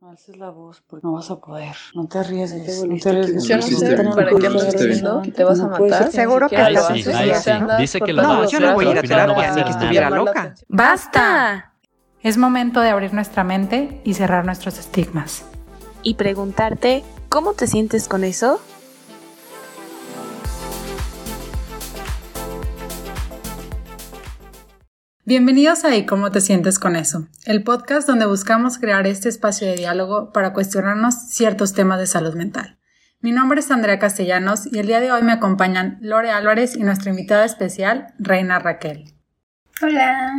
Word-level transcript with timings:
No 0.00 0.10
alces 0.10 0.36
la 0.36 0.50
voz 0.50 0.80
porque 0.86 1.04
no 1.04 1.12
vas 1.14 1.28
a 1.28 1.40
poder. 1.40 1.74
No 1.92 2.06
te 2.06 2.18
arriesgues. 2.20 2.82
te 2.82 2.86
No 2.86 2.96
te 2.98 3.08
arriesgues. 3.08 3.44
Yo 3.44 3.56
no 3.56 3.62
sé 3.62 3.96
para 3.96 4.28
qué 4.28 4.36
me 4.36 4.46
está 4.46 4.68
estás 4.68 4.72
diciendo 4.74 5.22
que 5.24 5.32
te 5.32 5.42
vas 5.42 5.58
a 5.58 5.64
No 5.64 5.70
matar. 5.70 6.12
Seguro 6.12 6.48
que 6.48 6.56
Ahí 6.56 6.76
sí. 6.76 7.52
Dice 7.80 8.00
que 8.00 8.12
lo 8.12 8.22
todas 8.22 8.36
va 8.36 8.38
a 8.38 8.42
las 8.42 8.46
hacer, 8.46 8.60
yo 8.60 8.66
no 8.68 8.74
voy 8.74 8.86
a 8.86 8.90
ir 8.92 8.98
a 8.98 9.02
terapia, 9.02 9.54
ni 9.56 9.64
que 9.64 9.70
estuviera 9.70 10.08
la 10.10 10.16
loca. 10.16 10.54
¡Basta! 10.68 11.72
Es 12.22 12.36
momento 12.36 12.80
de 12.80 12.90
abrir 12.90 13.12
nuestra 13.12 13.42
mente 13.42 14.00
y 14.04 14.14
cerrar 14.14 14.44
nuestros 14.44 14.78
estigmas. 14.78 15.44
y 16.04 16.14
preguntarte 16.14 17.02
cómo 17.28 17.54
te 17.54 17.66
sientes 17.66 18.06
con 18.06 18.22
eso. 18.22 18.60
Bienvenidos 25.28 25.84
a 25.84 25.94
¿Y 25.94 26.06
cómo 26.06 26.32
te 26.32 26.40
sientes 26.40 26.78
con 26.78 26.96
eso? 26.96 27.28
El 27.44 27.62
podcast 27.62 28.08
donde 28.08 28.24
buscamos 28.24 28.78
crear 28.78 29.06
este 29.06 29.28
espacio 29.28 29.66
de 29.66 29.76
diálogo 29.76 30.32
para 30.32 30.54
cuestionarnos 30.54 31.28
ciertos 31.28 31.74
temas 31.74 31.98
de 31.98 32.06
salud 32.06 32.34
mental. 32.34 32.78
Mi 33.20 33.30
nombre 33.32 33.60
es 33.60 33.70
Andrea 33.70 33.98
Castellanos 33.98 34.64
y 34.72 34.78
el 34.78 34.86
día 34.86 35.00
de 35.00 35.12
hoy 35.12 35.20
me 35.20 35.32
acompañan 35.32 35.98
Lore 36.00 36.30
Álvarez 36.30 36.76
y 36.76 36.82
nuestra 36.82 37.10
invitada 37.10 37.44
especial, 37.44 38.14
Reina 38.18 38.58
Raquel. 38.58 39.12
Hola. 39.82 40.32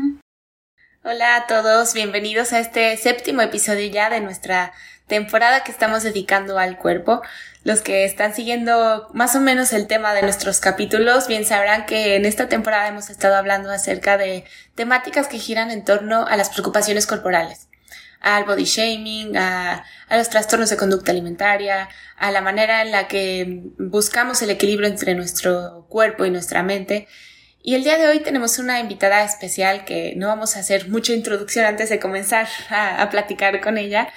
Hola 1.03 1.35
a 1.35 1.45
todos, 1.45 1.93
bienvenidos 1.93 2.51
a 2.51 2.59
este 2.59 2.97
séptimo 2.97 3.43
episodio 3.43 3.87
ya 3.91 4.09
de 4.09 4.21
nuestra 4.21 4.73
temporada 5.09 5.63
que 5.65 5.71
estamos 5.71 6.03
dedicando 6.03 6.57
al 6.57 6.77
cuerpo. 6.77 7.21
Los 7.65 7.81
que 7.81 8.05
están 8.05 8.33
siguiendo 8.33 9.09
más 9.13 9.35
o 9.35 9.41
menos 9.41 9.73
el 9.73 9.87
tema 9.87 10.13
de 10.13 10.21
nuestros 10.21 10.61
capítulos 10.61 11.27
bien 11.27 11.43
sabrán 11.43 11.85
que 11.85 12.15
en 12.15 12.25
esta 12.25 12.47
temporada 12.47 12.87
hemos 12.87 13.09
estado 13.09 13.35
hablando 13.35 13.69
acerca 13.69 14.17
de 14.17 14.45
temáticas 14.75 15.27
que 15.27 15.39
giran 15.39 15.71
en 15.71 15.83
torno 15.83 16.25
a 16.25 16.37
las 16.37 16.49
preocupaciones 16.49 17.05
corporales, 17.05 17.67
al 18.21 18.45
body 18.45 18.63
shaming, 18.63 19.35
a, 19.35 19.83
a 20.07 20.17
los 20.17 20.29
trastornos 20.29 20.69
de 20.69 20.77
conducta 20.77 21.11
alimentaria, 21.11 21.89
a 22.15 22.31
la 22.31 22.39
manera 22.39 22.81
en 22.81 22.91
la 22.91 23.09
que 23.09 23.63
buscamos 23.77 24.41
el 24.41 24.51
equilibrio 24.51 24.87
entre 24.87 25.15
nuestro 25.15 25.85
cuerpo 25.89 26.25
y 26.25 26.31
nuestra 26.31 26.63
mente. 26.63 27.07
Y 27.61 27.75
el 27.75 27.83
día 27.83 27.97
de 27.97 28.07
hoy 28.07 28.21
tenemos 28.21 28.57
una 28.57 28.79
invitada 28.79 29.23
especial 29.25 29.83
que 29.83 30.13
no 30.15 30.27
vamos 30.27 30.55
a 30.55 30.61
hacer 30.61 30.87
mucha 30.87 31.11
introducción 31.11 31.65
antes 31.65 31.89
de 31.89 31.99
comenzar 31.99 32.47
a, 32.69 33.01
a 33.01 33.09
platicar 33.09 33.59
con 33.59 33.77
ella. 33.77 34.07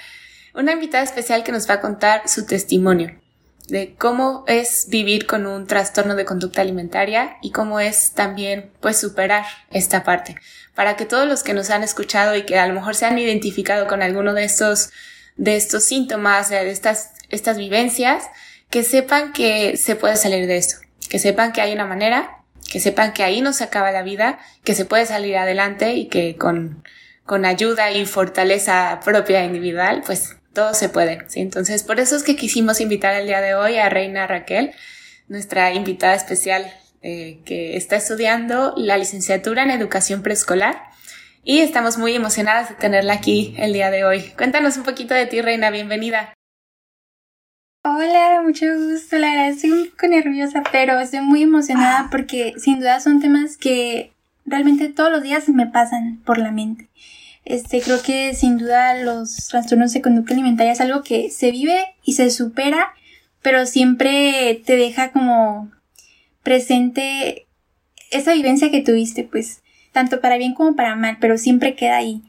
Una 0.53 0.73
invitada 0.73 1.03
especial 1.03 1.43
que 1.43 1.51
nos 1.51 1.67
va 1.67 1.75
a 1.75 1.81
contar 1.81 2.29
su 2.29 2.45
testimonio 2.45 3.19
de 3.67 3.95
cómo 3.97 4.43
es 4.47 4.87
vivir 4.89 5.25
con 5.25 5.47
un 5.47 5.67
trastorno 5.67 6.15
de 6.15 6.25
conducta 6.25 6.61
alimentaria 6.61 7.37
y 7.41 7.51
cómo 7.51 7.79
es 7.79 8.11
también 8.11 8.71
pues 8.81 8.97
superar 8.97 9.45
esta 9.71 10.03
parte. 10.03 10.35
Para 10.75 10.95
que 10.95 11.05
todos 11.05 11.27
los 11.27 11.43
que 11.43 11.53
nos 11.53 11.69
han 11.69 11.83
escuchado 11.83 12.35
y 12.35 12.43
que 12.43 12.59
a 12.59 12.67
lo 12.67 12.73
mejor 12.73 12.95
se 12.95 13.05
han 13.05 13.17
identificado 13.17 13.87
con 13.87 14.01
alguno 14.01 14.33
de 14.33 14.43
estos 14.43 14.91
de 15.35 15.55
estos 15.55 15.83
síntomas 15.83 16.49
de 16.49 16.69
estas 16.69 17.13
estas 17.29 17.57
vivencias 17.57 18.25
que 18.69 18.83
sepan 18.83 19.33
que 19.33 19.77
se 19.77 19.95
puede 19.95 20.15
salir 20.15 20.45
de 20.45 20.57
esto 20.57 20.75
que 21.09 21.17
sepan 21.17 21.51
que 21.53 21.61
hay 21.61 21.73
una 21.73 21.85
manera 21.85 22.43
que 22.71 22.79
sepan 22.79 23.13
que 23.13 23.23
ahí 23.23 23.41
no 23.41 23.51
se 23.51 23.63
acaba 23.63 23.91
la 23.91 24.03
vida 24.03 24.37
que 24.63 24.75
se 24.75 24.85
puede 24.85 25.07
salir 25.07 25.35
adelante 25.37 25.95
y 25.95 26.07
que 26.07 26.35
con 26.35 26.83
con 27.25 27.45
ayuda 27.45 27.89
y 27.89 28.05
fortaleza 28.05 28.99
propia 29.03 29.43
individual 29.43 30.03
pues 30.05 30.35
todo 30.53 30.73
se 30.73 30.89
puede. 30.89 31.19
¿sí? 31.27 31.41
Entonces, 31.41 31.83
por 31.83 31.99
eso 31.99 32.15
es 32.15 32.23
que 32.23 32.35
quisimos 32.35 32.81
invitar 32.81 33.15
el 33.15 33.27
día 33.27 33.41
de 33.41 33.55
hoy 33.55 33.77
a 33.77 33.89
Reina 33.89 34.27
Raquel, 34.27 34.71
nuestra 35.27 35.73
invitada 35.73 36.15
especial 36.15 36.71
eh, 37.01 37.41
que 37.45 37.75
está 37.75 37.95
estudiando 37.95 38.73
la 38.77 38.97
licenciatura 38.97 39.63
en 39.63 39.71
educación 39.71 40.23
preescolar. 40.23 40.81
Y 41.43 41.59
estamos 41.59 41.97
muy 41.97 42.15
emocionadas 42.15 42.69
de 42.69 42.75
tenerla 42.75 43.13
aquí 43.13 43.53
el 43.57 43.73
día 43.73 43.91
de 43.91 44.05
hoy. 44.05 44.21
Cuéntanos 44.37 44.77
un 44.77 44.83
poquito 44.83 45.13
de 45.13 45.25
ti, 45.25 45.41
Reina, 45.41 45.69
bienvenida. 45.71 46.33
Hola, 47.83 48.41
mucho 48.41 48.65
gusto. 48.77 49.17
La 49.17 49.31
verdad 49.31 49.49
estoy 49.49 49.71
un 49.71 49.89
poco 49.89 50.07
nerviosa, 50.07 50.63
pero 50.71 50.97
estoy 51.01 51.19
muy 51.19 51.43
emocionada 51.43 52.07
porque 52.09 52.53
sin 52.57 52.79
duda 52.79 53.01
son 53.01 53.19
temas 53.19 53.57
que 53.57 54.13
realmente 54.45 54.87
todos 54.87 55.11
los 55.11 55.21
días 55.21 55.49
me 55.49 55.67
pasan 55.67 56.21
por 56.23 56.37
la 56.37 56.51
mente. 56.51 56.87
Este, 57.45 57.81
creo 57.81 58.01
que 58.01 58.33
sin 58.33 58.57
duda 58.57 58.93
los 58.95 59.47
trastornos 59.47 59.91
de 59.93 60.01
conducta 60.01 60.33
alimentaria 60.33 60.71
es 60.71 60.81
algo 60.81 61.03
que 61.03 61.29
se 61.29 61.51
vive 61.51 61.77
y 62.03 62.13
se 62.13 62.29
supera, 62.29 62.93
pero 63.41 63.65
siempre 63.65 64.61
te 64.65 64.77
deja 64.77 65.11
como 65.11 65.71
presente 66.41 67.47
esa 68.11 68.33
vivencia 68.33 68.71
que 68.71 68.81
tuviste, 68.81 69.23
pues, 69.23 69.61
tanto 69.91 70.21
para 70.21 70.37
bien 70.37 70.53
como 70.53 70.75
para 70.75 70.95
mal, 70.95 71.17
pero 71.19 71.37
siempre 71.37 71.75
queda 71.75 71.97
ahí. 71.97 72.21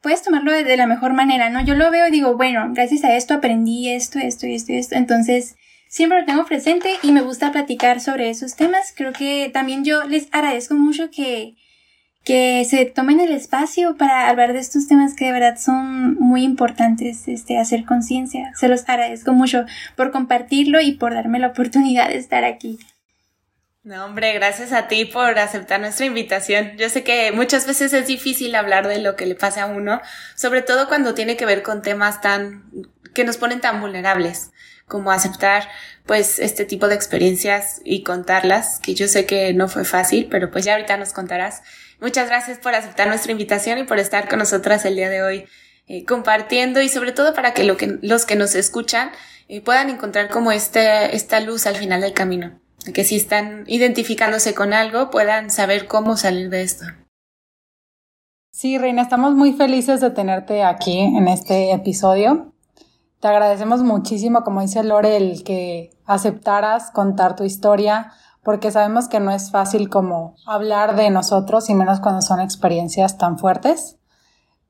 Puedes 0.00 0.22
tomarlo 0.22 0.52
de, 0.52 0.76
la 0.76 0.86
mejor 0.86 1.12
manera, 1.12 1.50
¿no? 1.50 1.62
Yo 1.64 1.74
lo 1.74 1.90
veo 1.90 2.08
y 2.08 2.10
digo, 2.10 2.36
bueno, 2.36 2.68
gracias 2.72 3.04
a 3.04 3.14
esto 3.16 3.34
aprendí 3.34 3.90
esto, 3.90 4.18
esto 4.18 4.46
y 4.46 4.54
esto 4.54 4.72
y 4.72 4.76
esto, 4.76 4.94
entonces 4.94 5.56
siempre 5.88 6.20
lo 6.20 6.26
tengo 6.26 6.46
presente 6.46 6.90
y 7.02 7.12
me 7.12 7.20
gusta 7.20 7.52
platicar 7.52 8.00
sobre 8.00 8.30
esos 8.30 8.56
temas. 8.56 8.94
Creo 8.96 9.12
que 9.12 9.50
también 9.52 9.84
yo 9.84 10.04
les 10.04 10.28
agradezco 10.32 10.74
mucho 10.74 11.10
que, 11.10 11.54
que 12.30 12.64
se 12.64 12.84
tomen 12.84 13.18
el 13.18 13.32
espacio 13.32 13.96
para 13.96 14.28
hablar 14.28 14.52
de 14.52 14.60
estos 14.60 14.86
temas 14.86 15.14
que 15.14 15.24
de 15.24 15.32
verdad 15.32 15.58
son 15.58 16.14
muy 16.14 16.44
importantes, 16.44 17.26
este, 17.26 17.58
hacer 17.58 17.84
conciencia. 17.84 18.52
Se 18.54 18.68
los 18.68 18.88
agradezco 18.88 19.32
mucho 19.32 19.64
por 19.96 20.12
compartirlo 20.12 20.80
y 20.80 20.92
por 20.92 21.12
darme 21.12 21.40
la 21.40 21.48
oportunidad 21.48 22.06
de 22.06 22.18
estar 22.18 22.44
aquí. 22.44 22.78
No, 23.82 24.04
hombre, 24.04 24.32
gracias 24.34 24.72
a 24.72 24.86
ti 24.86 25.06
por 25.06 25.40
aceptar 25.40 25.80
nuestra 25.80 26.06
invitación. 26.06 26.76
Yo 26.76 26.88
sé 26.88 27.02
que 27.02 27.32
muchas 27.32 27.66
veces 27.66 27.92
es 27.92 28.06
difícil 28.06 28.54
hablar 28.54 28.86
de 28.86 29.00
lo 29.00 29.16
que 29.16 29.26
le 29.26 29.34
pasa 29.34 29.64
a 29.64 29.66
uno, 29.66 30.00
sobre 30.36 30.62
todo 30.62 30.86
cuando 30.86 31.14
tiene 31.14 31.36
que 31.36 31.46
ver 31.46 31.64
con 31.64 31.82
temas 31.82 32.20
tan 32.20 32.70
que 33.12 33.24
nos 33.24 33.38
ponen 33.38 33.60
tan 33.60 33.80
vulnerables, 33.80 34.52
como 34.86 35.10
aceptar 35.10 35.68
pues 36.06 36.38
este 36.38 36.64
tipo 36.64 36.86
de 36.86 36.94
experiencias 36.94 37.80
y 37.84 38.04
contarlas, 38.04 38.78
que 38.78 38.94
yo 38.94 39.08
sé 39.08 39.26
que 39.26 39.52
no 39.52 39.66
fue 39.66 39.84
fácil, 39.84 40.28
pero 40.30 40.52
pues 40.52 40.64
ya 40.64 40.74
ahorita 40.74 40.96
nos 40.96 41.12
contarás. 41.12 41.62
Muchas 42.00 42.28
gracias 42.28 42.58
por 42.58 42.74
aceptar 42.74 43.08
nuestra 43.08 43.32
invitación 43.32 43.78
y 43.78 43.84
por 43.84 43.98
estar 43.98 44.28
con 44.28 44.38
nosotras 44.38 44.84
el 44.86 44.96
día 44.96 45.10
de 45.10 45.22
hoy 45.22 45.44
eh, 45.86 46.04
compartiendo 46.06 46.80
y 46.80 46.88
sobre 46.88 47.12
todo 47.12 47.34
para 47.34 47.52
que, 47.52 47.64
lo 47.64 47.76
que 47.76 47.98
los 48.00 48.24
que 48.24 48.36
nos 48.36 48.54
escuchan 48.54 49.10
eh, 49.48 49.60
puedan 49.60 49.90
encontrar 49.90 50.30
como 50.30 50.50
este, 50.50 51.14
esta 51.14 51.40
luz 51.40 51.66
al 51.66 51.76
final 51.76 52.00
del 52.00 52.14
camino. 52.14 52.58
Que 52.94 53.04
si 53.04 53.16
están 53.16 53.64
identificándose 53.66 54.54
con 54.54 54.72
algo 54.72 55.10
puedan 55.10 55.50
saber 55.50 55.86
cómo 55.86 56.16
salir 56.16 56.48
de 56.48 56.62
esto. 56.62 56.86
Sí, 58.50 58.78
Reina, 58.78 59.02
estamos 59.02 59.34
muy 59.34 59.52
felices 59.52 60.00
de 60.00 60.10
tenerte 60.10 60.64
aquí 60.64 60.98
en 61.00 61.28
este 61.28 61.72
episodio. 61.72 62.54
Te 63.20 63.28
agradecemos 63.28 63.82
muchísimo, 63.82 64.42
como 64.44 64.62
dice 64.62 64.82
Lore, 64.82 65.18
el 65.18 65.44
que 65.44 65.90
aceptaras 66.06 66.90
contar 66.90 67.36
tu 67.36 67.44
historia, 67.44 68.12
porque 68.42 68.70
sabemos 68.70 69.08
que 69.08 69.20
no 69.20 69.30
es 69.30 69.50
fácil 69.50 69.88
como 69.88 70.34
hablar 70.46 70.96
de 70.96 71.10
nosotros 71.10 71.68
y 71.68 71.74
menos 71.74 72.00
cuando 72.00 72.22
son 72.22 72.40
experiencias 72.40 73.18
tan 73.18 73.38
fuertes. 73.38 73.98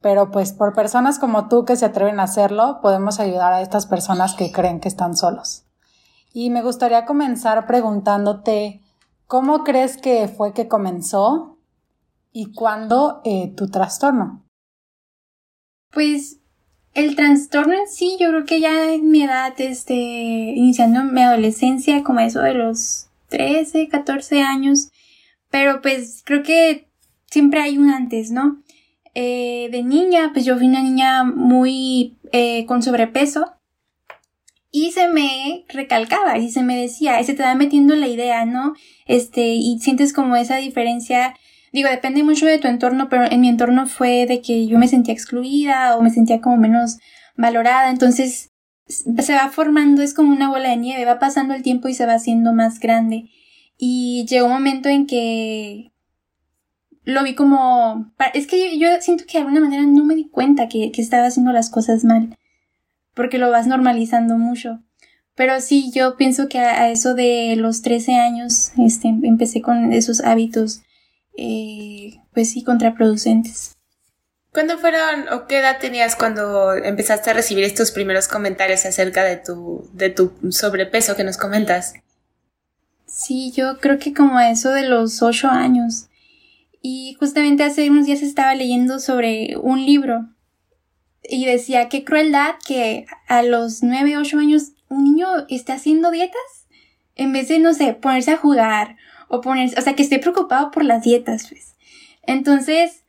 Pero 0.00 0.30
pues 0.30 0.52
por 0.52 0.74
personas 0.74 1.18
como 1.18 1.48
tú 1.48 1.64
que 1.64 1.76
se 1.76 1.84
atreven 1.84 2.20
a 2.20 2.24
hacerlo, 2.24 2.80
podemos 2.80 3.20
ayudar 3.20 3.52
a 3.52 3.60
estas 3.60 3.86
personas 3.86 4.34
que 4.34 4.50
creen 4.50 4.80
que 4.80 4.88
están 4.88 5.16
solos. 5.16 5.66
Y 6.32 6.50
me 6.50 6.62
gustaría 6.62 7.04
comenzar 7.04 7.66
preguntándote, 7.66 8.80
¿cómo 9.26 9.62
crees 9.62 9.98
que 9.98 10.28
fue 10.28 10.52
que 10.52 10.68
comenzó 10.68 11.58
y 12.32 12.52
cuándo 12.52 13.20
eh, 13.24 13.52
tu 13.56 13.68
trastorno? 13.68 14.44
Pues 15.92 16.38
el 16.94 17.14
trastorno 17.14 17.74
en 17.74 17.88
sí, 17.88 18.16
yo 18.18 18.28
creo 18.28 18.44
que 18.44 18.60
ya 18.60 18.92
en 18.92 19.10
mi 19.10 19.22
edad, 19.22 19.52
este, 19.58 19.94
iniciando 19.94 21.04
mi 21.04 21.22
adolescencia, 21.22 22.02
como 22.02 22.20
eso 22.20 22.40
de 22.40 22.54
los 22.54 23.09
13, 23.30 23.88
14 23.88 24.42
años, 24.42 24.90
pero 25.50 25.80
pues 25.80 26.22
creo 26.24 26.42
que 26.42 26.88
siempre 27.30 27.60
hay 27.60 27.78
un 27.78 27.90
antes, 27.90 28.30
¿no? 28.30 28.62
Eh, 29.14 29.68
de 29.72 29.82
niña, 29.82 30.30
pues 30.32 30.44
yo 30.44 30.56
fui 30.56 30.66
una 30.66 30.82
niña 30.82 31.24
muy 31.24 32.18
eh, 32.32 32.66
con 32.66 32.82
sobrepeso 32.82 33.54
y 34.70 34.92
se 34.92 35.08
me 35.08 35.64
recalcaba 35.68 36.38
y 36.38 36.50
se 36.50 36.62
me 36.62 36.76
decía, 36.76 37.22
se 37.24 37.34
te 37.34 37.42
va 37.42 37.54
metiendo 37.54 37.96
la 37.96 38.06
idea, 38.06 38.44
¿no? 38.44 38.74
Este, 39.06 39.54
y 39.54 39.78
sientes 39.80 40.12
como 40.12 40.36
esa 40.36 40.56
diferencia 40.56 41.34
Digo, 41.72 41.88
depende 41.88 42.24
mucho 42.24 42.46
de 42.46 42.58
tu 42.58 42.66
entorno, 42.66 43.08
pero 43.08 43.30
en 43.30 43.40
mi 43.40 43.48
entorno 43.48 43.86
fue 43.86 44.26
de 44.26 44.42
que 44.42 44.66
yo 44.66 44.78
me 44.78 44.88
sentía 44.88 45.14
excluida 45.14 45.96
o 45.96 46.02
me 46.02 46.10
sentía 46.10 46.40
como 46.40 46.56
menos 46.56 46.98
valorada. 47.36 47.90
Entonces 47.90 48.49
se 48.90 49.34
va 49.34 49.50
formando, 49.50 50.02
es 50.02 50.14
como 50.14 50.32
una 50.32 50.48
bola 50.48 50.70
de 50.70 50.76
nieve, 50.76 51.04
va 51.04 51.18
pasando 51.18 51.54
el 51.54 51.62
tiempo 51.62 51.88
y 51.88 51.94
se 51.94 52.06
va 52.06 52.14
haciendo 52.14 52.52
más 52.52 52.80
grande. 52.80 53.30
Y 53.78 54.26
llegó 54.28 54.46
un 54.46 54.52
momento 54.52 54.88
en 54.88 55.06
que 55.06 55.92
lo 57.04 57.22
vi 57.24 57.34
como... 57.34 58.12
Es 58.34 58.46
que 58.46 58.78
yo, 58.78 58.88
siento 59.00 59.24
que 59.26 59.38
de 59.38 59.44
alguna 59.44 59.60
manera 59.60 59.82
no 59.84 60.04
me 60.04 60.14
di 60.14 60.28
cuenta 60.28 60.68
que, 60.68 60.92
que 60.92 61.02
estaba 61.02 61.26
haciendo 61.26 61.52
las 61.52 61.70
cosas 61.70 62.04
mal, 62.04 62.36
porque 63.14 63.38
lo 63.38 63.50
vas 63.50 63.66
normalizando 63.66 64.36
mucho. 64.36 64.82
Pero 65.34 65.60
sí, 65.60 65.90
yo 65.94 66.16
pienso 66.16 66.48
que 66.48 66.58
a, 66.58 66.82
a 66.82 66.90
eso 66.90 67.14
de 67.14 67.56
los 67.56 67.82
13 67.82 68.16
años 68.16 68.72
este, 68.76 69.08
empecé 69.08 69.62
con 69.62 69.92
esos 69.92 70.20
hábitos 70.20 70.82
eh, 71.36 72.20
pues 72.34 72.50
sí, 72.50 72.62
contraproducentes. 72.62 73.76
¿Cuándo 74.52 74.78
fueron 74.78 75.28
o 75.32 75.46
qué 75.46 75.58
edad 75.58 75.78
tenías 75.78 76.16
cuando 76.16 76.74
empezaste 76.74 77.30
a 77.30 77.34
recibir 77.34 77.64
estos 77.64 77.92
primeros 77.92 78.26
comentarios 78.26 78.84
acerca 78.84 79.22
de 79.22 79.36
tu, 79.36 79.88
de 79.92 80.10
tu 80.10 80.32
sobrepeso 80.50 81.14
que 81.14 81.22
nos 81.22 81.36
comentas? 81.36 81.94
Sí, 83.06 83.52
yo 83.52 83.78
creo 83.78 83.98
que 83.98 84.12
como 84.12 84.38
a 84.38 84.50
eso 84.50 84.70
de 84.70 84.88
los 84.88 85.22
ocho 85.22 85.48
años. 85.48 86.08
Y 86.82 87.16
justamente 87.20 87.62
hace 87.62 87.90
unos 87.90 88.06
días 88.06 88.22
estaba 88.22 88.54
leyendo 88.54 88.98
sobre 88.98 89.56
un 89.56 89.84
libro 89.84 90.28
y 91.22 91.44
decía 91.44 91.88
qué 91.88 92.04
crueldad 92.04 92.54
que 92.66 93.06
a 93.28 93.42
los 93.42 93.82
nueve, 93.82 94.16
ocho 94.16 94.38
años 94.38 94.72
un 94.88 95.04
niño 95.04 95.28
esté 95.48 95.72
haciendo 95.72 96.10
dietas 96.10 96.40
en 97.14 97.32
vez 97.32 97.48
de, 97.48 97.58
no 97.58 97.74
sé, 97.74 97.92
ponerse 97.92 98.32
a 98.32 98.36
jugar 98.36 98.96
o 99.28 99.40
ponerse, 99.40 99.78
o 99.78 99.82
sea, 99.82 99.94
que 99.94 100.02
esté 100.02 100.18
preocupado 100.18 100.70
por 100.70 100.84
las 100.84 101.02
dietas, 101.02 101.46
pues. 101.48 101.74
Entonces, 102.22 103.02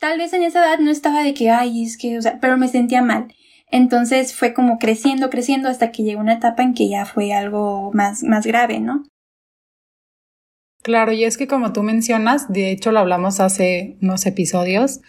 tal 0.00 0.18
vez 0.18 0.32
en 0.32 0.42
esa 0.42 0.60
edad 0.60 0.78
no 0.80 0.90
estaba 0.90 1.22
de 1.22 1.34
que, 1.34 1.50
ay, 1.50 1.84
es 1.84 1.96
que, 1.96 2.18
o 2.18 2.22
sea, 2.22 2.40
pero 2.40 2.56
me 2.56 2.68
sentía 2.68 3.02
mal. 3.02 3.32
Entonces 3.70 4.34
fue 4.34 4.52
como 4.52 4.78
creciendo, 4.78 5.30
creciendo 5.30 5.68
hasta 5.68 5.92
que 5.92 6.02
llegó 6.02 6.20
una 6.20 6.34
etapa 6.34 6.64
en 6.64 6.74
que 6.74 6.88
ya 6.88 7.06
fue 7.06 7.32
algo 7.32 7.92
más, 7.92 8.24
más 8.24 8.44
grave, 8.44 8.80
¿no? 8.80 9.04
Claro, 10.82 11.12
y 11.12 11.24
es 11.24 11.36
que 11.36 11.46
como 11.46 11.72
tú 11.72 11.82
mencionas, 11.82 12.50
de 12.50 12.72
hecho 12.72 12.90
lo 12.90 12.98
hablamos 12.98 13.38
hace 13.38 13.98
unos 14.00 14.24
episodios, 14.26 15.00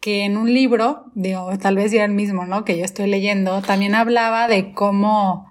que 0.00 0.24
en 0.24 0.36
un 0.36 0.54
libro, 0.54 1.10
digo, 1.14 1.50
tal 1.58 1.76
vez 1.76 1.90
ya 1.90 2.04
el 2.04 2.12
mismo, 2.12 2.46
¿no? 2.46 2.64
Que 2.64 2.78
yo 2.78 2.84
estoy 2.84 3.08
leyendo, 3.08 3.60
también 3.60 3.96
hablaba 3.96 4.46
de 4.46 4.72
cómo 4.72 5.50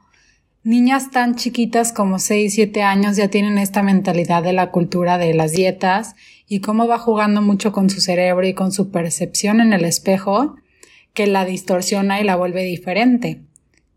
niñas 0.63 1.11
tan 1.11 1.35
chiquitas 1.35 1.91
como 1.91 2.17
6, 2.17 2.53
7 2.53 2.81
años 2.81 3.17
ya 3.17 3.27
tienen 3.27 3.57
esta 3.57 3.83
mentalidad 3.83 4.41
de 4.41 4.53
la 4.53 4.71
cultura 4.71 5.17
de 5.17 5.33
las 5.33 5.51
dietas 5.51 6.15
y 6.47 6.59
cómo 6.59 6.87
va 6.87 6.99
jugando 6.99 7.41
mucho 7.41 7.71
con 7.71 7.89
su 7.89 8.01
cerebro 8.01 8.45
y 8.45 8.53
con 8.53 8.71
su 8.71 8.91
percepción 8.91 9.61
en 9.61 9.73
el 9.73 9.85
espejo 9.85 10.55
que 11.13 11.27
la 11.27 11.45
distorsiona 11.45 12.21
y 12.21 12.23
la 12.23 12.35
vuelve 12.35 12.63
diferente. 12.63 13.41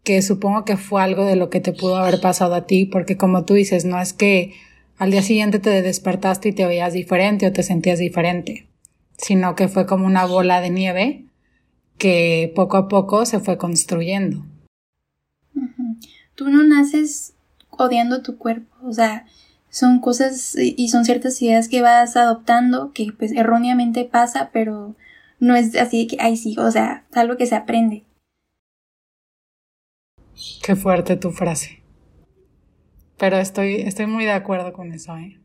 Que 0.05 0.23
supongo 0.23 0.65
que 0.65 0.77
fue 0.77 1.03
algo 1.03 1.25
de 1.25 1.37
lo 1.37 1.50
que 1.50 1.61
te 1.61 1.73
pudo 1.73 1.97
haber 1.97 2.21
pasado 2.21 2.55
a 2.55 2.67
ti, 2.67 2.87
porque 2.87 3.17
como 3.17 3.45
tú 3.45 3.55
dices, 3.55 3.85
no 3.85 4.00
es 4.00 4.12
que 4.12 4.55
al 4.97 5.11
día 5.11 5.23
siguiente 5.23 5.59
te 5.59 5.83
despertaste 5.83 6.49
y 6.49 6.53
te 6.53 6.67
veías 6.67 6.93
diferente 6.93 7.47
o 7.47 7.53
te 7.53 7.62
sentías 7.62 7.99
diferente, 7.99 8.67
sino 9.19 9.55
que 9.55 9.69
fue 9.69 9.87
como 9.87 10.06
una 10.06 10.25
bola 10.25 10.61
de 10.61 10.71
nieve 10.71 11.25
que 11.99 12.53
poco 12.55 12.77
a 12.77 12.89
poco 12.89 13.27
se 13.27 13.41
fue 13.41 13.59
construyendo. 13.59 14.44
Tú 16.35 16.49
no 16.49 16.62
naces 16.62 17.35
odiando 17.71 18.23
tu 18.23 18.39
cuerpo, 18.39 18.75
o 18.83 18.93
sea, 18.93 19.27
son 19.70 20.00
cosas 20.00 20.55
y 20.56 20.88
son 20.88 21.05
ciertas 21.05 21.41
ideas 21.43 21.69
que 21.69 21.82
vas 21.82 22.17
adoptando 22.17 22.93
que 22.93 23.09
pues 23.17 23.32
erróneamente 23.32 24.05
pasa, 24.05 24.50
pero 24.53 24.97
no 25.41 25.56
es 25.56 25.76
así 25.76 26.06
que, 26.06 26.17
ay 26.20 26.37
sí, 26.37 26.56
o 26.59 26.70
sea, 26.70 27.05
es 27.11 27.17
algo 27.17 27.37
que 27.37 27.47
se 27.47 27.55
aprende. 27.55 28.05
Qué 30.62 30.76
fuerte 30.76 31.17
tu 31.17 31.32
frase. 31.32 31.82
Pero 33.19 33.38
estoy, 33.38 33.82
estoy 33.82 34.06
muy 34.06 34.25
de 34.25 34.32
acuerdo 34.32 34.73
con 34.73 34.93
eso, 34.93 35.17
¿eh? 35.17 35.41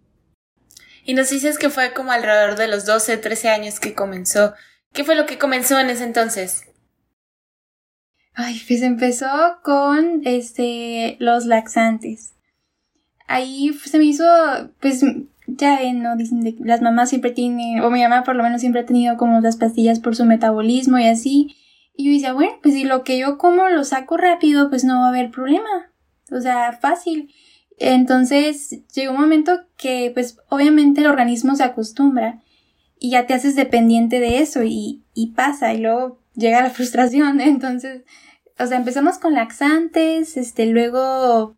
Y 1.05 1.15
nos 1.15 1.29
dices 1.29 1.57
que 1.57 1.69
fue 1.69 1.93
como 1.93 2.11
alrededor 2.11 2.55
de 2.55 2.67
los 2.67 2.85
12, 2.85 3.17
13 3.17 3.49
años 3.49 3.79
que 3.79 3.93
comenzó. 3.93 4.53
¿Qué 4.93 5.03
fue 5.03 5.15
lo 5.15 5.25
que 5.25 5.37
comenzó 5.37 5.79
en 5.79 5.89
ese 5.89 6.03
entonces? 6.03 6.65
Ay, 8.35 8.61
pues 8.67 8.81
empezó 8.81 9.59
con 9.63 10.21
este 10.25 11.17
los 11.19 11.45
laxantes. 11.45 12.32
Ahí 13.33 13.73
se 13.73 13.97
me 13.97 14.05
hizo, 14.05 14.23
pues 14.79 15.03
ya 15.47 15.79
¿no? 15.93 16.15
Dicen 16.15 16.43
que 16.43 16.55
las 16.63 16.81
mamás 16.81 17.09
siempre 17.09 17.31
tienen, 17.31 17.81
o 17.81 17.89
mi 17.89 18.01
mamá 18.01 18.23
por 18.23 18.35
lo 18.35 18.43
menos 18.43 18.61
siempre 18.61 18.81
ha 18.81 18.85
tenido 18.85 19.17
como 19.17 19.41
las 19.41 19.57
pastillas 19.57 19.99
por 19.99 20.15
su 20.15 20.25
metabolismo 20.25 20.99
y 20.99 21.07
así. 21.07 21.55
Y 21.95 22.05
yo 22.05 22.13
decía, 22.13 22.33
bueno, 22.33 22.53
pues 22.61 22.75
si 22.75 22.83
lo 22.83 23.03
que 23.03 23.17
yo 23.17 23.37
como 23.37 23.69
lo 23.69 23.83
saco 23.83 24.17
rápido, 24.17 24.69
pues 24.69 24.83
no 24.83 24.99
va 24.99 25.05
a 25.07 25.09
haber 25.09 25.31
problema. 25.31 25.91
O 26.31 26.41
sea, 26.41 26.73
fácil. 26.73 27.33
Entonces 27.79 28.83
llegó 28.93 29.13
un 29.13 29.21
momento 29.21 29.61
que 29.77 30.11
pues 30.13 30.37
obviamente 30.49 31.01
el 31.01 31.07
organismo 31.07 31.55
se 31.55 31.63
acostumbra 31.63 32.41
y 32.99 33.11
ya 33.11 33.25
te 33.25 33.33
haces 33.33 33.55
dependiente 33.55 34.19
de 34.19 34.39
eso 34.39 34.61
y 34.63 35.03
pasa 35.35 35.73
y 35.73 35.79
luego 35.79 36.19
llega 36.35 36.61
la 36.61 36.69
frustración. 36.71 37.41
Entonces, 37.41 38.03
o 38.59 38.67
sea, 38.67 38.77
empezamos 38.77 39.17
con 39.17 39.33
laxantes, 39.33 40.37
este, 40.37 40.67
luego 40.67 41.57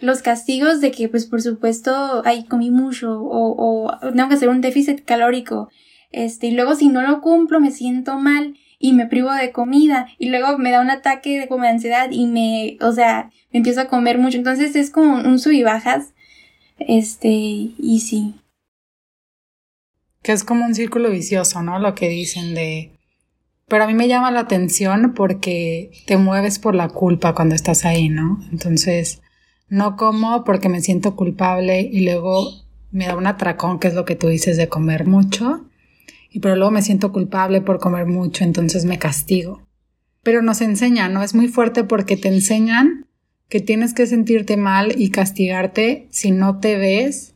los 0.00 0.22
castigos 0.22 0.80
de 0.80 0.90
que 0.90 1.08
pues 1.08 1.26
por 1.26 1.42
supuesto 1.42 2.22
ay 2.24 2.44
comí 2.44 2.70
mucho 2.70 3.20
o, 3.20 3.86
o 3.86 3.98
tengo 4.12 4.28
que 4.28 4.34
hacer 4.34 4.48
un 4.48 4.60
déficit 4.60 5.04
calórico 5.04 5.68
este 6.10 6.48
y 6.48 6.52
luego 6.52 6.74
si 6.74 6.88
no 6.88 7.02
lo 7.02 7.20
cumplo 7.20 7.60
me 7.60 7.70
siento 7.70 8.18
mal 8.18 8.56
y 8.82 8.94
me 8.94 9.06
privo 9.06 9.32
de 9.32 9.52
comida 9.52 10.08
y 10.18 10.30
luego 10.30 10.58
me 10.58 10.70
da 10.70 10.80
un 10.80 10.90
ataque 10.90 11.38
de 11.38 11.46
como 11.46 11.64
ansiedad 11.64 12.08
y 12.10 12.26
me 12.26 12.78
o 12.80 12.92
sea 12.92 13.30
me 13.52 13.58
empiezo 13.58 13.82
a 13.82 13.88
comer 13.88 14.18
mucho. 14.18 14.38
Entonces 14.38 14.74
es 14.74 14.90
como 14.90 15.16
un 15.16 15.38
sub 15.38 15.52
y 15.52 15.62
bajas 15.62 16.14
este 16.78 17.28
y 17.28 18.00
sí. 18.00 18.34
Que 20.22 20.32
es 20.32 20.44
como 20.44 20.64
un 20.64 20.74
círculo 20.74 21.10
vicioso 21.10 21.62
no 21.62 21.78
lo 21.78 21.94
que 21.94 22.08
dicen 22.08 22.54
de 22.54 22.96
pero 23.68 23.84
a 23.84 23.86
mí 23.86 23.94
me 23.94 24.08
llama 24.08 24.32
la 24.32 24.40
atención 24.40 25.12
porque 25.14 25.92
te 26.06 26.16
mueves 26.16 26.58
por 26.58 26.74
la 26.74 26.88
culpa 26.88 27.34
cuando 27.34 27.54
estás 27.54 27.84
ahí 27.84 28.08
no 28.08 28.40
entonces 28.50 29.22
no 29.70 29.96
como 29.96 30.44
porque 30.44 30.68
me 30.68 30.82
siento 30.82 31.16
culpable 31.16 31.80
y 31.80 32.04
luego 32.04 32.50
me 32.90 33.06
da 33.06 33.16
un 33.16 33.26
atracón, 33.26 33.78
que 33.78 33.88
es 33.88 33.94
lo 33.94 34.04
que 34.04 34.16
tú 34.16 34.28
dices 34.28 34.56
de 34.56 34.68
comer 34.68 35.06
mucho. 35.06 35.64
Y 36.28 36.40
pero 36.40 36.56
luego 36.56 36.72
me 36.72 36.82
siento 36.82 37.12
culpable 37.12 37.60
por 37.60 37.78
comer 37.78 38.06
mucho, 38.06 38.44
entonces 38.44 38.84
me 38.84 38.98
castigo. 38.98 39.62
Pero 40.22 40.42
nos 40.42 40.60
enseñan, 40.60 41.14
¿no? 41.14 41.22
Es 41.22 41.34
muy 41.34 41.48
fuerte 41.48 41.84
porque 41.84 42.16
te 42.16 42.28
enseñan 42.28 43.06
que 43.48 43.60
tienes 43.60 43.94
que 43.94 44.06
sentirte 44.06 44.56
mal 44.56 44.92
y 45.00 45.10
castigarte 45.10 46.08
si 46.10 46.30
no 46.30 46.58
te 46.58 46.76
ves 46.76 47.34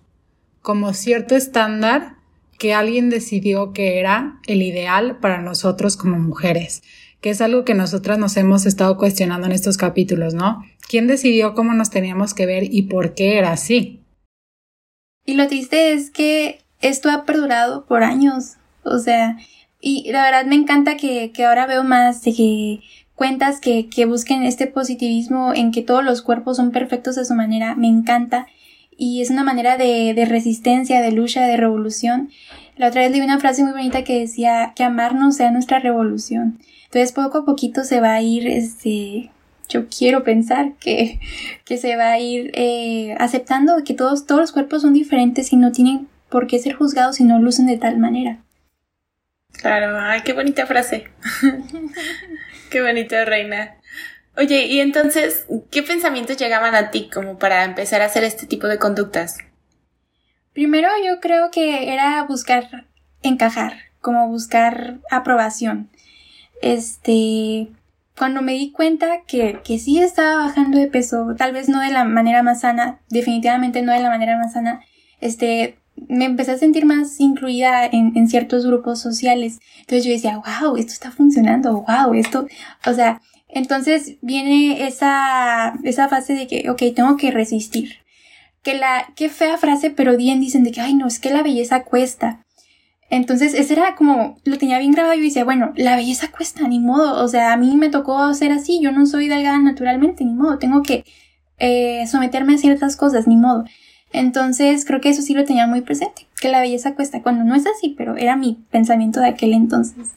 como 0.61 0.93
cierto 0.93 1.37
estándar 1.37 2.17
que 2.59 2.75
alguien 2.75 3.11
decidió 3.11 3.73
que 3.73 3.99
era 3.99 4.41
el 4.47 4.63
ideal 4.63 5.19
para 5.19 5.41
nosotros 5.41 5.97
como 5.97 6.19
mujeres 6.19 6.83
que 7.25 7.31
es 7.31 7.41
algo 7.41 7.65
que 7.65 7.73
nosotras 7.73 8.19
nos 8.19 8.37
hemos 8.37 8.67
estado 8.67 8.99
cuestionando 8.99 9.47
en 9.47 9.55
estos 9.55 9.79
capítulos, 9.79 10.35
¿no? 10.35 10.63
¿Quién 10.91 11.07
decidió 11.07 11.55
cómo 11.55 11.73
nos 11.73 11.89
teníamos 11.89 12.35
que 12.35 12.45
ver 12.45 12.65
y 12.65 12.83
por 12.83 13.15
qué 13.15 13.39
era 13.39 13.53
así? 13.53 14.03
Y 15.25 15.33
lo 15.33 15.49
triste 15.49 15.95
es 15.95 16.11
que 16.11 16.59
esto 16.83 17.11
ha 17.11 17.25
perdurado 17.25 17.87
por 17.87 18.05
años, 18.05 18.57
o 18.83 18.99
sea, 18.99 19.39
y 19.81 20.13
la 20.13 20.23
verdad 20.23 20.45
me 20.45 20.55
encanta 20.55 20.99
que, 20.99 21.33
que 21.33 21.47
ahora 21.47 21.65
veo 21.67 21.83
más 21.83 22.23
de 22.25 22.35
que 22.35 22.81
cuentas 23.15 23.59
que, 23.59 23.89
que 23.89 24.05
busquen 24.05 24.43
este 24.43 24.67
positivismo 24.67 25.55
en 25.55 25.73
que 25.73 25.81
todos 25.81 26.05
los 26.05 26.21
cuerpos 26.21 26.59
son 26.59 26.73
perfectos 26.73 27.17
a 27.17 27.25
su 27.25 27.33
manera, 27.33 27.75
me 27.75 27.89
encanta 27.89 28.49
y 28.99 29.23
es 29.23 29.31
una 29.31 29.45
manera 29.45 29.79
de, 29.79 30.13
de, 30.13 30.27
resistencia, 30.27 31.01
de 31.01 31.11
lucha, 31.11 31.47
de 31.47 31.57
revolución. 31.57 32.29
La 32.77 32.89
otra 32.89 33.03
vez 33.03 33.13
leí 33.13 33.21
una 33.21 33.39
frase 33.39 33.63
muy 33.63 33.73
bonita 33.73 34.03
que 34.03 34.19
decía 34.21 34.73
que 34.75 34.83
amarnos 34.83 35.37
sea 35.37 35.51
nuestra 35.51 35.79
revolución. 35.79 36.59
Entonces 36.85 37.13
poco 37.13 37.39
a 37.39 37.45
poquito 37.45 37.85
se 37.85 38.01
va 38.01 38.15
a 38.15 38.23
ir, 38.23 38.47
este, 38.49 39.31
yo 39.69 39.87
quiero 39.89 40.25
pensar 40.25 40.73
que, 40.81 41.21
que 41.65 41.79
se 41.79 41.97
va 41.97 42.13
a 42.13 42.19
ir 42.19 42.51
eh, 42.55 43.15
aceptando 43.19 43.83
que 43.85 43.95
todos, 43.95 44.27
todos 44.27 44.41
los 44.41 44.53
cuerpos 44.53 44.83
son 44.83 44.93
diferentes 44.93 45.53
y 45.53 45.57
no 45.57 45.73
tienen 45.73 46.09
por 46.29 46.47
qué 46.47 46.59
ser 46.59 46.75
juzgados 46.75 47.17
si 47.17 47.25
no 47.25 47.39
lucen 47.39 47.67
de 47.67 47.79
tal 47.79 47.99
manera. 47.99 48.39
Claro, 49.53 49.97
ay, 50.01 50.23
qué 50.25 50.33
bonita 50.33 50.67
frase. 50.67 51.05
qué 52.71 52.83
bonita 52.83 53.25
reina. 53.25 53.77
Oye, 54.37 54.67
y 54.67 54.81
entonces, 54.81 55.47
¿qué 55.71 55.85
pensamientos 55.85 56.37
llegaban 56.37 56.75
a 56.75 56.91
ti 56.91 57.09
como 57.13 57.39
para 57.39 57.63
empezar 57.63 58.03
a 58.03 58.07
hacer 58.07 58.25
este 58.25 58.47
tipo 58.47 58.67
de 58.67 58.79
conductas? 58.79 59.39
Primero 60.55 60.89
yo 61.05 61.21
creo 61.21 61.51
que 61.51 61.93
era 61.93 62.23
buscar 62.25 62.87
encajar, 63.23 63.75
como 64.01 64.29
buscar 64.29 65.01
aprobación 65.11 65.91
este, 66.65 67.69
cuando 68.17 68.41
me 68.41 68.53
di 68.53 68.71
cuenta 68.73 69.23
que, 69.27 69.61
que 69.63 69.79
sí 69.79 69.99
estaba 69.99 70.37
bajando 70.37 70.79
de 70.79 70.87
peso, 70.87 71.35
tal 71.37 71.53
vez 71.53 71.69
no 71.69 71.81
de 71.81 71.91
la 71.91 72.05
manera 72.05 72.43
más 72.43 72.61
sana, 72.61 73.01
definitivamente 73.11 73.83
no 73.83 73.93
de 73.93 74.01
la 74.01 74.09
manera 74.09 74.39
más 74.39 74.55
sana, 74.55 74.81
este, 75.21 75.77
me 76.09 76.25
empecé 76.25 76.53
a 76.53 76.59
sentir 76.59 76.87
más 76.87 77.21
incluida 77.21 77.85
en, 77.85 78.17
en 78.17 78.29
ciertos 78.29 78.67
grupos 78.67 78.99
sociales. 78.99 79.61
Entonces 79.81 80.05
yo 80.05 80.13
decía, 80.13 80.39
wow, 80.39 80.77
esto 80.77 80.93
está 80.95 81.11
funcionando, 81.11 81.85
wow, 81.87 82.15
esto, 82.15 82.47
o 82.87 82.95
sea, 82.95 83.21
entonces 83.49 84.17
viene 84.23 84.87
esa, 84.87 85.75
esa 85.85 86.09
fase 86.09 86.33
de 86.33 86.47
que, 86.47 86.71
ok, 86.71 86.83
tengo 86.97 87.19
que 87.19 87.31
resistir. 87.31 88.04
Que 88.65 88.75
la, 88.75 89.13
qué 89.15 89.29
fea 89.29 89.59
frase, 89.59 89.91
pero 89.91 90.17
bien 90.17 90.41
dicen 90.41 90.65
de 90.65 90.73
que, 90.73 90.81
ay, 90.81 90.95
no, 90.95 91.07
es 91.07 91.21
que 91.21 91.31
la 91.31 91.45
belleza 91.45 91.85
cuesta. 91.85 92.45
Entonces, 93.11 93.55
ese 93.55 93.75
era 93.75 93.95
como, 93.95 94.39
lo 94.45 94.59
tenía 94.59 94.79
bien 94.81 94.91
grabado 94.91 95.15
y 95.15 95.19
yo 95.19 95.25
decía, 95.25 95.45
bueno, 95.45 95.73
la 95.77 95.95
belleza 95.95 96.33
cuesta, 96.33 96.67
ni 96.67 96.81
modo, 96.81 97.23
o 97.23 97.29
sea, 97.29 97.53
a 97.53 97.57
mí 97.57 97.77
me 97.77 97.91
tocó 97.91 98.35
ser 98.35 98.51
así, 98.51 98.81
yo 98.83 98.91
no 98.91 99.07
soy 99.07 99.29
delgada 99.29 99.59
naturalmente, 99.59 100.25
ni 100.25 100.33
modo, 100.33 100.59
tengo 100.59 100.83
que 100.83 101.05
eh, 101.59 102.07
someterme 102.09 102.55
a 102.55 102.59
ciertas 102.59 102.97
cosas, 102.97 103.29
ni 103.29 103.37
modo. 103.37 103.65
Entonces, 104.13 104.85
creo 104.85 105.01
que 105.01 105.11
eso 105.11 105.23
sí 105.23 105.35
lo 105.35 105.45
tenía 105.45 105.67
muy 105.67 105.83
presente, 105.83 106.27
que 106.41 106.49
la 106.49 106.61
belleza 106.61 106.95
cuesta, 106.95 107.23
cuando 107.23 107.45
no 107.45 107.55
es 107.55 107.67
así, 107.67 107.95
pero 107.97 108.17
era 108.17 108.37
mi 108.37 108.65
pensamiento 108.71 109.21
de 109.21 109.29
aquel 109.29 109.53
entonces. 109.53 110.13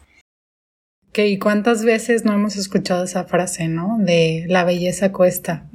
Que 1.11 1.27
y 1.27 1.39
cuántas 1.39 1.83
veces 1.83 2.25
no 2.25 2.33
hemos 2.33 2.55
escuchado 2.55 3.03
esa 3.03 3.25
frase, 3.25 3.67
¿no? 3.67 3.97
De 3.99 4.45
la 4.47 4.63
belleza 4.63 5.11
cuesta. 5.11 5.69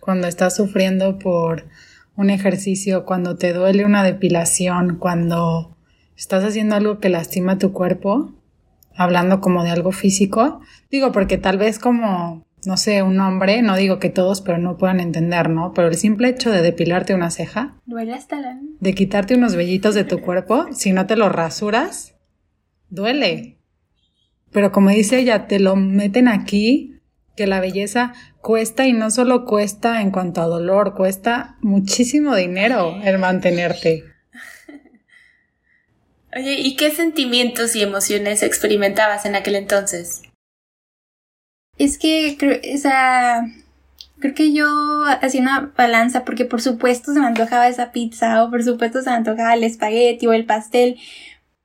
Cuando 0.00 0.26
estás 0.26 0.56
sufriendo 0.56 1.18
por 1.18 1.64
un 2.20 2.28
ejercicio, 2.28 3.06
cuando 3.06 3.36
te 3.36 3.54
duele 3.54 3.86
una 3.86 4.04
depilación, 4.04 4.96
cuando 4.96 5.74
estás 6.18 6.44
haciendo 6.44 6.76
algo 6.76 6.98
que 6.98 7.08
lastima 7.08 7.56
tu 7.56 7.72
cuerpo, 7.72 8.34
hablando 8.94 9.40
como 9.40 9.64
de 9.64 9.70
algo 9.70 9.90
físico, 9.90 10.60
digo 10.90 11.12
porque 11.12 11.38
tal 11.38 11.56
vez 11.56 11.78
como, 11.78 12.44
no 12.66 12.76
sé, 12.76 13.02
un 13.02 13.18
hombre, 13.20 13.62
no 13.62 13.74
digo 13.74 13.98
que 13.98 14.10
todos, 14.10 14.42
pero 14.42 14.58
no 14.58 14.76
puedan 14.76 15.00
entender, 15.00 15.48
¿no? 15.48 15.72
Pero 15.72 15.88
el 15.88 15.94
simple 15.94 16.28
hecho 16.28 16.50
de 16.50 16.60
depilarte 16.60 17.14
una 17.14 17.30
ceja, 17.30 17.76
Duele 17.86 18.12
hasta 18.12 18.38
la... 18.38 18.58
de 18.80 18.94
quitarte 18.94 19.34
unos 19.34 19.56
vellitos 19.56 19.94
de 19.94 20.04
tu 20.04 20.20
cuerpo, 20.20 20.66
si 20.72 20.92
no 20.92 21.06
te 21.06 21.16
los 21.16 21.32
rasuras, 21.32 22.16
duele. 22.90 23.56
Pero 24.52 24.72
como 24.72 24.90
dice 24.90 25.20
ella, 25.20 25.46
te 25.46 25.58
lo 25.58 25.74
meten 25.74 26.28
aquí, 26.28 27.00
que 27.34 27.46
la 27.46 27.60
belleza 27.60 28.12
cuesta 28.40 28.86
y 28.86 28.92
no 28.92 29.10
solo 29.10 29.44
cuesta 29.44 30.00
en 30.00 30.10
cuanto 30.10 30.40
a 30.40 30.46
dolor, 30.46 30.94
cuesta 30.94 31.56
muchísimo 31.60 32.34
dinero 32.34 32.96
el 33.04 33.18
mantenerte. 33.18 34.04
Oye, 36.36 36.60
¿y 36.60 36.76
qué 36.76 36.90
sentimientos 36.90 37.76
y 37.76 37.82
emociones 37.82 38.42
experimentabas 38.42 39.26
en 39.26 39.36
aquel 39.36 39.56
entonces? 39.56 40.22
Es 41.78 41.98
que, 41.98 42.36
creo, 42.38 42.58
o 42.74 42.78
sea, 42.78 43.42
creo 44.18 44.34
que 44.34 44.52
yo 44.52 44.66
hacía 45.22 45.40
una 45.40 45.72
balanza 45.76 46.24
porque 46.24 46.44
por 46.44 46.60
supuesto 46.60 47.12
se 47.12 47.20
me 47.20 47.26
antojaba 47.26 47.68
esa 47.68 47.90
pizza 47.90 48.44
o 48.44 48.50
por 48.50 48.62
supuesto 48.62 49.02
se 49.02 49.10
me 49.10 49.16
antojaba 49.16 49.54
el 49.54 49.64
espagueti 49.64 50.26
o 50.26 50.32
el 50.32 50.46
pastel. 50.46 50.98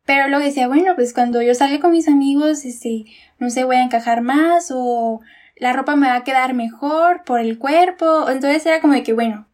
Pero 0.05 0.27
luego 0.27 0.45
decía, 0.45 0.67
bueno, 0.67 0.93
pues 0.95 1.13
cuando 1.13 1.41
yo 1.41 1.55
salga 1.55 1.79
con 1.79 1.91
mis 1.91 2.07
amigos, 2.07 2.63
este, 2.63 3.05
no 3.39 3.49
sé, 3.49 3.63
voy 3.63 3.77
a 3.77 3.83
encajar 3.83 4.21
más 4.21 4.71
o 4.73 5.21
la 5.55 5.73
ropa 5.73 5.95
me 5.95 6.07
va 6.07 6.15
a 6.15 6.23
quedar 6.23 6.53
mejor 6.53 7.23
por 7.23 7.39
el 7.39 7.57
cuerpo. 7.57 8.29
Entonces 8.29 8.65
era 8.65 8.81
como 8.81 8.93
de 8.93 9.03
que, 9.03 9.13
bueno, 9.13 9.47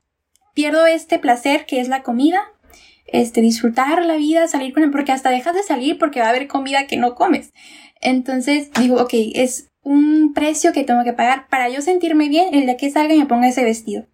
pierdo 0.54 0.86
este 0.86 1.20
placer 1.20 1.66
que 1.66 1.80
es 1.80 1.88
la 1.88 2.04
comida, 2.04 2.44
este, 3.06 3.42
disfrutar 3.42 4.04
la 4.06 4.16
vida, 4.16 4.48
salir 4.48 4.74
con 4.74 4.84
él, 4.84 4.92
porque 4.92 5.12
hasta 5.12 5.30
dejas 5.30 5.54
de 5.56 5.64
salir 5.64 5.98
porque 5.98 6.20
va 6.20 6.28
a 6.28 6.30
haber 6.30 6.48
comida 6.48 6.88
que 6.88 6.98
no 6.98 7.16
comes. 7.16 7.54
Entonces 8.02 8.72
digo, 8.74 9.02
ok, 9.02 9.14
es 9.36 9.70
un 9.84 10.34
precio 10.34 10.74
que 10.74 10.84
tengo 10.84 11.04
que 11.04 11.14
pagar 11.14 11.48
para 11.50 11.70
yo 11.70 11.82
sentirme 11.82 12.30
bien 12.30 12.54
el 12.54 12.66
día 12.66 12.78
que 12.78 12.92
salga 12.92 13.14
y 13.14 13.20
me 13.20 13.26
ponga 13.26 13.48
ese 13.48 13.64
vestido. 13.64 14.08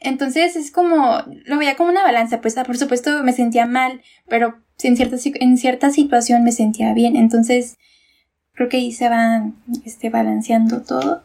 Entonces 0.00 0.56
es 0.56 0.70
como, 0.70 1.24
lo 1.46 1.58
veía 1.58 1.76
como 1.76 1.90
una 1.90 2.02
balanza, 2.02 2.40
pues 2.40 2.54
por 2.54 2.76
supuesto 2.76 3.22
me 3.22 3.32
sentía 3.32 3.66
mal, 3.66 4.02
pero 4.28 4.62
en 4.82 4.96
cierta, 4.96 5.16
en 5.34 5.56
cierta 5.56 5.90
situación 5.90 6.44
me 6.44 6.52
sentía 6.52 6.92
bien. 6.92 7.16
Entonces 7.16 7.76
creo 8.56 8.68
que 8.68 8.78
ahí 8.78 8.90
se 8.90 9.08
va 9.08 9.52
este, 9.84 10.10
balanceando 10.10 10.82
todo. 10.82 11.24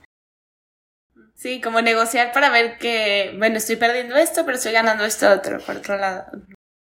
Sí, 1.33 1.59
como 1.59 1.81
negociar 1.81 2.33
para 2.33 2.51
ver 2.51 2.77
que, 2.77 3.33
bueno, 3.39 3.57
estoy 3.57 3.77
perdiendo 3.77 4.15
esto, 4.15 4.45
pero 4.45 4.57
estoy 4.57 4.73
ganando 4.73 5.05
esto 5.05 5.27
otro, 5.31 5.59
por 5.59 5.77
otro 5.77 5.97
lado. 5.97 6.25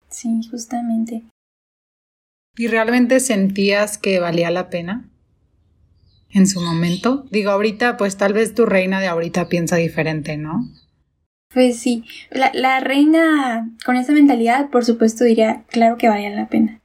Sí, 0.09 0.41
justamente. 0.51 1.23
¿Y 2.57 2.67
realmente 2.67 3.21
sentías 3.21 3.99
que 3.99 4.19
valía 4.19 4.51
la 4.51 4.69
pena? 4.69 5.09
En 6.31 6.47
su 6.47 6.61
momento. 6.61 7.27
Digo, 7.31 7.51
ahorita, 7.51 7.97
pues 7.97 8.17
tal 8.17 8.33
vez 8.33 8.55
tu 8.55 8.67
reina 8.67 9.01
de 9.01 9.07
ahorita 9.07 9.49
piensa 9.49 9.77
diferente, 9.77 10.37
¿no? 10.37 10.67
Pues 11.53 11.79
sí, 11.79 12.05
la, 12.31 12.51
la 12.55 12.81
reina 12.81 13.71
con 13.85 13.97
esa 13.97 14.13
mentalidad, 14.13 14.71
por 14.71 14.85
supuesto, 14.85 15.25
diría, 15.25 15.65
claro 15.69 15.99
que 15.99 16.09
valía 16.09 16.31
la 16.31 16.49
pena. 16.49 16.82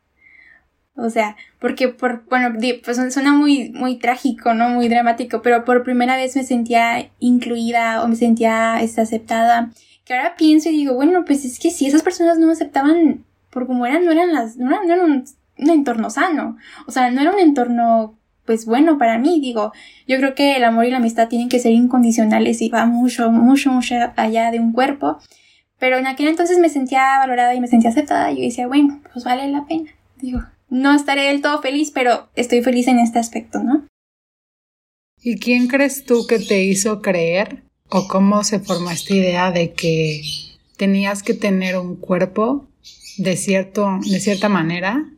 O 0.98 1.12
sea, 1.12 1.36
porque 1.60 1.89
por, 1.89 2.25
bueno, 2.27 2.58
pues 2.84 3.13
suena 3.13 3.32
muy, 3.32 3.70
muy 3.70 3.98
trágico, 3.98 4.56
¿no? 4.56 4.70
Muy 4.70 4.89
dramático, 4.89 5.44
pero 5.44 5.63
por 5.63 5.84
primera 5.84 6.18
vez 6.18 6.36
me 6.36 6.44
sentía 6.44 7.12
incluida 7.20 8.04
o 8.04 8.08
me 8.08 8.16
sentía 8.16 8.82
este, 8.82 9.01
aceptada. 9.01 9.70
Que 10.06 10.16
ahora 10.16 10.36
pienso 10.36 10.70
y 10.70 10.74
digo, 10.74 10.96
bueno, 10.96 11.24
pues 11.24 11.46
es 11.46 11.60
que 11.60 11.70
si 11.70 11.86
esas 11.86 12.01
personas 12.01 12.39
no 12.39 12.48
me 12.48 12.54
aceptaban 12.54 13.25
por 13.51 13.68
como 13.68 13.86
eran, 13.86 14.06
no 14.06 14.12
eran 14.12 14.34
las, 14.34 14.58
no, 14.58 14.70
eran, 14.72 14.88
no 14.88 14.94
era 14.96 15.04
un, 15.04 15.25
un 15.60 15.70
entorno 15.70 16.10
sano. 16.10 16.58
O 16.88 16.92
sea, 16.92 17.12
no 17.12 17.22
era 17.22 17.32
un 17.32 17.39
entorno 17.39 18.18
pues 18.48 18.66
bueno 18.66 18.98
para 18.98 19.20
mí, 19.20 19.39
digo, 19.42 19.74
yo 20.08 20.18
creo 20.18 20.34
que 20.34 20.56
el 20.56 20.63
amor 20.63 20.86
y 20.86 20.89
la 20.89 20.98
amistad 20.98 21.27
tienen 21.27 21.50
que 21.50 21.60
ser 21.60 21.74
incondicionales 21.74 22.62
y 22.62 22.70
va 22.70 22.86
mucho, 22.86 23.30
mucho, 23.30 23.72
mucho 23.72 23.96
allá 24.16 24.50
de 24.50 24.60
un 24.60 24.72
cuerpo. 24.72 25.20
Pero 25.77 25.98
en 25.98 26.08
aquel 26.08 26.30
entonces 26.30 26.58
me 26.58 26.70
sentía 26.70 27.20
valorada 27.20 27.54
y 27.54 27.60
me 27.60 27.68
sentía 27.68 27.92
aceptada 27.92 28.32
y 28.32 28.38
yo 28.38 28.42
decía, 28.44 28.68
bueno, 28.68 29.00
pues 29.13 29.25
vale 29.25 29.48
la 29.50 29.66
pena. 29.66 29.92
Digo, 30.16 30.42
no 30.69 30.93
estaré 30.93 31.24
del 31.24 31.41
todo 31.41 31.62
feliz, 31.62 31.91
pero 31.91 32.29
estoy 32.36 32.62
feliz 32.62 32.88
en 32.88 33.00
este 33.00 33.19
aspecto, 33.19 33.63
¿no? 33.63 33.88
¿Y 35.21 35.39
quién 35.39 35.67
crees 35.67 36.05
tú 36.05 36.27
que 36.27 36.39
te 36.39 36.63
hizo 36.63 37.01
creer 37.01 37.63
o 37.89 38.07
cómo 38.07 38.43
se 38.43 38.59
formó 38.59 38.91
esta 38.91 39.13
idea 39.13 39.51
de 39.51 39.74
que 39.74 40.21
tenías 40.77 41.24
que 41.24 41.33
tener 41.33 41.77
un 41.77 41.95
cuerpo 41.95 42.67
de, 43.17 43.36
cierto, 43.36 44.00
de 44.09 44.19
cierta 44.19 44.50
manera 44.50 45.09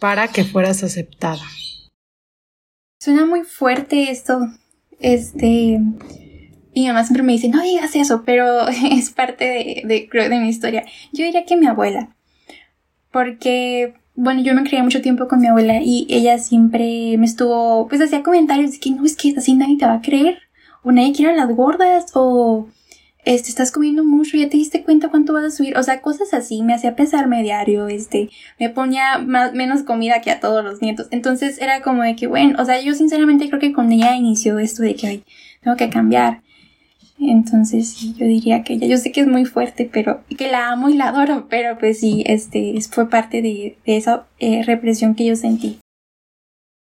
para 0.00 0.28
que 0.28 0.44
fueras 0.44 0.82
aceptada? 0.82 1.42
Suena 3.00 3.26
muy 3.26 3.42
fuerte 3.42 4.10
esto. 4.10 4.40
Este. 5.00 5.78
Mi 6.74 6.86
mamá 6.86 7.04
siempre 7.04 7.22
me 7.22 7.32
dice, 7.32 7.48
no 7.48 7.62
digas 7.62 7.94
eso, 7.96 8.22
pero 8.24 8.66
es 8.90 9.10
parte 9.10 9.44
de, 9.44 9.82
de, 9.84 10.08
creo, 10.08 10.28
de 10.28 10.38
mi 10.40 10.48
historia. 10.48 10.84
Yo 11.12 11.24
diría 11.24 11.44
que 11.44 11.56
mi 11.56 11.66
abuela. 11.66 12.16
Porque 13.10 13.94
bueno, 14.14 14.42
yo 14.42 14.54
me 14.54 14.64
crié 14.64 14.82
mucho 14.82 15.00
tiempo 15.00 15.28
con 15.28 15.40
mi 15.40 15.46
abuela 15.46 15.80
y 15.82 16.06
ella 16.10 16.38
siempre 16.38 17.16
me 17.18 17.26
estuvo, 17.26 17.88
pues 17.88 18.00
hacía 18.00 18.22
comentarios 18.22 18.72
de 18.72 18.80
que 18.80 18.90
no, 18.90 19.04
es 19.04 19.16
que 19.16 19.34
así 19.36 19.54
nadie 19.54 19.78
te 19.78 19.86
va 19.86 19.94
a 19.94 20.02
creer, 20.02 20.38
o 20.82 20.92
nadie 20.92 21.12
quiere 21.12 21.32
a 21.32 21.36
las 21.36 21.54
gordas, 21.54 22.06
o 22.14 22.68
este, 23.24 23.48
estás 23.50 23.70
comiendo 23.70 24.04
mucho, 24.04 24.36
ya 24.36 24.48
te 24.48 24.56
diste 24.56 24.82
cuenta 24.82 25.08
cuánto 25.08 25.32
vas 25.32 25.44
a 25.44 25.50
subir, 25.50 25.76
o 25.78 25.82
sea, 25.82 26.00
cosas 26.00 26.34
así, 26.34 26.62
me 26.62 26.74
hacía 26.74 26.96
pesarme 26.96 27.42
diario, 27.42 27.88
este, 27.88 28.30
me 28.58 28.68
ponía 28.68 29.18
más, 29.18 29.54
menos 29.54 29.82
comida 29.82 30.20
que 30.20 30.30
a 30.30 30.40
todos 30.40 30.64
los 30.64 30.82
nietos, 30.82 31.06
entonces 31.10 31.60
era 31.60 31.82
como 31.82 32.02
de 32.02 32.16
que, 32.16 32.26
bueno, 32.26 32.60
o 32.60 32.64
sea, 32.64 32.80
yo 32.80 32.94
sinceramente 32.94 33.48
creo 33.48 33.60
que 33.60 33.72
con 33.72 33.92
ella 33.92 34.16
inició 34.16 34.58
esto 34.58 34.82
de 34.82 34.94
que, 34.94 35.06
ay, 35.06 35.24
tengo 35.62 35.76
que 35.76 35.88
cambiar, 35.88 36.42
entonces 37.30 37.92
sí, 37.92 38.14
yo 38.18 38.26
diría 38.26 38.64
que 38.64 38.74
ella, 38.74 38.86
yo 38.86 38.96
sé 38.98 39.12
que 39.12 39.20
es 39.20 39.26
muy 39.26 39.44
fuerte, 39.44 39.88
pero 39.92 40.22
que 40.36 40.50
la 40.50 40.70
amo 40.70 40.88
y 40.88 40.94
la 40.94 41.08
adoro, 41.08 41.46
pero 41.48 41.78
pues 41.78 42.00
sí, 42.00 42.24
este 42.26 42.74
fue 42.90 43.08
parte 43.08 43.42
de, 43.42 43.76
esa 43.84 44.26
eh, 44.38 44.62
represión 44.64 45.14
que 45.14 45.26
yo 45.26 45.36
sentí. 45.36 45.78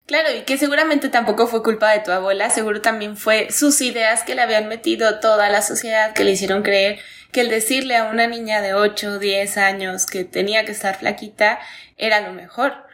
Claro, 0.07 0.29
y 0.35 0.45
que 0.45 0.57
seguramente 0.57 1.11
tampoco 1.11 1.47
fue 1.47 1.63
culpa 1.63 1.91
de 1.93 2.01
tu 2.01 2.11
abuela, 2.11 2.49
seguro 2.49 2.81
también 2.81 3.17
fue 3.17 3.51
sus 3.51 3.83
ideas 3.83 4.23
que 4.23 4.35
le 4.35 4.41
habían 4.41 4.67
metido 4.67 5.21
toda 5.21 5.51
la 5.51 5.61
sociedad, 5.61 6.15
que 6.15 6.25
le 6.25 6.33
hicieron 6.33 6.63
creer 6.63 6.99
que 7.31 7.43
el 7.43 7.51
decirle 7.51 7.97
a 7.97 8.05
una 8.05 8.27
niña 8.27 8.63
de 8.63 8.73
8 8.73 9.13
o 9.13 9.19
10 9.19 9.59
años 9.59 10.07
que 10.07 10.25
tenía 10.25 10.65
que 10.65 10.73
estar 10.73 10.97
flaquita 10.97 11.59
era 11.99 12.21
lo 12.21 12.33
mejor 12.33 12.88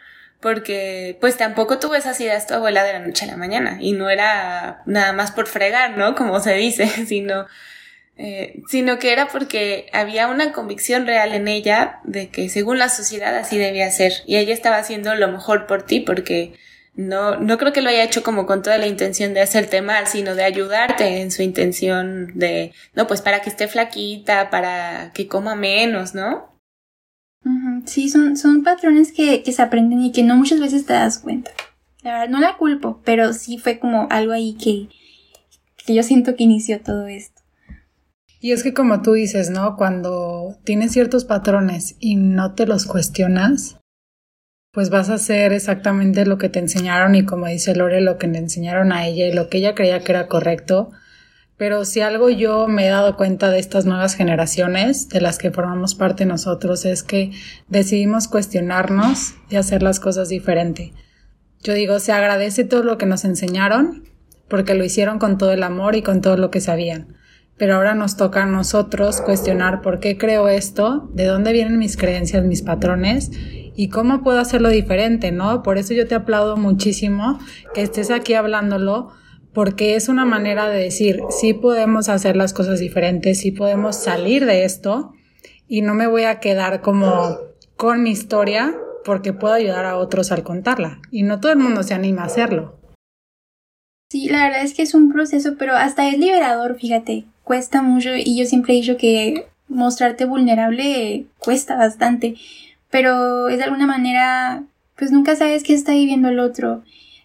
porque 0.44 1.16
pues 1.22 1.38
tampoco 1.38 1.78
tuvo 1.78 1.94
esas 1.94 2.20
ideas 2.20 2.46
tu 2.46 2.52
abuela 2.52 2.84
de 2.84 2.92
la 2.92 2.98
noche 2.98 3.24
a 3.24 3.28
la 3.28 3.38
mañana 3.38 3.78
y 3.80 3.92
no 3.92 4.10
era 4.10 4.82
nada 4.84 5.14
más 5.14 5.32
por 5.32 5.48
fregar, 5.48 5.96
¿no? 5.96 6.14
Como 6.16 6.38
se 6.38 6.52
dice, 6.52 6.86
sino, 7.06 7.46
eh, 8.18 8.60
sino 8.68 8.98
que 8.98 9.12
era 9.12 9.28
porque 9.28 9.86
había 9.94 10.28
una 10.28 10.52
convicción 10.52 11.06
real 11.06 11.32
en 11.32 11.48
ella 11.48 12.00
de 12.04 12.28
que 12.28 12.50
según 12.50 12.78
la 12.78 12.90
sociedad 12.90 13.34
así 13.34 13.56
debía 13.56 13.90
ser 13.90 14.12
y 14.26 14.36
ella 14.36 14.52
estaba 14.52 14.76
haciendo 14.76 15.14
lo 15.14 15.28
mejor 15.28 15.66
por 15.66 15.82
ti 15.84 16.00
porque 16.00 16.52
no, 16.94 17.36
no 17.36 17.56
creo 17.56 17.72
que 17.72 17.80
lo 17.80 17.88
haya 17.88 18.04
hecho 18.04 18.22
como 18.22 18.44
con 18.44 18.62
toda 18.62 18.76
la 18.76 18.86
intención 18.86 19.32
de 19.32 19.40
hacerte 19.40 19.80
mal, 19.80 20.06
sino 20.06 20.34
de 20.34 20.44
ayudarte 20.44 21.22
en 21.22 21.30
su 21.30 21.42
intención 21.42 22.32
de, 22.38 22.74
no, 22.94 23.06
pues 23.06 23.22
para 23.22 23.40
que 23.40 23.48
esté 23.48 23.66
flaquita, 23.66 24.50
para 24.50 25.10
que 25.14 25.26
coma 25.26 25.56
menos, 25.56 26.14
¿no? 26.14 26.53
Sí, 27.86 28.08
son, 28.08 28.36
son 28.36 28.62
patrones 28.62 29.12
que, 29.12 29.42
que, 29.42 29.52
se 29.52 29.62
aprenden 29.62 30.00
y 30.02 30.12
que 30.12 30.22
no 30.22 30.36
muchas 30.36 30.60
veces 30.60 30.86
te 30.86 30.92
das 30.92 31.18
cuenta. 31.18 31.50
La 32.02 32.12
verdad, 32.12 32.28
no 32.28 32.40
la 32.40 32.56
culpo, 32.56 33.00
pero 33.04 33.32
sí 33.32 33.58
fue 33.58 33.78
como 33.78 34.06
algo 34.10 34.32
ahí 34.32 34.54
que, 34.54 34.88
que 35.84 35.94
yo 35.94 36.02
siento 36.02 36.36
que 36.36 36.44
inició 36.44 36.80
todo 36.80 37.06
esto. 37.06 37.42
Y 38.40 38.52
es 38.52 38.62
que 38.62 38.74
como 38.74 39.00
tú 39.00 39.12
dices, 39.12 39.48
¿no? 39.48 39.76
Cuando 39.76 40.58
tienes 40.64 40.92
ciertos 40.92 41.24
patrones 41.24 41.96
y 41.98 42.16
no 42.16 42.54
te 42.54 42.66
los 42.66 42.84
cuestionas, 42.84 43.78
pues 44.70 44.90
vas 44.90 45.08
a 45.08 45.14
hacer 45.14 45.52
exactamente 45.52 46.26
lo 46.26 46.36
que 46.36 46.50
te 46.50 46.58
enseñaron 46.58 47.14
y 47.14 47.24
como 47.24 47.46
dice 47.46 47.74
Lore, 47.74 48.00
lo 48.00 48.18
que 48.18 48.26
le 48.26 48.38
enseñaron 48.38 48.92
a 48.92 49.06
ella 49.06 49.26
y 49.26 49.32
lo 49.32 49.48
que 49.48 49.58
ella 49.58 49.74
creía 49.74 50.00
que 50.00 50.12
era 50.12 50.26
correcto, 50.26 50.90
pero 51.56 51.84
si 51.84 52.00
algo 52.00 52.30
yo 52.30 52.66
me 52.66 52.86
he 52.86 52.90
dado 52.90 53.16
cuenta 53.16 53.50
de 53.50 53.58
estas 53.58 53.86
nuevas 53.86 54.14
generaciones, 54.14 55.08
de 55.08 55.20
las 55.20 55.38
que 55.38 55.52
formamos 55.52 55.94
parte 55.94 56.26
nosotros, 56.26 56.84
es 56.84 57.02
que 57.02 57.30
decidimos 57.68 58.26
cuestionarnos 58.26 59.34
y 59.50 59.56
hacer 59.56 59.82
las 59.82 60.00
cosas 60.00 60.28
diferente. 60.28 60.92
Yo 61.62 61.72
digo, 61.72 62.00
se 62.00 62.12
agradece 62.12 62.64
todo 62.64 62.82
lo 62.82 62.98
que 62.98 63.06
nos 63.06 63.24
enseñaron, 63.24 64.04
porque 64.48 64.74
lo 64.74 64.84
hicieron 64.84 65.18
con 65.18 65.38
todo 65.38 65.52
el 65.52 65.62
amor 65.62 65.96
y 65.96 66.02
con 66.02 66.20
todo 66.20 66.36
lo 66.36 66.50
que 66.50 66.60
sabían. 66.60 67.16
Pero 67.56 67.76
ahora 67.76 67.94
nos 67.94 68.16
toca 68.16 68.42
a 68.42 68.46
nosotros 68.46 69.20
cuestionar 69.20 69.80
por 69.80 70.00
qué 70.00 70.18
creo 70.18 70.48
esto, 70.48 71.08
de 71.14 71.24
dónde 71.24 71.52
vienen 71.52 71.78
mis 71.78 71.96
creencias, 71.96 72.44
mis 72.44 72.62
patrones, 72.62 73.30
y 73.76 73.88
cómo 73.88 74.22
puedo 74.22 74.40
hacerlo 74.40 74.68
diferente, 74.68 75.32
¿no? 75.32 75.62
Por 75.62 75.78
eso 75.78 75.94
yo 75.94 76.06
te 76.06 76.14
aplaudo 76.14 76.56
muchísimo 76.56 77.38
que 77.74 77.82
estés 77.82 78.10
aquí 78.10 78.34
hablándolo, 78.34 79.12
porque 79.54 79.94
es 79.94 80.08
una 80.08 80.24
manera 80.24 80.68
de 80.68 80.80
decir, 80.80 81.20
sí 81.30 81.54
podemos 81.54 82.08
hacer 82.08 82.36
las 82.36 82.52
cosas 82.52 82.80
diferentes, 82.80 83.40
sí 83.40 83.52
podemos 83.52 83.96
salir 83.96 84.44
de 84.44 84.64
esto 84.64 85.14
y 85.68 85.82
no 85.82 85.94
me 85.94 86.06
voy 86.06 86.24
a 86.24 86.40
quedar 86.40 86.82
como 86.82 87.38
con 87.76 88.02
mi 88.02 88.10
historia 88.10 88.74
porque 89.04 89.32
puedo 89.32 89.54
ayudar 89.54 89.84
a 89.84 89.96
otros 89.96 90.32
al 90.32 90.42
contarla. 90.42 91.00
Y 91.10 91.22
no 91.22 91.40
todo 91.40 91.52
el 91.52 91.58
mundo 91.58 91.82
se 91.82 91.94
anima 91.94 92.22
a 92.22 92.26
hacerlo. 92.26 92.78
Sí, 94.10 94.28
la 94.28 94.44
verdad 94.44 94.62
es 94.62 94.74
que 94.74 94.82
es 94.82 94.94
un 94.94 95.12
proceso, 95.12 95.56
pero 95.58 95.74
hasta 95.74 96.08
es 96.08 96.18
liberador, 96.18 96.76
fíjate, 96.78 97.24
cuesta 97.42 97.82
mucho 97.82 98.10
y 98.16 98.36
yo 98.36 98.46
siempre 98.46 98.74
he 98.74 98.76
dicho 98.76 98.96
que 98.96 99.46
mostrarte 99.68 100.24
vulnerable 100.24 101.26
cuesta 101.38 101.76
bastante, 101.76 102.36
pero 102.90 103.48
es 103.48 103.58
de 103.58 103.64
alguna 103.64 103.86
manera, 103.86 104.64
pues 104.96 105.10
nunca 105.10 105.36
sabes 105.36 105.62
qué 105.62 105.74
está 105.74 105.92
viviendo 105.92 106.28
el 106.28 106.38
otro, 106.38 106.82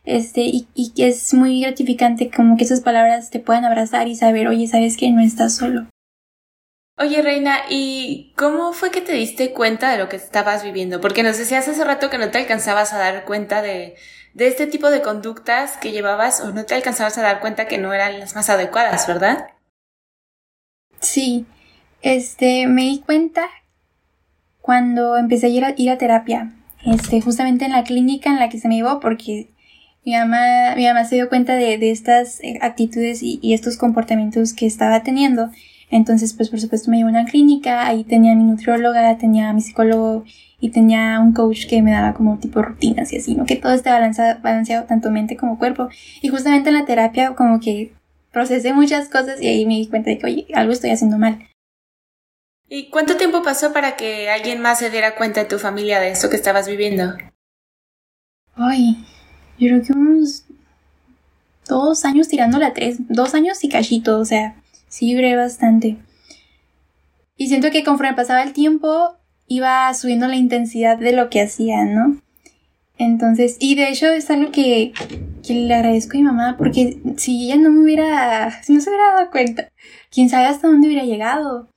este, 0.09 0.41
y, 0.41 0.67
y 0.73 0.91
es 1.03 1.33
muy 1.33 1.61
gratificante 1.61 2.29
como 2.29 2.57
que 2.57 2.63
esas 2.63 2.81
palabras 2.81 3.29
te 3.29 3.39
puedan 3.39 3.65
abrazar 3.65 4.07
y 4.07 4.15
saber, 4.15 4.47
oye, 4.47 4.67
sabes 4.67 4.97
que 4.97 5.11
no 5.11 5.21
estás 5.21 5.55
solo. 5.55 5.87
Oye, 6.97 7.21
Reina, 7.21 7.59
¿y 7.69 8.33
cómo 8.35 8.73
fue 8.73 8.91
que 8.91 8.99
te 8.99 9.13
diste 9.13 9.53
cuenta 9.53 9.89
de 9.89 9.97
lo 9.97 10.09
que 10.09 10.17
estabas 10.17 10.65
viviendo? 10.65 10.99
Porque 10.99 11.23
nos 11.23 11.37
decías 11.37 11.65
hace 11.67 11.85
rato 11.85 12.09
que 12.09 12.17
no 12.17 12.29
te 12.29 12.39
alcanzabas 12.39 12.91
a 12.91 12.97
dar 12.97 13.23
cuenta 13.23 13.61
de, 13.61 13.95
de 14.33 14.47
este 14.47 14.67
tipo 14.67 14.89
de 14.89 15.01
conductas 15.01 15.77
que 15.77 15.93
llevabas 15.93 16.41
o 16.41 16.51
no 16.51 16.65
te 16.65 16.75
alcanzabas 16.75 17.17
a 17.17 17.21
dar 17.21 17.39
cuenta 17.39 17.67
que 17.67 17.77
no 17.77 17.93
eran 17.93 18.19
las 18.19 18.35
más 18.35 18.49
adecuadas, 18.49 19.07
¿verdad? 19.07 19.47
Sí, 20.99 21.45
este, 22.01 22.67
me 22.67 22.81
di 22.81 22.99
cuenta 22.99 23.47
cuando 24.59 25.17
empecé 25.17 25.47
a 25.47 25.49
ir 25.49 25.63
a, 25.63 25.73
ir 25.77 25.89
a 25.89 25.97
terapia, 25.97 26.51
este, 26.85 27.21
justamente 27.21 27.63
en 27.63 27.71
la 27.71 27.83
clínica 27.83 28.29
en 28.29 28.39
la 28.39 28.49
que 28.49 28.59
se 28.59 28.67
me 28.67 28.75
llevó 28.75 28.99
porque 28.99 29.49
mi 30.05 30.13
mamá, 30.13 30.75
mi 30.75 30.85
mamá 30.85 31.05
se 31.05 31.15
dio 31.15 31.29
cuenta 31.29 31.55
de, 31.55 31.77
de 31.77 31.91
estas 31.91 32.39
eh, 32.41 32.57
actitudes 32.61 33.21
y, 33.21 33.39
y, 33.41 33.53
estos 33.53 33.77
comportamientos 33.77 34.53
que 34.53 34.65
estaba 34.65 35.03
teniendo. 35.03 35.49
Entonces, 35.91 36.33
pues 36.33 36.49
por 36.49 36.59
supuesto 36.59 36.91
me 36.91 36.97
llevó 36.97 37.09
a 37.09 37.11
una 37.11 37.25
clínica, 37.25 37.87
ahí 37.87 38.03
tenía 38.03 38.35
mi 38.35 38.43
nutrióloga, 38.43 39.17
tenía 39.17 39.51
mi 39.53 39.61
psicólogo 39.61 40.23
y 40.59 40.69
tenía 40.69 41.19
un 41.19 41.33
coach 41.33 41.67
que 41.67 41.81
me 41.81 41.91
daba 41.91 42.13
como 42.13 42.37
tipo 42.37 42.61
rutinas 42.61 43.11
y 43.13 43.17
así, 43.17 43.35
¿no? 43.35 43.45
Que 43.45 43.55
todo 43.55 43.73
esté 43.73 43.89
balanceado, 43.89 44.39
balanceado 44.41 44.85
tanto 44.85 45.09
mente 45.09 45.37
como 45.37 45.57
cuerpo. 45.57 45.89
Y 46.21 46.27
justamente 46.27 46.69
en 46.69 46.75
la 46.75 46.85
terapia 46.85 47.33
como 47.35 47.59
que 47.59 47.93
procesé 48.31 48.73
muchas 48.73 49.09
cosas 49.09 49.41
y 49.41 49.47
ahí 49.47 49.65
me 49.65 49.75
di 49.75 49.87
cuenta 49.87 50.09
de 50.09 50.17
que, 50.17 50.25
oye, 50.25 50.47
algo 50.53 50.73
estoy 50.73 50.91
haciendo 50.91 51.17
mal. 51.17 51.47
¿Y 52.67 52.89
cuánto 52.89 53.17
tiempo 53.17 53.41
pasó 53.41 53.73
para 53.73 53.95
que 53.95 54.29
alguien 54.29 54.61
más 54.61 54.79
se 54.79 54.91
diera 54.91 55.15
cuenta 55.15 55.41
de 55.41 55.49
tu 55.49 55.57
familia 55.57 55.99
de 55.99 56.11
esto 56.11 56.29
que 56.29 56.35
estabas 56.35 56.67
viviendo? 56.67 57.15
Ay, 58.55 59.03
yo 59.59 59.67
creo 59.67 59.83
que 59.83 59.93
unos 59.93 60.45
dos 61.67 62.05
años 62.05 62.27
tirándola 62.27 62.67
a 62.67 62.73
tres, 62.73 62.97
dos 63.09 63.33
años 63.35 63.63
y 63.63 63.69
cachito, 63.69 64.19
o 64.19 64.25
sea, 64.25 64.55
sí 64.87 65.13
duré 65.13 65.35
bastante. 65.35 65.97
Y 67.37 67.47
siento 67.47 67.69
que 67.71 67.83
conforme 67.83 68.15
pasaba 68.15 68.41
el 68.43 68.53
tiempo, 68.53 69.15
iba 69.47 69.93
subiendo 69.93 70.27
la 70.27 70.35
intensidad 70.35 70.97
de 70.97 71.11
lo 71.11 71.29
que 71.29 71.41
hacía, 71.41 71.85
¿no? 71.85 72.21
Entonces, 72.97 73.55
y 73.59 73.75
de 73.75 73.89
hecho 73.89 74.07
es 74.07 74.29
algo 74.29 74.51
que, 74.51 74.91
que 75.45 75.53
le 75.53 75.73
agradezco 75.73 76.17
a 76.17 76.19
mi 76.19 76.23
mamá, 76.23 76.55
porque 76.57 76.99
si 77.17 77.45
ella 77.45 77.55
no 77.55 77.71
me 77.71 77.79
hubiera, 77.81 78.61
si 78.61 78.73
no 78.73 78.81
se 78.81 78.89
hubiera 78.89 79.13
dado 79.13 79.31
cuenta, 79.31 79.69
quién 80.11 80.29
sabe 80.29 80.47
hasta 80.47 80.67
dónde 80.67 80.87
hubiera 80.87 81.05
llegado. 81.05 81.69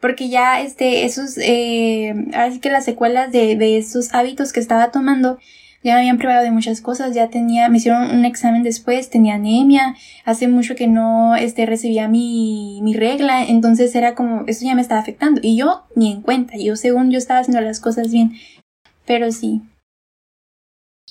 Porque 0.00 0.28
ya, 0.28 0.60
este, 0.60 1.06
esos, 1.06 1.38
eh, 1.38 2.14
ahora 2.34 2.50
sí 2.52 2.60
que 2.60 2.70
las 2.70 2.84
secuelas 2.84 3.32
de, 3.32 3.56
de 3.56 3.78
esos 3.78 4.12
hábitos 4.12 4.52
que 4.52 4.60
estaba 4.60 4.90
tomando, 4.90 5.38
ya 5.86 5.94
me 5.94 6.00
habían 6.00 6.18
privado 6.18 6.42
de 6.42 6.50
muchas 6.50 6.80
cosas, 6.80 7.14
ya 7.14 7.30
tenía, 7.30 7.68
me 7.68 7.76
hicieron 7.76 8.10
un 8.10 8.24
examen 8.24 8.64
después, 8.64 9.08
tenía 9.08 9.34
anemia, 9.34 9.94
hace 10.24 10.48
mucho 10.48 10.74
que 10.74 10.88
no, 10.88 11.36
este, 11.36 11.64
recibía 11.64 12.08
mi, 12.08 12.80
mi 12.82 12.92
regla, 12.92 13.44
entonces 13.44 13.94
era 13.94 14.16
como, 14.16 14.42
eso 14.48 14.64
ya 14.64 14.74
me 14.74 14.82
estaba 14.82 15.00
afectando, 15.00 15.40
y 15.44 15.56
yo 15.56 15.84
ni 15.94 16.10
en 16.10 16.22
cuenta, 16.22 16.54
yo 16.56 16.74
según 16.74 17.12
yo 17.12 17.18
estaba 17.18 17.38
haciendo 17.38 17.60
las 17.60 17.78
cosas 17.78 18.10
bien, 18.10 18.32
pero 19.06 19.30
sí. 19.30 19.62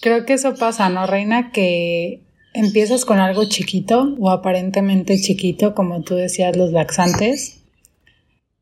Creo 0.01 0.25
que 0.25 0.33
eso 0.33 0.55
pasa, 0.55 0.89
¿no, 0.89 1.07
Reina? 1.07 1.51
Que 1.51 2.21
empiezas 2.53 3.05
con 3.05 3.19
algo 3.19 3.45
chiquito 3.45 4.13
o 4.19 4.29
aparentemente 4.29 5.17
chiquito, 5.17 5.73
como 5.73 6.01
tú 6.01 6.15
decías, 6.15 6.57
los 6.57 6.73
laxantes, 6.73 7.63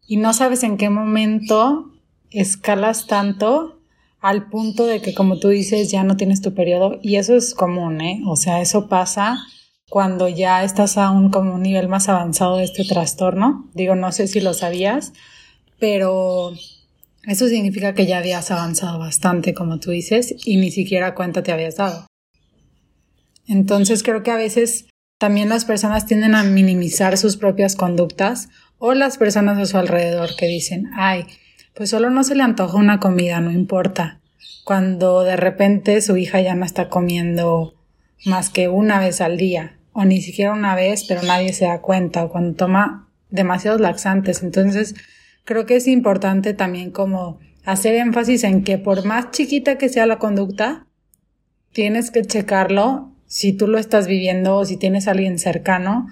y 0.05 0.17
no 0.17 0.31
sabes 0.33 0.61
en 0.61 0.77
qué 0.77 0.91
momento 0.91 1.91
escalas 2.29 3.07
tanto 3.07 3.79
al 4.23 4.49
punto 4.49 4.86
de 4.86 5.01
que, 5.01 5.13
como 5.13 5.38
tú 5.38 5.49
dices, 5.49 5.91
ya 5.91 6.05
no 6.05 6.15
tienes 6.15 6.41
tu 6.41 6.53
periodo. 6.53 6.97
Y 7.03 7.17
eso 7.17 7.36
es 7.36 7.53
común, 7.53 7.99
¿eh? 7.99 8.21
O 8.25 8.38
sea, 8.38 8.62
eso 8.62 8.88
pasa 8.88 9.38
cuando 9.89 10.29
ya 10.29 10.63
estás 10.63 10.97
a 10.97 11.12
un, 11.12 11.29
como 11.29 11.53
un 11.53 11.62
nivel 11.62 11.89
más 11.89 12.07
avanzado 12.07 12.55
de 12.55 12.63
este 12.63 12.86
trastorno. 12.86 13.69
Digo, 13.73 13.95
no 13.95 14.13
sé 14.13 14.29
si 14.29 14.39
lo 14.39 14.53
sabías, 14.53 15.12
pero 15.77 16.53
eso 17.27 17.49
significa 17.49 17.93
que 17.93 18.05
ya 18.05 18.19
habías 18.19 18.49
avanzado 18.49 18.97
bastante, 18.97 19.53
como 19.53 19.79
tú 19.79 19.91
dices, 19.91 20.33
y 20.45 20.55
ni 20.55 20.71
siquiera 20.71 21.15
cuenta 21.15 21.43
te 21.43 21.51
habías 21.51 21.75
dado. 21.75 22.07
Entonces 23.45 24.03
creo 24.03 24.23
que 24.23 24.31
a 24.31 24.38
veces 24.38 24.86
también 25.19 25.49
las 25.49 25.65
personas 25.65 26.05
tienden 26.05 26.33
a 26.33 26.43
minimizar 26.43 27.17
sus 27.17 27.36
propias 27.36 27.75
conductas 27.75 28.47
o 28.77 28.93
las 28.93 29.17
personas 29.17 29.57
a 29.57 29.65
su 29.65 29.77
alrededor 29.77 30.38
que 30.38 30.47
dicen, 30.47 30.91
ay, 30.95 31.25
pues 31.75 31.89
solo 31.89 32.09
no 32.09 32.23
se 32.23 32.36
le 32.36 32.43
antoja 32.43 32.77
una 32.77 32.99
comida, 32.99 33.39
no 33.39 33.51
importa. 33.51 34.19
Cuando 34.63 35.23
de 35.23 35.36
repente 35.36 36.01
su 36.01 36.17
hija 36.17 36.41
ya 36.41 36.55
no 36.55 36.65
está 36.65 36.89
comiendo 36.89 37.75
más 38.25 38.49
que 38.49 38.67
una 38.67 38.99
vez 38.99 39.21
al 39.21 39.38
día, 39.38 39.77
o 39.91 40.05
ni 40.05 40.21
siquiera 40.21 40.53
una 40.53 40.75
vez, 40.75 41.05
pero 41.07 41.23
nadie 41.23 41.53
se 41.53 41.65
da 41.65 41.81
cuenta, 41.81 42.23
o 42.23 42.29
cuando 42.29 42.55
toma 42.55 43.09
demasiados 43.29 43.81
laxantes. 43.81 44.43
Entonces, 44.43 44.95
creo 45.43 45.65
que 45.65 45.75
es 45.75 45.88
importante 45.88 46.53
también 46.53 46.91
como 46.91 47.39
hacer 47.65 47.95
énfasis 47.95 48.43
en 48.43 48.63
que 48.63 48.77
por 48.77 49.05
más 49.05 49.31
chiquita 49.31 49.77
que 49.77 49.89
sea 49.89 50.05
la 50.05 50.19
conducta, 50.19 50.88
tienes 51.71 52.12
que 52.12 52.23
checarlo 52.23 53.12
si 53.25 53.53
tú 53.53 53.67
lo 53.67 53.79
estás 53.79 54.07
viviendo 54.07 54.57
o 54.57 54.65
si 54.65 54.77
tienes 54.77 55.07
alguien 55.07 55.39
cercano, 55.39 56.07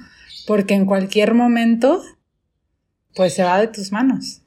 porque 0.47 0.73
en 0.73 0.85
cualquier 0.85 1.33
momento, 1.33 2.01
pues 3.15 3.35
se 3.35 3.43
va 3.43 3.59
de 3.59 3.67
tus 3.67 3.91
manos. 3.91 4.40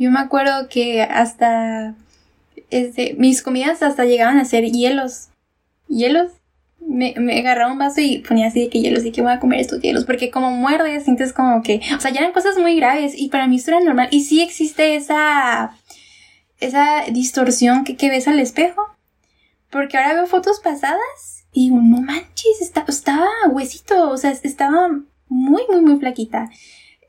Yo 0.00 0.10
me 0.10 0.18
acuerdo 0.18 0.66
que 0.70 1.02
hasta 1.02 1.94
este, 2.70 3.14
mis 3.18 3.42
comidas 3.42 3.82
hasta 3.82 4.06
llegaban 4.06 4.38
a 4.38 4.46
ser 4.46 4.64
hielos. 4.64 5.28
¿Hielos? 5.88 6.32
Me, 6.78 7.12
me 7.18 7.38
agarraba 7.38 7.70
un 7.70 7.78
vaso 7.78 8.00
y 8.00 8.20
ponía 8.20 8.46
así 8.46 8.62
de 8.62 8.70
que 8.70 8.80
hielos 8.80 9.04
y 9.04 9.12
que 9.12 9.20
voy 9.20 9.30
a 9.30 9.40
comer 9.40 9.60
estos 9.60 9.82
hielos. 9.82 10.06
Porque 10.06 10.30
como 10.30 10.52
muerdes, 10.52 11.04
sientes 11.04 11.34
como 11.34 11.62
que. 11.62 11.82
O 11.94 12.00
sea, 12.00 12.12
ya 12.12 12.20
eran 12.20 12.32
cosas 12.32 12.56
muy 12.56 12.76
graves. 12.76 13.12
Y 13.14 13.28
para 13.28 13.46
mí 13.46 13.56
esto 13.56 13.72
era 13.72 13.80
normal. 13.80 14.08
Y 14.10 14.22
sí 14.22 14.40
existe 14.40 14.96
esa. 14.96 15.76
esa 16.60 17.04
distorsión 17.10 17.84
que, 17.84 18.08
ves 18.08 18.26
al 18.26 18.40
espejo. 18.40 18.80
Porque 19.68 19.98
ahora 19.98 20.14
veo 20.14 20.26
fotos 20.26 20.60
pasadas 20.60 21.44
y 21.52 21.64
digo, 21.64 21.76
no 21.76 22.00
manches, 22.00 22.62
está, 22.62 22.86
estaba 22.88 23.28
huesito. 23.50 24.08
O 24.08 24.16
sea, 24.16 24.30
estaba 24.30 24.88
muy, 25.28 25.62
muy, 25.68 25.82
muy 25.82 25.98
flaquita. 26.00 26.48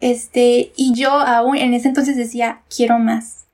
Este, 0.01 0.71
y 0.75 0.93
yo 0.93 1.11
aún 1.11 1.55
en 1.55 1.73
ese 1.73 1.87
entonces 1.87 2.17
decía, 2.17 2.61
quiero 2.75 2.99
más. 2.99 3.45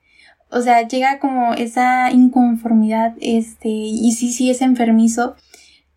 O 0.50 0.62
sea, 0.62 0.88
llega 0.88 1.18
como 1.18 1.54
esa 1.54 2.10
inconformidad, 2.10 3.14
este, 3.20 3.68
y 3.68 4.12
sí, 4.12 4.32
sí 4.32 4.50
es 4.50 4.62
enfermizo, 4.62 5.36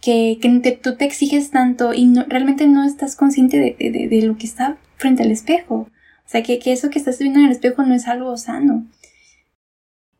que, 0.02 0.40
que 0.42 0.50
te, 0.60 0.74
tú 0.74 0.96
te 0.98 1.06
exiges 1.06 1.52
tanto 1.52 1.94
y 1.94 2.06
no, 2.06 2.26
realmente 2.28 2.68
no 2.68 2.84
estás 2.84 3.16
consciente 3.16 3.58
de, 3.58 4.08
de, 4.10 4.22
lo 4.24 4.38
que 4.38 4.46
está 4.46 4.78
frente 4.98 5.24
al 5.24 5.32
espejo. 5.32 5.76
O 5.76 6.30
sea, 6.32 6.44
que, 6.44 6.60
que 6.60 6.74
eso 6.74 6.90
que 6.90 7.00
estás 7.00 7.18
viendo 7.20 7.40
en 7.40 7.46
el 7.46 7.52
espejo 7.52 7.84
no 7.84 7.94
es 7.94 8.08
algo 8.08 8.36
sano. 8.38 8.86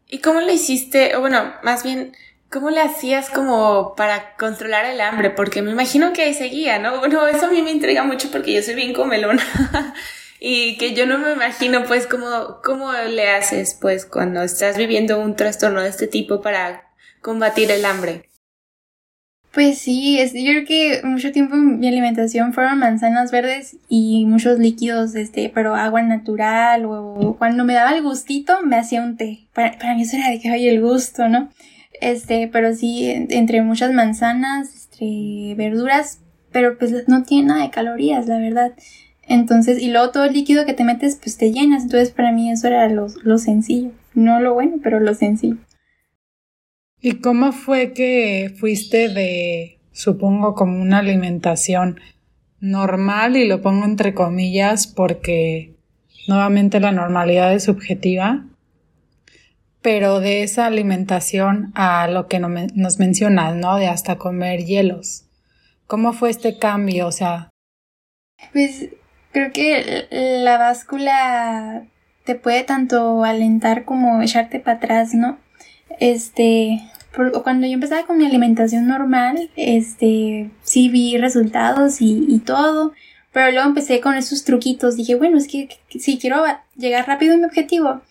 ¿Y 0.10 0.20
cómo 0.20 0.40
lo 0.40 0.52
hiciste? 0.52 1.16
O 1.16 1.22
bueno, 1.22 1.54
más 1.64 1.84
bien, 1.84 2.14
¿Cómo 2.52 2.70
le 2.70 2.82
hacías 2.82 3.30
como 3.30 3.96
para 3.96 4.36
controlar 4.36 4.84
el 4.84 5.00
hambre? 5.00 5.30
Porque 5.30 5.62
me 5.62 5.72
imagino 5.72 6.12
que 6.12 6.24
ahí 6.24 6.34
seguía, 6.34 6.80
¿no? 6.80 7.00
Bueno, 7.00 7.26
eso 7.26 7.46
a 7.46 7.50
mí 7.50 7.62
me 7.62 7.72
intriga 7.72 8.04
mucho 8.04 8.30
porque 8.30 8.52
yo 8.52 8.62
soy 8.62 8.76
bien 8.76 8.92
comelona. 8.94 9.42
y 10.44 10.76
que 10.78 10.96
yo 10.96 11.06
no 11.06 11.20
me 11.20 11.34
imagino, 11.34 11.84
pues, 11.86 12.08
cómo, 12.08 12.58
cómo 12.64 12.92
le 12.92 13.30
haces, 13.30 13.78
pues, 13.80 14.08
cuando 14.08 14.42
estás 14.42 14.76
viviendo 14.76 15.22
un 15.22 15.36
trastorno 15.36 15.84
de 15.84 15.90
este 15.90 16.08
tipo 16.08 16.42
para 16.42 16.90
combatir 17.22 17.70
el 17.70 17.86
hambre. 17.86 18.28
Pues 19.54 19.78
sí, 19.78 20.20
es, 20.20 20.34
yo 20.34 20.52
creo 20.52 20.66
que 20.66 21.02
mucho 21.04 21.32
tiempo 21.32 21.56
mi 21.58 21.88
alimentación 21.88 22.54
fueron 22.54 22.80
manzanas 22.80 23.32
verdes 23.32 23.78
y 23.88 24.26
muchos 24.26 24.58
líquidos, 24.58 25.14
este, 25.14 25.52
pero 25.54 25.76
agua 25.76 26.02
natural 26.02 26.86
o 26.86 27.36
cuando 27.38 27.64
me 27.64 27.74
daba 27.74 27.96
el 27.96 28.02
gustito 28.02 28.64
me 28.64 28.78
hacía 28.78 29.04
un 29.04 29.18
té. 29.18 29.46
Para, 29.54 29.78
para 29.78 29.94
mí 29.94 30.04
eso 30.04 30.18
era 30.18 30.30
de 30.30 30.40
que 30.40 30.50
hay 30.50 30.70
el 30.70 30.82
gusto, 30.82 31.28
¿no? 31.28 31.50
Este, 32.00 32.50
pero 32.52 32.74
sí, 32.74 33.12
entre 33.12 33.62
muchas 33.62 33.94
manzanas, 33.94 34.88
entre 34.92 35.54
verduras, 35.56 36.20
pero 36.52 36.80
pues 36.80 37.08
no 37.08 37.22
tiene 37.24 37.50
nada 37.50 37.62
de 37.62 37.70
calorías, 37.70 38.28
la 38.28 38.40
verdad. 38.40 38.72
Entonces, 39.32 39.82
y 39.82 39.90
luego 39.90 40.12
todo 40.12 40.26
el 40.26 40.34
líquido 40.34 40.66
que 40.66 40.74
te 40.74 40.84
metes, 40.84 41.16
pues 41.16 41.38
te 41.38 41.54
llenas. 41.54 41.84
Entonces, 41.84 42.12
para 42.12 42.34
mí 42.34 42.52
eso 42.52 42.68
era 42.68 42.90
lo, 42.90 43.08
lo 43.24 43.38
sencillo. 43.38 43.92
no 44.14 44.42
lo 44.42 44.54
bueno, 44.54 44.80
pero 44.84 45.00
lo 45.00 45.14
sencillo. 45.14 45.56
¿Y 47.00 47.14
cómo 47.22 47.54
fue 47.54 47.94
que 47.94 48.54
fuiste 48.60 49.08
de, 49.08 49.80
supongo, 49.94 50.54
como 50.54 50.82
una 50.82 51.00
alimentación 51.00 52.02
normal, 52.60 53.38
y 53.38 53.48
lo 53.48 53.62
pongo 53.62 53.86
entre 53.86 54.14
comillas 54.14 54.86
porque 54.86 55.78
nuevamente 56.28 56.82
la 56.82 56.92
normalidad 56.92 57.54
es 57.54 57.64
subjetiva, 57.64 58.46
pero 59.82 60.20
de 60.20 60.44
esa 60.44 60.66
alimentación 60.66 61.72
a 61.74 62.06
lo 62.10 62.28
que 62.28 62.40
nos 62.40 63.00
mencionas, 63.00 63.56
¿no? 63.56 63.78
De 63.78 63.88
hasta 63.88 64.18
comer 64.18 64.66
hielos. 64.66 65.24
¿Cómo 65.88 66.12
fue 66.12 66.32
este 66.32 66.60
cambio? 66.60 67.08
O 67.08 67.14
sea... 67.14 67.50
Pues 68.52 68.90
creo 69.32 69.52
que 69.52 70.08
la 70.44 70.58
báscula 70.58 71.84
te 72.26 72.36
puede 72.36 72.64
tanto 72.64 73.24
alentar 73.24 73.86
como 73.86 74.22
echarte 74.22 74.60
para 74.60 74.78
atrás, 74.78 75.14
¿no? 75.14 75.40
Este, 76.00 76.82
cuando 77.44 77.68
yo 77.68 77.74
empezaba 77.74 78.06
con 78.06 78.18
mi 78.18 78.26
alimentación 78.26 78.88
normal, 78.88 79.50
este, 79.56 80.50
sí 80.64 80.90
vi 80.90 81.18
resultados 81.18 82.02
y, 82.02 82.26
y 82.28 82.40
todo, 82.40 82.94
pero 83.32 83.52
luego 83.52 83.68
empecé 83.68 84.02
con 84.02 84.16
esos 84.16 84.44
truquitos. 84.44 84.96
Dije, 84.96 85.16
bueno, 85.16 85.38
es 85.38 85.48
que 85.48 85.70
si 86.00 86.18
quiero 86.18 86.44
llegar 86.76 87.08
rápido 87.08 87.34
a 87.34 87.38
mi 87.38 87.46
objetivo, 87.46 88.02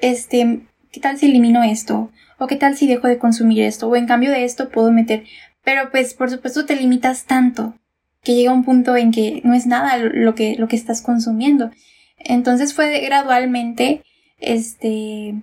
este, 0.00 0.60
¿qué 0.92 1.00
tal 1.00 1.18
si 1.18 1.26
elimino 1.26 1.62
esto? 1.62 2.10
¿O 2.38 2.46
qué 2.46 2.56
tal 2.56 2.76
si 2.76 2.86
dejo 2.86 3.08
de 3.08 3.18
consumir 3.18 3.62
esto? 3.62 3.88
O 3.88 3.96
en 3.96 4.06
cambio 4.06 4.30
de 4.30 4.44
esto 4.44 4.70
puedo 4.70 4.92
meter. 4.92 5.24
Pero 5.64 5.90
pues 5.90 6.14
por 6.14 6.30
supuesto 6.30 6.64
te 6.64 6.76
limitas 6.76 7.24
tanto 7.24 7.74
que 8.22 8.34
llega 8.34 8.52
un 8.52 8.64
punto 8.64 8.96
en 8.96 9.12
que 9.12 9.40
no 9.44 9.54
es 9.54 9.66
nada 9.66 9.96
lo 9.98 10.34
que, 10.34 10.56
lo 10.56 10.68
que 10.68 10.76
estás 10.76 11.02
consumiendo. 11.02 11.70
Entonces 12.18 12.74
fue 12.74 13.00
gradualmente, 13.00 14.02
este, 14.38 15.34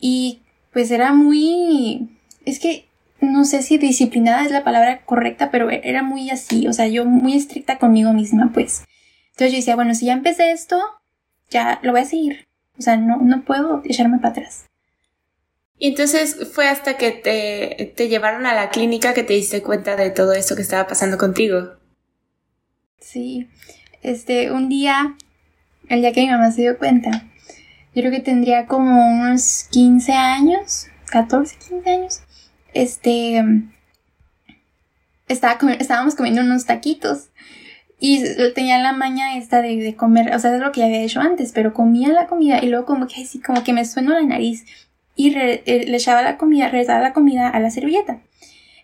y 0.00 0.40
pues 0.72 0.90
era 0.90 1.12
muy, 1.12 2.08
es 2.44 2.58
que 2.58 2.86
no 3.20 3.44
sé 3.44 3.62
si 3.62 3.78
disciplinada 3.78 4.44
es 4.44 4.50
la 4.50 4.64
palabra 4.64 5.04
correcta, 5.04 5.50
pero 5.50 5.70
era 5.70 6.02
muy 6.02 6.30
así, 6.30 6.68
o 6.68 6.72
sea, 6.72 6.86
yo 6.86 7.04
muy 7.04 7.34
estricta 7.34 7.78
conmigo 7.78 8.12
misma, 8.12 8.50
pues. 8.52 8.84
Entonces 9.30 9.52
yo 9.52 9.56
decía, 9.58 9.76
bueno, 9.76 9.94
si 9.94 10.06
ya 10.06 10.12
empecé 10.12 10.52
esto, 10.52 10.80
ya 11.50 11.80
lo 11.82 11.92
voy 11.92 12.02
a 12.02 12.04
seguir. 12.04 12.48
O 12.78 12.82
sea, 12.82 12.96
no, 12.96 13.18
no 13.18 13.42
puedo 13.42 13.82
echarme 13.84 14.18
para 14.18 14.30
atrás. 14.30 14.67
Y 15.78 15.88
entonces 15.88 16.48
fue 16.52 16.68
hasta 16.68 16.96
que 16.96 17.12
te, 17.12 17.92
te 17.96 18.08
llevaron 18.08 18.46
a 18.46 18.54
la 18.54 18.70
clínica 18.70 19.14
que 19.14 19.22
te 19.22 19.34
diste 19.34 19.62
cuenta 19.62 19.94
de 19.94 20.10
todo 20.10 20.32
esto 20.32 20.56
que 20.56 20.62
estaba 20.62 20.88
pasando 20.88 21.18
contigo. 21.18 21.74
Sí, 23.00 23.48
este, 24.02 24.50
un 24.50 24.68
día, 24.68 25.16
el 25.88 26.00
día 26.00 26.12
que 26.12 26.22
mi 26.22 26.28
mamá 26.28 26.50
se 26.50 26.62
dio 26.62 26.78
cuenta, 26.78 27.10
yo 27.94 28.02
creo 28.02 28.10
que 28.10 28.20
tendría 28.20 28.66
como 28.66 29.08
unos 29.08 29.66
15 29.70 30.12
años, 30.12 30.88
14, 31.10 31.56
15 31.68 31.90
años, 31.90 32.20
este, 32.74 33.44
estaba 35.28 35.58
estábamos 35.78 36.16
comiendo 36.16 36.42
unos 36.42 36.66
taquitos 36.66 37.28
y 38.00 38.22
tenía 38.54 38.78
la 38.78 38.92
maña 38.92 39.36
esta 39.36 39.62
de, 39.62 39.94
comer, 39.96 40.34
o 40.34 40.38
sea, 40.38 40.54
es 40.54 40.60
lo 40.60 40.70
que 40.70 40.84
había 40.84 41.02
hecho 41.02 41.20
antes, 41.20 41.52
pero 41.52 41.74
comía 41.74 42.08
la 42.08 42.26
comida 42.26 42.62
y 42.62 42.68
luego 42.68 42.86
como 42.86 43.06
que 43.06 43.22
así, 43.22 43.40
como 43.40 43.64
que 43.64 43.72
me 43.72 43.84
sueno 43.84 44.12
la 44.12 44.22
nariz 44.22 44.64
y 45.18 45.34
eh, 45.36 45.84
le 45.86 45.96
echaba 45.96 46.22
la 46.22 46.38
comida, 46.38 46.68
regresaba 46.68 47.00
la 47.00 47.12
comida 47.12 47.48
a 47.48 47.58
la 47.58 47.70
servilleta. 47.70 48.22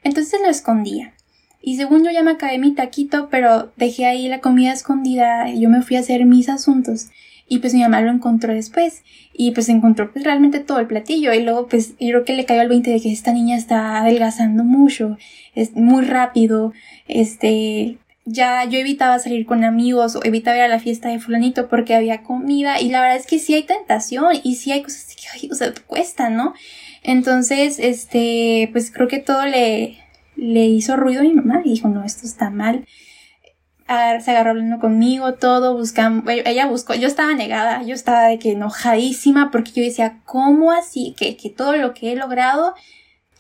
Entonces 0.03 0.41
lo 0.43 0.51
escondía. 0.51 1.15
Y 1.63 1.77
según 1.77 2.05
yo 2.05 2.11
ya 2.11 2.25
me 2.25 2.33
acabé 2.33 2.59
mi 2.59 2.75
taquito, 2.75 3.29
pero 3.31 3.73
dejé 3.77 4.05
ahí 4.07 4.27
la 4.27 4.41
comida 4.41 4.73
escondida, 4.73 5.49
yo 5.49 5.71
me 5.71 5.81
fui 5.81 5.97
a 5.97 6.01
hacer 6.01 6.25
mis 6.27 6.49
asuntos. 6.49 7.11
Y 7.49 7.61
pues 7.61 7.73
mi 7.73 7.83
mamá 7.83 8.01
lo 8.01 8.11
encontró 8.11 8.53
después. 8.53 9.05
Y 9.33 9.53
pues 9.53 9.69
encontró 9.69 10.13
pues 10.13 10.25
realmente 10.25 10.59
todo 10.59 10.81
el 10.81 10.89
platillo. 10.89 11.33
Y 11.33 11.43
luego 11.43 11.69
pues 11.69 11.95
creo 12.01 12.25
que 12.25 12.35
le 12.35 12.45
cayó 12.47 12.63
al 12.63 12.69
20 12.69 12.91
de 12.91 13.01
que 13.01 13.13
esta 13.13 13.33
niña 13.33 13.57
está 13.57 13.99
adelgazando 13.99 14.65
mucho. 14.65 15.17
Es 15.55 15.77
muy 15.77 16.05
rápido. 16.05 16.73
Este, 17.07 17.99
ya 18.25 18.65
yo 18.65 18.79
evitaba 18.79 19.19
salir 19.19 19.45
con 19.45 19.65
amigos 19.65 20.17
o 20.17 20.21
evitaba 20.25 20.57
ir 20.57 20.63
a 20.63 20.69
la 20.69 20.79
fiesta 20.79 21.09
de 21.11 21.21
fulanito 21.21 21.69
porque 21.69 21.95
había 21.95 22.23
comida 22.23 22.81
y 22.81 22.89
la 22.91 23.01
verdad 23.01 23.17
es 23.17 23.27
que 23.27 23.39
sí 23.39 23.55
hay 23.55 23.65
tentación 23.65 24.37
y 24.43 24.57
sí 24.57 24.73
hay 24.73 24.83
cosas 24.83 25.15
que, 25.15 25.49
o 25.51 25.55
sea, 25.55 25.73
cuesta, 25.87 26.31
¿no? 26.31 26.55
Entonces, 27.03 27.79
este, 27.79 28.71
pues 28.73 28.91
creo 28.91 29.09
que 29.09 29.19
todo 29.19 29.45
le, 29.45 29.99
le 30.37 30.65
hizo 30.67 30.97
ruido 30.97 31.21
a 31.21 31.25
mi 31.25 31.35
mamá 31.35 31.61
y 31.65 31.71
dijo, 31.71 31.89
no, 31.89 32.03
esto 32.05 32.27
está 32.27 32.49
mal. 32.49 32.87
se 33.87 34.31
agarró 34.31 34.51
hablando 34.51 34.79
conmigo, 34.79 35.35
todo, 35.35 35.77
buscamos, 35.77 36.25
ella 36.27 36.67
buscó, 36.67 36.95
yo 36.95 37.07
estaba 37.07 37.35
negada, 37.35 37.83
yo 37.83 37.95
estaba 37.95 38.29
de 38.29 38.39
que 38.39 38.53
enojadísima 38.53 39.51
porque 39.51 39.73
yo 39.73 39.83
decía, 39.83 40.21
¿cómo 40.25 40.73
así? 40.73 41.15
Que, 41.19 41.37
que 41.37 41.51
todo 41.51 41.77
lo 41.77 41.93
que 41.93 42.13
he 42.13 42.17
logrado 42.17 42.75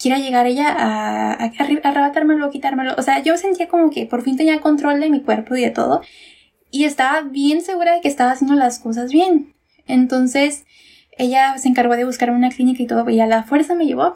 quiera 0.05 0.19
llegar 0.19 0.47
ella 0.47 0.69
a, 0.69 1.33
a, 1.33 1.51
arrebatármelo, 1.83 2.51
quitármelo. 2.51 2.95
O 2.99 3.01
sea, 3.01 3.23
yo 3.23 3.39
sentía 3.39 3.69
como 3.69 3.89
que 3.89 4.05
por 4.05 4.21
fin 4.21 4.37
tenía 4.37 4.61
control 4.61 5.01
de 5.01 5.09
mi 5.09 5.23
cuerpo 5.23 5.57
y 5.57 5.63
de 5.63 5.71
todo. 5.71 6.03
Y 6.71 6.85
estaba 6.85 7.23
bien 7.23 7.63
segura 7.63 7.95
de 7.95 8.03
que 8.03 8.09
estaba 8.09 8.33
haciendo 8.33 8.55
las 8.55 8.79
cosas 8.79 9.11
bien. 9.11 9.55
Entonces, 9.87 10.67
ella 11.17 11.57
se 11.57 11.69
encargó 11.69 11.97
de 11.97 12.05
buscar 12.05 12.31
una 12.31 12.51
clínica 12.51 12.83
y 12.83 12.87
todo, 12.87 13.09
y 13.09 13.19
a 13.19 13.27
la 13.27 13.45
fuerza 13.45 13.75
me 13.75 13.87
llevó. 13.87 14.13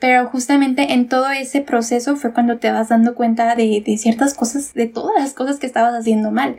Pero 0.00 0.30
justamente 0.30 0.94
en 0.94 1.10
todo 1.10 1.28
ese 1.28 1.60
proceso 1.60 2.16
fue 2.16 2.32
cuando 2.32 2.56
te 2.56 2.70
vas 2.70 2.88
dando 2.88 3.14
cuenta 3.14 3.54
de, 3.54 3.82
de 3.84 3.98
ciertas 3.98 4.32
cosas, 4.32 4.72
de 4.72 4.86
todas 4.86 5.12
las 5.18 5.34
cosas 5.34 5.58
que 5.58 5.66
estabas 5.66 5.92
haciendo 5.92 6.30
mal. 6.30 6.58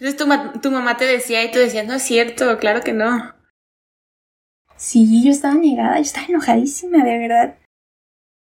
Entonces 0.00 0.16
tu, 0.16 0.60
tu 0.60 0.70
mamá 0.70 0.96
te 0.96 1.04
decía 1.04 1.44
y 1.44 1.50
tú 1.50 1.58
decías, 1.58 1.86
no 1.86 1.92
es 1.92 2.02
cierto, 2.02 2.56
claro 2.56 2.80
que 2.80 2.94
no. 2.94 3.34
Sí, 4.78 5.24
yo 5.24 5.32
estaba 5.32 5.54
negada, 5.54 5.96
yo 5.96 6.02
estaba 6.02 6.26
enojadísima, 6.28 7.04
de 7.04 7.18
verdad. 7.18 7.54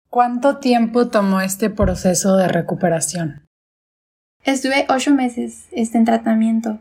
¿Cuánto 0.10 0.58
tiempo 0.58 1.10
tomó 1.10 1.42
este 1.42 1.70
proceso 1.70 2.38
de 2.38 2.48
recuperación? 2.48 3.46
Estuve 4.44 4.86
ocho 4.90 5.12
meses 5.12 5.68
este, 5.72 5.98
en 5.98 6.06
tratamiento. 6.06 6.80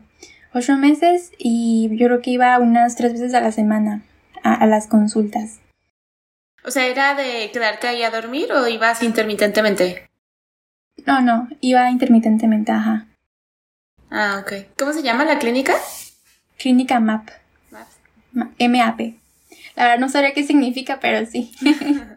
Ocho 0.53 0.77
meses 0.77 1.31
y 1.37 1.89
yo 1.97 2.07
creo 2.07 2.21
que 2.21 2.31
iba 2.31 2.57
unas 2.59 2.95
tres 2.95 3.13
veces 3.13 3.33
a 3.33 3.41
la 3.41 3.51
semana 3.51 4.03
a, 4.43 4.53
a 4.53 4.65
las 4.65 4.87
consultas. 4.87 5.59
O 6.63 6.71
sea, 6.71 6.87
¿era 6.87 7.15
de 7.15 7.51
quedarte 7.51 7.87
ahí 7.87 8.03
a 8.03 8.11
dormir 8.11 8.51
o 8.53 8.67
ibas 8.67 9.03
intermitentemente? 9.03 10.07
No, 11.05 11.21
no, 11.21 11.49
iba 11.59 11.89
intermitentemente, 11.89 12.71
ajá. 12.71 13.07
Ah, 14.09 14.41
ok. 14.41 14.67
¿Cómo 14.77 14.93
se 14.93 15.03
llama 15.03 15.25
la 15.25 15.39
clínica? 15.39 15.73
Clínica 16.57 16.99
MAP. 16.99 17.29
MAP. 18.59 19.22
La 19.75 19.83
verdad 19.83 19.99
no 19.99 20.09
sabría 20.09 20.33
qué 20.33 20.43
significa, 20.43 20.99
pero 20.99 21.25
sí. 21.25 21.51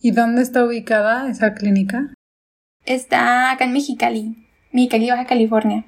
¿Y 0.00 0.12
dónde 0.12 0.42
está 0.42 0.64
ubicada 0.64 1.30
esa 1.30 1.54
clínica? 1.54 2.14
Está 2.86 3.50
acá 3.50 3.64
en 3.64 3.72
Mexicali, 3.72 4.48
Mexicali, 4.72 5.10
Baja 5.10 5.26
California. 5.26 5.84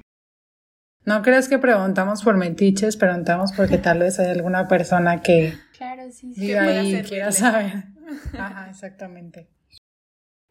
No 1.05 1.21
crees 1.21 1.49
que 1.49 1.57
preguntamos 1.57 2.23
por 2.23 2.37
metiches, 2.37 2.95
preguntamos 2.95 3.51
porque 3.51 3.77
tal 3.77 3.99
vez 3.99 4.19
hay 4.19 4.27
alguna 4.27 4.67
persona 4.67 5.21
que 5.21 5.53
claro, 5.75 6.03
sí, 6.11 6.33
sí. 6.33 6.53
ahí 6.53 6.95
y 6.95 7.01
quiera 7.01 7.31
saber. 7.31 7.85
Ajá, 8.37 8.69
exactamente. 8.69 9.47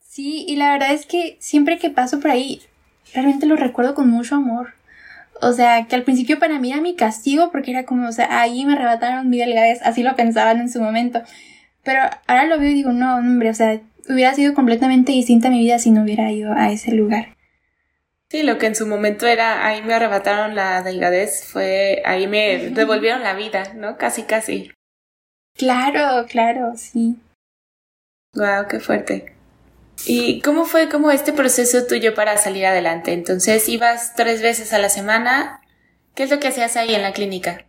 Sí, 0.00 0.44
y 0.46 0.56
la 0.56 0.72
verdad 0.72 0.92
es 0.92 1.06
que 1.06 1.38
siempre 1.40 1.78
que 1.78 1.88
paso 1.88 2.20
por 2.20 2.32
ahí, 2.32 2.60
realmente 3.14 3.46
lo 3.46 3.56
recuerdo 3.56 3.94
con 3.94 4.10
mucho 4.10 4.34
amor. 4.34 4.74
O 5.42 5.52
sea, 5.52 5.88
que 5.88 5.96
al 5.96 6.04
principio 6.04 6.38
para 6.38 6.60
mí 6.60 6.70
era 6.72 6.80
mi 6.80 6.94
castigo 6.94 7.50
porque 7.50 7.72
era 7.72 7.84
como, 7.84 8.08
o 8.08 8.12
sea, 8.12 8.40
ahí 8.40 8.64
me 8.64 8.74
arrebataron 8.74 9.28
mi 9.28 9.38
delgadez, 9.38 9.82
así 9.82 10.04
lo 10.04 10.14
pensaban 10.14 10.60
en 10.60 10.70
su 10.70 10.80
momento. 10.80 11.20
Pero 11.82 12.00
ahora 12.28 12.46
lo 12.46 12.60
veo 12.60 12.70
y 12.70 12.74
digo, 12.74 12.92
no, 12.92 13.16
hombre, 13.16 13.50
o 13.50 13.54
sea, 13.54 13.80
hubiera 14.08 14.32
sido 14.34 14.54
completamente 14.54 15.10
distinta 15.10 15.50
mi 15.50 15.58
vida 15.58 15.80
si 15.80 15.90
no 15.90 16.02
hubiera 16.02 16.30
ido 16.30 16.52
a 16.52 16.70
ese 16.70 16.92
lugar. 16.92 17.36
Sí, 18.30 18.44
lo 18.44 18.56
que 18.58 18.66
en 18.66 18.76
su 18.76 18.86
momento 18.86 19.26
era, 19.26 19.66
ahí 19.66 19.82
me 19.82 19.94
arrebataron 19.94 20.54
la 20.54 20.80
delgadez, 20.82 21.44
fue, 21.44 22.02
ahí 22.04 22.28
me 22.28 22.70
devolvieron 22.70 23.24
la 23.24 23.34
vida, 23.34 23.74
¿no? 23.74 23.98
Casi, 23.98 24.22
casi. 24.22 24.70
Claro, 25.58 26.24
claro, 26.28 26.74
sí. 26.76 27.16
Wow, 28.34 28.68
qué 28.70 28.78
fuerte. 28.78 29.34
¿Y 30.06 30.40
cómo 30.40 30.64
fue 30.64 30.88
como 30.88 31.10
este 31.10 31.32
proceso 31.32 31.86
tuyo 31.86 32.14
para 32.14 32.36
salir 32.36 32.66
adelante? 32.66 33.12
Entonces, 33.12 33.68
ibas 33.68 34.14
tres 34.14 34.42
veces 34.42 34.72
a 34.72 34.78
la 34.78 34.88
semana. 34.88 35.60
¿Qué 36.14 36.24
es 36.24 36.30
lo 36.30 36.40
que 36.40 36.48
hacías 36.48 36.76
ahí 36.76 36.94
en 36.94 37.02
la 37.02 37.12
clínica? 37.12 37.64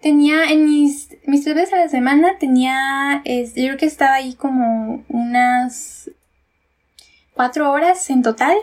Tenía 0.00 0.50
en 0.50 0.64
mis, 0.64 1.08
mis 1.26 1.42
tres 1.42 1.56
veces 1.56 1.74
a 1.74 1.78
la 1.78 1.88
semana, 1.88 2.38
tenía, 2.38 3.22
yo 3.24 3.52
creo 3.52 3.76
que 3.76 3.86
estaba 3.86 4.14
ahí 4.14 4.34
como 4.34 5.04
unas 5.08 6.10
cuatro 7.34 7.72
horas 7.72 8.08
en 8.10 8.22
total. 8.22 8.56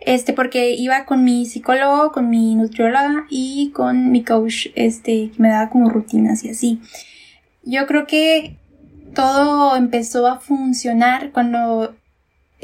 Este, 0.00 0.32
porque 0.32 0.70
iba 0.70 1.04
con 1.04 1.22
mi 1.22 1.46
psicólogo, 1.46 2.10
con 2.10 2.28
mi 2.28 2.56
nutrióloga 2.56 3.26
y 3.30 3.70
con 3.70 4.10
mi 4.10 4.24
coach, 4.24 4.68
este, 4.74 5.30
que 5.30 5.40
me 5.40 5.48
daba 5.48 5.70
como 5.70 5.90
rutinas 5.90 6.42
y 6.44 6.50
así. 6.50 6.80
Yo 7.62 7.86
creo 7.86 8.06
que 8.06 8.56
todo 9.14 9.76
empezó 9.76 10.26
a 10.26 10.40
funcionar 10.40 11.30
cuando 11.30 11.94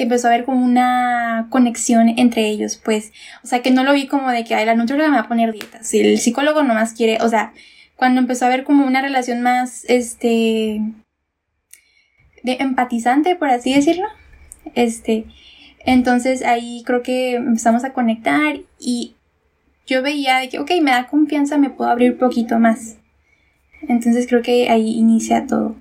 empezó 0.02 0.28
a 0.28 0.30
haber 0.32 0.44
como 0.44 0.64
una 0.64 1.48
conexión 1.50 2.08
entre 2.16 2.48
ellos, 2.48 2.80
pues, 2.82 3.12
o 3.42 3.46
sea, 3.46 3.62
que 3.62 3.70
no 3.70 3.84
lo 3.84 3.92
vi 3.92 4.06
como 4.06 4.30
de 4.30 4.44
que, 4.44 4.54
ay, 4.54 4.66
la 4.66 4.74
nutrióloga 4.74 5.11
me 5.11 5.16
va 5.16 5.22
a 5.22 5.28
poner 5.28 5.52
dietas, 5.52 5.87
si 5.87 6.00
el 6.00 6.18
psicólogo 6.18 6.62
nomás 6.62 6.92
quiere, 6.92 7.18
o 7.20 7.28
sea, 7.28 7.52
cuando 7.96 8.20
empezó 8.20 8.44
a 8.44 8.48
haber 8.48 8.64
como 8.64 8.87
una 8.87 9.02
relación 9.02 9.42
más, 9.42 9.84
este, 9.88 10.80
de 12.42 12.56
empatizante, 12.61 13.37
por 13.37 13.48
así 13.48 13.74
decirlo, 13.74 14.06
este, 14.74 15.26
entonces 15.84 16.44
ahí 16.44 16.82
creo 16.84 17.02
que 17.02 17.34
empezamos 17.37 17.84
a 17.84 17.92
conectar 17.92 18.61
y 18.78 19.14
yo 19.87 20.02
veía 20.02 20.38
de 20.38 20.48
que, 20.48 20.58
ok, 20.58 20.70
me 20.82 20.90
da 20.90 21.06
confianza, 21.06 21.56
me 21.56 21.70
puedo 21.70 21.90
abrir 21.90 22.12
un 22.12 22.18
poquito 22.18 22.58
más. 22.58 22.98
Entonces 23.88 24.26
creo 24.28 24.42
que 24.42 24.68
ahí 24.68 24.98
inicia 24.98 25.46
todo. 25.46 25.76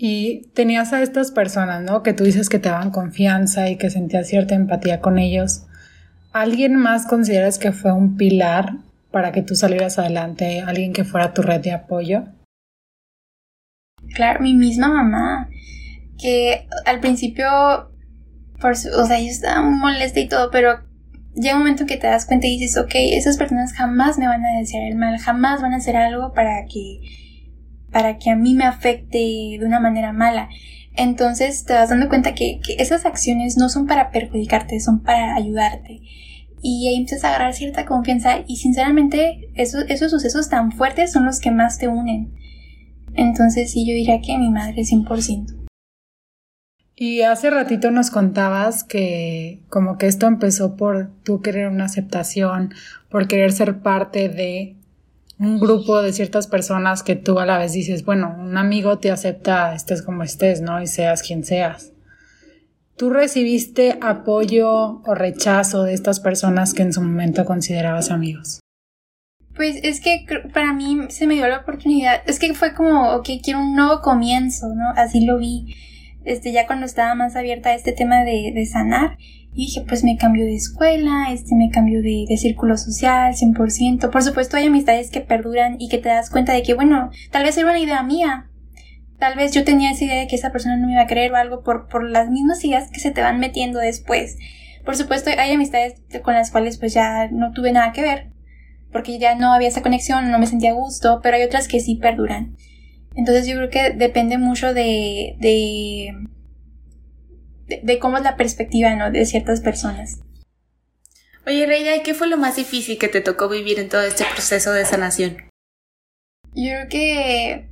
Y 0.00 0.48
tenías 0.54 0.92
a 0.92 1.02
estas 1.02 1.32
personas, 1.32 1.82
¿no? 1.82 2.04
Que 2.04 2.12
tú 2.12 2.22
dices 2.22 2.48
que 2.48 2.60
te 2.60 2.68
daban 2.68 2.92
confianza 2.92 3.68
y 3.68 3.76
que 3.76 3.90
sentías 3.90 4.28
cierta 4.28 4.54
empatía 4.54 5.00
con 5.00 5.18
ellos. 5.18 5.66
¿Alguien 6.32 6.76
más 6.76 7.04
consideras 7.04 7.58
que 7.58 7.72
fue 7.72 7.92
un 7.92 8.16
pilar 8.16 8.76
para 9.10 9.32
que 9.32 9.42
tú 9.42 9.56
salieras 9.56 9.98
adelante? 9.98 10.60
¿Alguien 10.60 10.92
que 10.92 11.02
fuera 11.02 11.34
tu 11.34 11.42
red 11.42 11.60
de 11.60 11.72
apoyo? 11.72 12.26
Claro, 14.14 14.40
mi 14.40 14.54
misma 14.54 14.88
mamá, 14.88 15.48
que 16.16 16.68
al 16.86 17.00
principio, 17.00 17.46
por 18.60 18.70
o 18.70 18.76
sea, 19.06 19.18
yo 19.18 19.26
estaba 19.26 19.62
molesta 19.62 20.20
y 20.20 20.28
todo, 20.28 20.52
pero 20.52 20.78
llega 21.34 21.56
un 21.56 21.62
momento 21.62 21.86
que 21.86 21.96
te 21.96 22.06
das 22.06 22.24
cuenta 22.24 22.46
y 22.46 22.58
dices, 22.58 22.76
ok, 22.76 22.92
esas 22.94 23.36
personas 23.36 23.72
jamás 23.72 24.16
me 24.16 24.28
van 24.28 24.44
a 24.44 24.58
desear 24.60 24.84
el 24.84 24.96
mal, 24.96 25.18
jamás 25.18 25.60
van 25.60 25.72
a 25.72 25.78
hacer 25.78 25.96
algo 25.96 26.32
para 26.32 26.64
que, 26.66 27.00
para 27.90 28.18
que 28.18 28.30
a 28.30 28.36
mí 28.36 28.54
me 28.54 28.64
afecte 28.64 29.18
de 29.18 29.64
una 29.64 29.80
manera 29.80 30.12
mala. 30.12 30.48
Entonces 30.94 31.64
te 31.64 31.74
vas 31.74 31.90
dando 31.90 32.08
cuenta 32.08 32.34
que, 32.34 32.60
esas 32.78 33.06
acciones 33.06 33.56
no 33.56 33.68
son 33.68 33.86
para 33.86 34.10
perjudicarte, 34.10 34.80
son 34.80 35.00
para 35.02 35.36
ayudarte. 35.36 36.00
Y 36.60 36.88
ahí 36.88 36.96
empiezas 36.96 37.24
a 37.24 37.28
agarrar 37.28 37.54
cierta 37.54 37.86
confianza 37.86 38.40
y 38.46 38.56
sinceramente 38.56 39.48
esos, 39.54 39.84
esos 39.88 40.10
sucesos 40.10 40.48
tan 40.48 40.72
fuertes 40.72 41.12
son 41.12 41.24
los 41.24 41.38
que 41.38 41.52
más 41.52 41.78
te 41.78 41.86
unen. 41.86 42.34
Entonces 43.14 43.70
sí, 43.70 43.86
yo 43.86 43.94
diría 43.94 44.20
que 44.20 44.36
mi 44.38 44.50
madre 44.50 44.82
100%. 44.82 45.58
Y 47.00 47.22
hace 47.22 47.48
ratito 47.50 47.92
nos 47.92 48.10
contabas 48.10 48.82
que 48.82 49.62
como 49.68 49.98
que 49.98 50.08
esto 50.08 50.26
empezó 50.26 50.74
por 50.74 51.12
tú 51.22 51.40
querer 51.40 51.68
una 51.68 51.84
aceptación, 51.84 52.74
por 53.08 53.28
querer 53.28 53.52
ser 53.52 53.82
parte 53.82 54.28
de 54.28 54.77
un 55.38 55.60
grupo 55.60 56.02
de 56.02 56.12
ciertas 56.12 56.46
personas 56.46 57.02
que 57.02 57.14
tú 57.14 57.38
a 57.38 57.46
la 57.46 57.58
vez 57.58 57.72
dices, 57.72 58.04
bueno, 58.04 58.34
un 58.38 58.56
amigo 58.56 58.98
te 58.98 59.10
acepta, 59.10 59.74
estés 59.74 60.02
como 60.02 60.22
estés, 60.22 60.60
¿no? 60.60 60.82
Y 60.82 60.86
seas 60.86 61.22
quien 61.22 61.44
seas. 61.44 61.92
¿Tú 62.96 63.10
recibiste 63.10 63.96
apoyo 64.02 65.00
o 65.02 65.14
rechazo 65.14 65.84
de 65.84 65.94
estas 65.94 66.18
personas 66.18 66.74
que 66.74 66.82
en 66.82 66.92
su 66.92 67.00
momento 67.00 67.44
considerabas 67.44 68.10
amigos? 68.10 68.58
Pues 69.54 69.76
es 69.82 70.00
que 70.00 70.24
para 70.52 70.72
mí 70.72 71.06
se 71.08 71.26
me 71.28 71.34
dio 71.34 71.46
la 71.48 71.58
oportunidad, 71.58 72.22
es 72.26 72.38
que 72.40 72.54
fue 72.54 72.74
como, 72.74 73.12
ok, 73.14 73.28
quiero 73.42 73.60
un 73.60 73.76
nuevo 73.76 74.00
comienzo, 74.00 74.66
¿no? 74.74 74.90
Así 74.96 75.24
lo 75.24 75.38
vi 75.38 75.74
este, 76.28 76.52
ya 76.52 76.66
cuando 76.66 76.86
estaba 76.86 77.14
más 77.14 77.36
abierta 77.36 77.70
a 77.70 77.74
este 77.74 77.92
tema 77.92 78.24
de, 78.24 78.66
sanar, 78.66 79.16
y 79.52 79.66
dije, 79.66 79.84
pues 79.88 80.04
me 80.04 80.16
cambio 80.16 80.44
de 80.44 80.54
escuela, 80.54 81.32
este, 81.32 81.54
me 81.54 81.70
cambio 81.70 82.02
de, 82.02 82.26
de 82.28 82.36
círculo 82.36 82.76
social, 82.76 83.34
100%. 83.34 84.10
Por 84.10 84.22
supuesto 84.22 84.56
hay 84.56 84.66
amistades 84.66 85.10
que 85.10 85.20
perduran 85.20 85.76
y 85.78 85.88
que 85.88 85.98
te 85.98 86.10
das 86.10 86.30
cuenta 86.30 86.52
de 86.52 86.62
que, 86.62 86.74
bueno, 86.74 87.10
tal 87.30 87.44
vez 87.44 87.56
era 87.56 87.70
una 87.70 87.80
idea 87.80 88.02
mía. 88.02 88.50
Tal 89.18 89.34
vez 89.36 89.52
yo 89.52 89.64
tenía 89.64 89.90
esa 89.90 90.04
idea 90.04 90.20
de 90.20 90.28
que 90.28 90.36
esa 90.36 90.52
persona 90.52 90.76
no 90.76 90.86
me 90.86 90.92
iba 90.92 91.02
a 91.02 91.06
creer 91.08 91.32
o 91.32 91.36
algo 91.36 91.64
por, 91.64 91.88
por 91.88 92.08
las 92.08 92.30
mismas 92.30 92.64
ideas 92.64 92.88
que 92.90 93.00
se 93.00 93.10
te 93.10 93.20
van 93.20 93.40
metiendo 93.40 93.80
después. 93.80 94.36
Por 94.84 94.96
supuesto 94.96 95.30
hay 95.36 95.52
amistades 95.52 96.00
con 96.22 96.34
las 96.34 96.50
cuales 96.50 96.78
pues 96.78 96.94
ya 96.94 97.28
no 97.30 97.52
tuve 97.52 97.72
nada 97.72 97.92
que 97.92 98.02
ver, 98.02 98.30
porque 98.92 99.18
ya 99.18 99.34
no 99.34 99.52
había 99.52 99.68
esa 99.68 99.82
conexión, 99.82 100.30
no 100.30 100.38
me 100.38 100.46
sentía 100.46 100.70
a 100.70 100.74
gusto, 100.74 101.20
pero 101.22 101.36
hay 101.36 101.42
otras 101.42 101.68
que 101.68 101.80
sí 101.80 101.96
perduran. 101.96 102.56
Entonces 103.18 103.48
yo 103.48 103.56
creo 103.56 103.68
que 103.68 103.90
depende 103.90 104.38
mucho 104.38 104.72
de, 104.72 105.34
de, 105.40 106.14
de, 107.82 107.98
cómo 107.98 108.16
es 108.16 108.22
la 108.22 108.36
perspectiva 108.36 108.94
¿no? 108.94 109.10
de 109.10 109.26
ciertas 109.26 109.60
personas. 109.60 110.20
Oye, 111.44 111.66
Reina, 111.66 111.96
¿y 111.96 112.04
qué 112.04 112.14
fue 112.14 112.28
lo 112.28 112.36
más 112.36 112.54
difícil 112.54 112.96
que 112.96 113.08
te 113.08 113.20
tocó 113.20 113.48
vivir 113.48 113.80
en 113.80 113.88
todo 113.88 114.02
este 114.02 114.24
proceso 114.32 114.70
de 114.70 114.84
sanación? 114.84 115.36
Yo 116.54 116.70
creo 116.70 116.88
que 116.88 117.68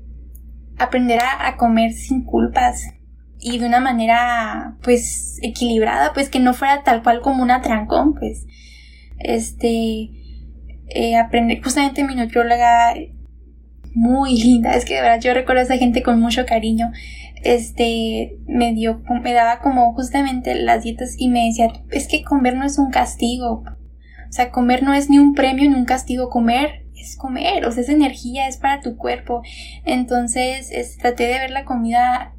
aprender 0.78 1.20
a, 1.22 1.56
comer 1.56 1.92
sin 1.92 2.24
culpas 2.24 2.82
y 3.38 3.60
de 3.60 3.66
una 3.66 3.78
manera 3.78 4.76
pues 4.82 5.38
equilibrada, 5.42 6.12
pues 6.12 6.28
que 6.28 6.40
no 6.40 6.54
fuera 6.54 6.82
tal 6.82 7.04
cual 7.04 7.20
como 7.20 7.44
un 7.44 7.52
atrancón, 7.52 8.14
pues 8.14 8.46
este 9.20 10.10
eh, 10.88 11.16
aprender, 11.16 11.62
justamente 11.62 12.02
mi 12.02 12.16
nutrióloga 12.16 12.94
muy 13.96 14.36
linda. 14.36 14.76
Es 14.76 14.84
que 14.84 14.94
de 14.94 15.00
verdad 15.00 15.20
yo 15.20 15.32
recuerdo 15.32 15.62
a 15.62 15.64
esa 15.64 15.78
gente 15.78 16.02
con 16.02 16.20
mucho 16.20 16.44
cariño. 16.44 16.92
Este 17.42 18.36
me 18.46 18.74
dio, 18.74 19.02
me 19.22 19.32
daba 19.32 19.60
como 19.60 19.94
justamente 19.94 20.54
las 20.54 20.84
dietas 20.84 21.14
y 21.18 21.28
me 21.28 21.46
decía, 21.46 21.72
es 21.90 22.06
que 22.06 22.22
comer 22.22 22.56
no 22.56 22.66
es 22.66 22.78
un 22.78 22.90
castigo. 22.90 23.64
O 24.28 24.32
sea, 24.32 24.50
comer 24.50 24.82
no 24.82 24.92
es 24.92 25.08
ni 25.08 25.18
un 25.18 25.34
premio 25.34 25.68
ni 25.70 25.76
un 25.76 25.86
castigo. 25.86 26.28
Comer 26.28 26.84
es 26.94 27.16
comer, 27.16 27.64
o 27.64 27.72
sea, 27.72 27.82
es 27.82 27.88
energía, 27.88 28.48
es 28.48 28.58
para 28.58 28.80
tu 28.80 28.96
cuerpo. 28.96 29.42
Entonces, 29.86 30.70
traté 30.98 31.24
de 31.24 31.38
ver 31.38 31.50
la 31.50 31.64
comida 31.64 32.34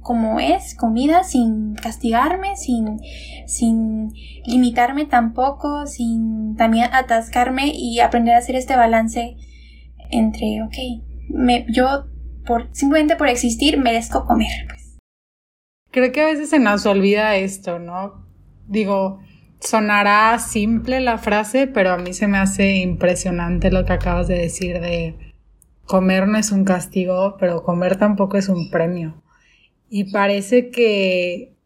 como 0.00 0.38
es, 0.38 0.74
comida, 0.74 1.24
sin 1.24 1.74
castigarme, 1.74 2.56
sin, 2.56 3.00
sin 3.46 4.12
limitarme 4.44 5.06
tampoco, 5.06 5.86
sin 5.86 6.56
también 6.56 6.88
atascarme 6.92 7.68
y 7.74 8.00
aprender 8.00 8.34
a 8.34 8.38
hacer 8.38 8.56
este 8.56 8.76
balance 8.76 9.36
entre, 10.10 10.62
ok, 10.62 10.74
me, 11.28 11.66
yo 11.68 12.06
por, 12.46 12.68
simplemente 12.72 13.16
por 13.16 13.28
existir 13.28 13.78
merezco 13.78 14.24
comer. 14.26 14.66
Pues. 14.66 14.98
Creo 15.90 16.12
que 16.12 16.20
a 16.20 16.26
veces 16.26 16.50
se 16.50 16.58
nos 16.58 16.86
olvida 16.86 17.36
esto, 17.36 17.78
¿no? 17.78 18.26
Digo, 18.66 19.20
sonará 19.60 20.38
simple 20.38 21.00
la 21.00 21.18
frase, 21.18 21.66
pero 21.66 21.92
a 21.92 21.98
mí 21.98 22.12
se 22.12 22.26
me 22.26 22.38
hace 22.38 22.76
impresionante 22.76 23.70
lo 23.70 23.84
que 23.84 23.92
acabas 23.92 24.28
de 24.28 24.38
decir 24.38 24.80
de 24.80 25.16
comer 25.84 26.28
no 26.28 26.38
es 26.38 26.52
un 26.52 26.64
castigo, 26.64 27.36
pero 27.38 27.62
comer 27.62 27.96
tampoco 27.96 28.36
es 28.36 28.48
un 28.48 28.70
premio. 28.70 29.22
Y 29.88 30.12
parece 30.12 30.70
que 30.70 31.56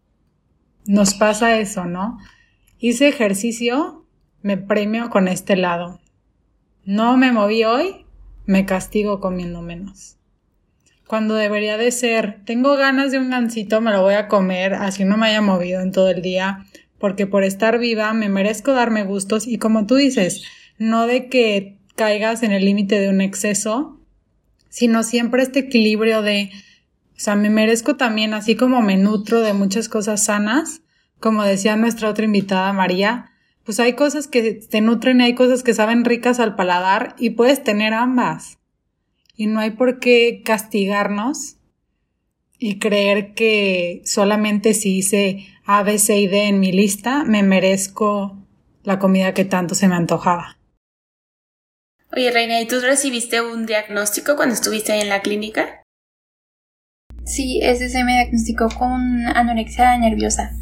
nos 0.87 1.15
pasa 1.15 1.59
eso, 1.59 1.85
¿no? 1.85 2.19
Hice 2.79 3.09
ejercicio, 3.09 4.07
me 4.43 4.57
premio 4.57 5.11
con 5.11 5.29
este 5.29 5.57
lado. 5.57 6.01
No 6.85 7.17
me 7.17 7.33
moví 7.33 7.65
hoy, 7.65 8.04
me 8.47 8.67
castigo 8.67 9.21
comiendo 9.21 9.63
menos. 9.63 10.17
Cuando 11.07 11.35
debería 11.35 11.77
de 11.77 11.91
ser, 11.91 12.41
tengo 12.45 12.77
ganas 12.77 13.13
de 13.13 13.19
un 13.19 13.31
gansito, 13.31 13.81
me 13.81 13.93
lo 13.93 14.03
voy 14.03 14.15
a 14.15 14.29
comer, 14.29 14.75
así 14.75 15.05
no 15.05 15.17
me 15.17 15.27
haya 15.27 15.43
movido 15.43 15.81
en 15.81 15.93
todo 15.93 16.11
el 16.11 16.23
día, 16.23 16.65
porque 16.99 17.27
por 17.27 17.45
estar 17.45 17.79
viva 17.79 18.13
me 18.15 18.29
merezco 18.29 18.73
darme 18.73 19.05
gustos 19.05 19.47
y 19.47 19.59
como 19.59 19.87
tú 19.87 19.97
dices, 19.97 20.43
no 20.79 21.07
de 21.07 21.29
que 21.29 21.79
caigas 21.95 22.43
en 22.43 22.53
el 22.53 22.65
límite 22.65 22.99
de 22.99 23.11
un 23.11 23.21
exceso, 23.21 24.01
sino 24.71 25.03
siempre 25.03 25.43
este 25.43 25.61
equilibrio 25.61 26.23
de, 26.23 26.51
o 27.17 27.21
sea, 27.21 27.37
me 27.37 27.51
merezco 27.51 27.97
también, 27.97 28.35
así 28.35 28.57
como 28.57 28.81
me 28.81 28.97
nutro 28.97 29.41
de 29.41 29.53
muchas 29.53 29.89
cosas 29.89 30.25
sanas, 30.25 30.81
como 31.21 31.45
decía 31.45 31.77
nuestra 31.77 32.09
otra 32.09 32.25
invitada 32.25 32.73
María, 32.73 33.31
pues 33.65 33.81
hay 33.81 33.95
cosas 33.95 34.29
que 34.29 34.55
te 34.55 34.81
nutren 34.81 35.21
y 35.21 35.25
hay 35.25 35.35
cosas 35.35 35.63
que 35.63 35.75
saben 35.75 36.05
ricas 36.05 36.39
al 36.39 36.55
paladar 36.55 37.15
y 37.19 37.31
puedes 37.31 37.65
tener 37.65 37.95
ambas. 37.95 38.59
Y 39.35 39.47
no 39.47 39.61
hay 39.61 39.71
por 39.71 39.99
qué 39.99 40.43
castigarnos 40.45 41.57
y 42.59 42.79
creer 42.79 43.35
que 43.35 44.03
solamente 44.05 44.75
si 44.75 44.99
hice 44.99 45.47
A, 45.65 45.83
B, 45.83 45.99
C 45.99 46.19
y 46.21 46.27
D 46.27 46.45
en 46.45 46.61
mi 46.61 46.73
lista 46.73 47.25
me 47.25 47.43
merezco 47.43 48.39
la 48.83 48.99
comida 48.99 49.35
que 49.35 49.45
tanto 49.45 49.75
se 49.75 49.89
me 49.89 49.95
antojaba. 49.95 50.59
Oye, 52.13 52.31
Reina, 52.31 52.61
¿y 52.61 52.67
tú 52.67 52.79
recibiste 52.81 53.41
un 53.41 53.67
diagnóstico 53.67 54.37
cuando 54.37 54.55
estuviste 54.55 54.93
ahí 54.93 55.01
en 55.01 55.09
la 55.09 55.23
clínica? 55.23 55.83
Sí, 57.25 57.61
ese 57.63 57.89
se 57.89 58.05
me 58.05 58.13
diagnosticó 58.13 58.69
con 58.69 59.27
anorexia 59.27 59.97
nerviosa 59.99 60.53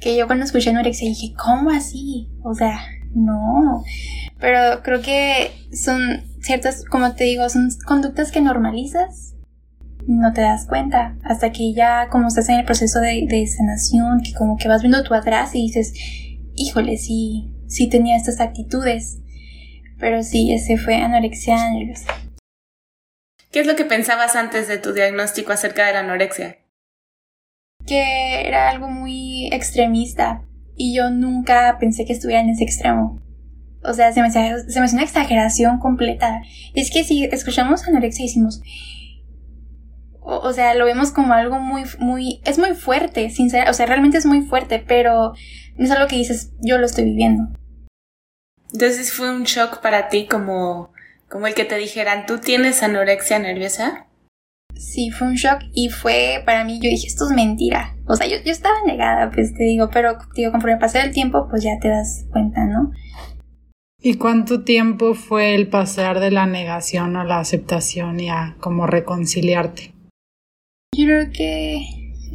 que 0.00 0.16
yo 0.16 0.26
cuando 0.26 0.44
escuché 0.44 0.70
anorexia 0.70 1.08
dije, 1.08 1.34
¿cómo 1.36 1.70
así? 1.70 2.28
O 2.42 2.54
sea, 2.54 2.80
no. 3.14 3.82
Pero 4.38 4.82
creo 4.82 5.02
que 5.02 5.50
son 5.72 6.22
ciertas, 6.40 6.84
como 6.84 7.14
te 7.14 7.24
digo, 7.24 7.48
son 7.48 7.68
conductas 7.86 8.30
que 8.30 8.40
normalizas, 8.40 9.34
no 10.06 10.32
te 10.32 10.40
das 10.40 10.66
cuenta, 10.66 11.16
hasta 11.24 11.52
que 11.52 11.74
ya 11.74 12.08
como 12.08 12.28
estás 12.28 12.48
en 12.48 12.60
el 12.60 12.64
proceso 12.64 13.00
de, 13.00 13.26
de 13.28 13.46
sanación, 13.46 14.22
que 14.22 14.32
como 14.32 14.56
que 14.56 14.68
vas 14.68 14.82
viendo 14.82 15.02
tú 15.02 15.14
atrás 15.14 15.54
y 15.54 15.62
dices, 15.62 15.92
híjole, 16.54 16.96
sí, 16.96 17.52
sí 17.66 17.88
tenía 17.88 18.16
estas 18.16 18.40
actitudes. 18.40 19.18
Pero 19.98 20.22
sí, 20.22 20.52
ese 20.52 20.78
fue 20.78 20.96
anorexia. 20.96 21.58
¿Qué 23.50 23.60
es 23.60 23.66
lo 23.66 23.76
que 23.76 23.84
pensabas 23.84 24.36
antes 24.36 24.68
de 24.68 24.78
tu 24.78 24.92
diagnóstico 24.92 25.52
acerca 25.52 25.86
de 25.86 25.94
la 25.94 26.00
anorexia? 26.00 26.57
Que 27.88 28.46
era 28.46 28.70
algo 28.70 28.88
muy 28.88 29.48
extremista 29.52 30.42
y 30.76 30.94
yo 30.94 31.10
nunca 31.10 31.76
pensé 31.80 32.04
que 32.04 32.12
estuviera 32.12 32.42
en 32.42 32.50
ese 32.50 32.64
extremo. 32.64 33.20
O 33.82 33.94
sea, 33.94 34.12
se 34.12 34.22
me, 34.22 34.30
se 34.30 34.40
me 34.40 34.84
hace 34.84 34.94
una 34.94 35.04
exageración 35.04 35.78
completa. 35.78 36.42
Es 36.74 36.90
que 36.90 37.04
si 37.04 37.24
escuchamos 37.24 37.86
anorexia 37.86 38.24
decimos, 38.24 38.60
o, 40.20 40.52
sea, 40.52 40.74
lo 40.74 40.84
vemos 40.84 41.10
como 41.10 41.32
algo 41.32 41.58
muy, 41.58 41.84
muy, 41.98 42.42
es 42.44 42.58
muy 42.58 42.74
fuerte, 42.74 43.30
sincera, 43.30 43.70
o 43.70 43.72
sea, 43.72 43.86
realmente 43.86 44.18
es 44.18 44.26
muy 44.26 44.42
fuerte, 44.42 44.78
pero 44.86 45.32
no 45.76 45.84
es 45.84 45.90
algo 45.90 46.06
que 46.06 46.16
dices, 46.16 46.52
yo 46.60 46.76
lo 46.76 46.84
estoy 46.84 47.04
viviendo. 47.04 47.44
Entonces 48.72 49.10
fue 49.10 49.34
un 49.34 49.44
shock 49.44 49.80
para 49.80 50.08
ti 50.08 50.26
como, 50.26 50.92
como 51.30 51.46
el 51.46 51.54
que 51.54 51.64
te 51.64 51.76
dijeran, 51.76 52.26
¿tú 52.26 52.38
tienes 52.38 52.82
anorexia 52.82 53.38
nerviosa? 53.38 54.07
Sí, 54.74 55.10
fue 55.10 55.28
un 55.28 55.34
shock 55.34 55.60
y 55.72 55.88
fue 55.88 56.42
para 56.46 56.64
mí, 56.64 56.80
yo 56.80 56.88
dije, 56.88 57.06
esto 57.06 57.26
es 57.26 57.32
mentira. 57.32 57.96
O 58.06 58.14
sea, 58.14 58.26
yo, 58.26 58.36
yo 58.44 58.52
estaba 58.52 58.76
negada, 58.86 59.30
pues 59.30 59.54
te 59.54 59.64
digo, 59.64 59.90
pero 59.92 60.16
digo, 60.34 60.52
conforme 60.52 60.76
pasé 60.78 61.00
el 61.00 61.12
tiempo, 61.12 61.46
pues 61.50 61.62
ya 61.62 61.78
te 61.80 61.88
das 61.88 62.26
cuenta, 62.30 62.64
¿no? 62.64 62.92
¿Y 64.00 64.14
cuánto 64.14 64.62
tiempo 64.62 65.14
fue 65.14 65.56
el 65.56 65.68
pasar 65.68 66.20
de 66.20 66.30
la 66.30 66.46
negación 66.46 67.16
a 67.16 67.24
la 67.24 67.40
aceptación 67.40 68.20
y 68.20 68.30
a 68.30 68.56
como 68.60 68.86
reconciliarte? 68.86 69.92
Yo 70.96 71.04
creo 71.06 71.30
que 71.32 71.84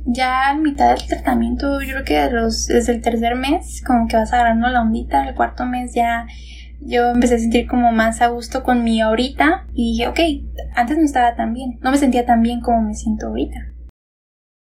ya 0.05 0.49
a 0.49 0.55
mitad 0.55 0.95
del 0.95 1.07
tratamiento, 1.07 1.81
yo 1.81 1.93
creo 1.93 2.03
que 2.03 2.29
los, 2.29 2.67
desde 2.67 2.93
el 2.93 3.01
tercer 3.01 3.35
mes, 3.35 3.81
como 3.85 4.07
que 4.07 4.17
vas 4.17 4.33
agarrando 4.33 4.67
la 4.67 4.81
ondita, 4.81 5.27
el 5.27 5.35
cuarto 5.35 5.65
mes 5.65 5.93
ya 5.95 6.27
yo 6.85 7.11
empecé 7.11 7.35
a 7.35 7.39
sentir 7.39 7.67
como 7.67 7.91
más 7.91 8.21
a 8.21 8.27
gusto 8.27 8.63
con 8.63 8.83
mi 8.83 9.01
ahorita 9.01 9.67
y 9.73 9.93
dije, 9.93 10.07
ok, 10.07 10.19
antes 10.75 10.97
no 10.97 11.03
estaba 11.03 11.35
tan 11.35 11.53
bien, 11.53 11.79
no 11.81 11.91
me 11.91 11.97
sentía 11.97 12.25
tan 12.25 12.41
bien 12.41 12.61
como 12.61 12.81
me 12.81 12.93
siento 12.93 13.27
ahorita. 13.27 13.73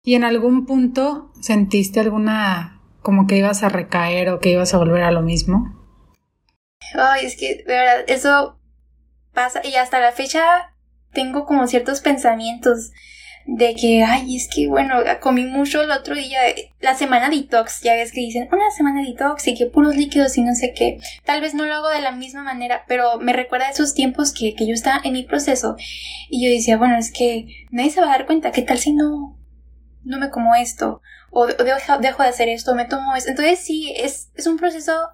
¿Y 0.05 0.15
en 0.15 0.25
algún 0.25 0.67
punto 0.67 1.33
sentiste 1.41 2.01
alguna 2.01 2.81
como 3.01 3.27
que 3.27 3.37
ibas 3.37 3.63
a 3.63 3.69
recaer 3.69 4.29
o 4.31 4.39
que 4.39 4.51
ibas 4.51 4.75
a 4.75 4.79
volver 4.79 5.03
a 5.03 5.11
lo 5.11 5.23
mismo? 5.23 5.81
Ay, 6.95 7.27
es 7.27 7.37
que 7.37 7.57
de 7.57 7.65
verdad, 7.65 8.05
eso 8.07 8.59
pasa 9.33 9.61
y 9.65 9.75
hasta 9.77 10.01
la 10.01 10.13
fecha 10.13 10.75
tengo 11.13 11.47
como 11.47 11.67
ciertos 11.67 12.01
pensamientos 12.01 12.93
de 13.47 13.75
que, 13.75 14.03
ay, 14.03 14.37
es 14.37 14.49
que 14.49 14.69
bueno, 14.69 14.97
comí 15.21 15.45
mucho 15.45 15.83
el 15.83 15.91
otro 15.91 16.15
día, 16.15 16.41
la 16.81 16.95
semana 16.95 17.29
detox, 17.29 17.83
ya 17.83 17.95
ves 17.95 18.11
que 18.11 18.21
dicen 18.21 18.49
una 18.51 18.71
semana 18.71 19.03
detox 19.03 19.47
y 19.49 19.55
que 19.55 19.67
puros 19.67 19.97
líquidos 19.97 20.37
y 20.39 20.43
no 20.43 20.55
sé 20.55 20.73
qué. 20.73 20.99
Tal 21.25 21.41
vez 21.41 21.55
no 21.55 21.67
lo 21.67 21.75
hago 21.75 21.89
de 21.91 22.01
la 22.01 22.13
misma 22.13 22.43
manera, 22.43 22.85
pero 22.89 23.19
me 23.19 23.33
recuerda 23.33 23.67
a 23.67 23.71
esos 23.71 23.95
tiempos 23.95 24.33
que, 24.33 24.55
que 24.55 24.67
yo 24.67 24.73
estaba 24.73 25.01
en 25.05 25.13
mi 25.13 25.25
proceso 25.25 25.77
y 26.31 26.45
yo 26.45 26.51
decía, 26.51 26.79
bueno, 26.79 26.97
es 26.97 27.13
que 27.13 27.47
nadie 27.71 27.91
se 27.91 28.01
va 28.01 28.07
a 28.07 28.17
dar 28.17 28.27
cuenta, 28.27 28.51
¿qué 28.51 28.63
tal 28.63 28.79
si 28.79 28.93
no, 28.93 29.39
no 30.05 30.19
me 30.19 30.31
como 30.31 30.55
esto? 30.55 31.03
O, 31.31 31.47
dejo, 31.47 31.99
de 31.99 32.09
hacer 32.09 32.49
esto, 32.49 32.75
me 32.75 32.87
tomo 32.87 33.15
esto. 33.15 33.31
Entonces 33.31 33.59
sí, 33.59 33.93
es, 33.97 34.31
es 34.37 34.47
un 34.47 34.57
proceso, 34.57 35.11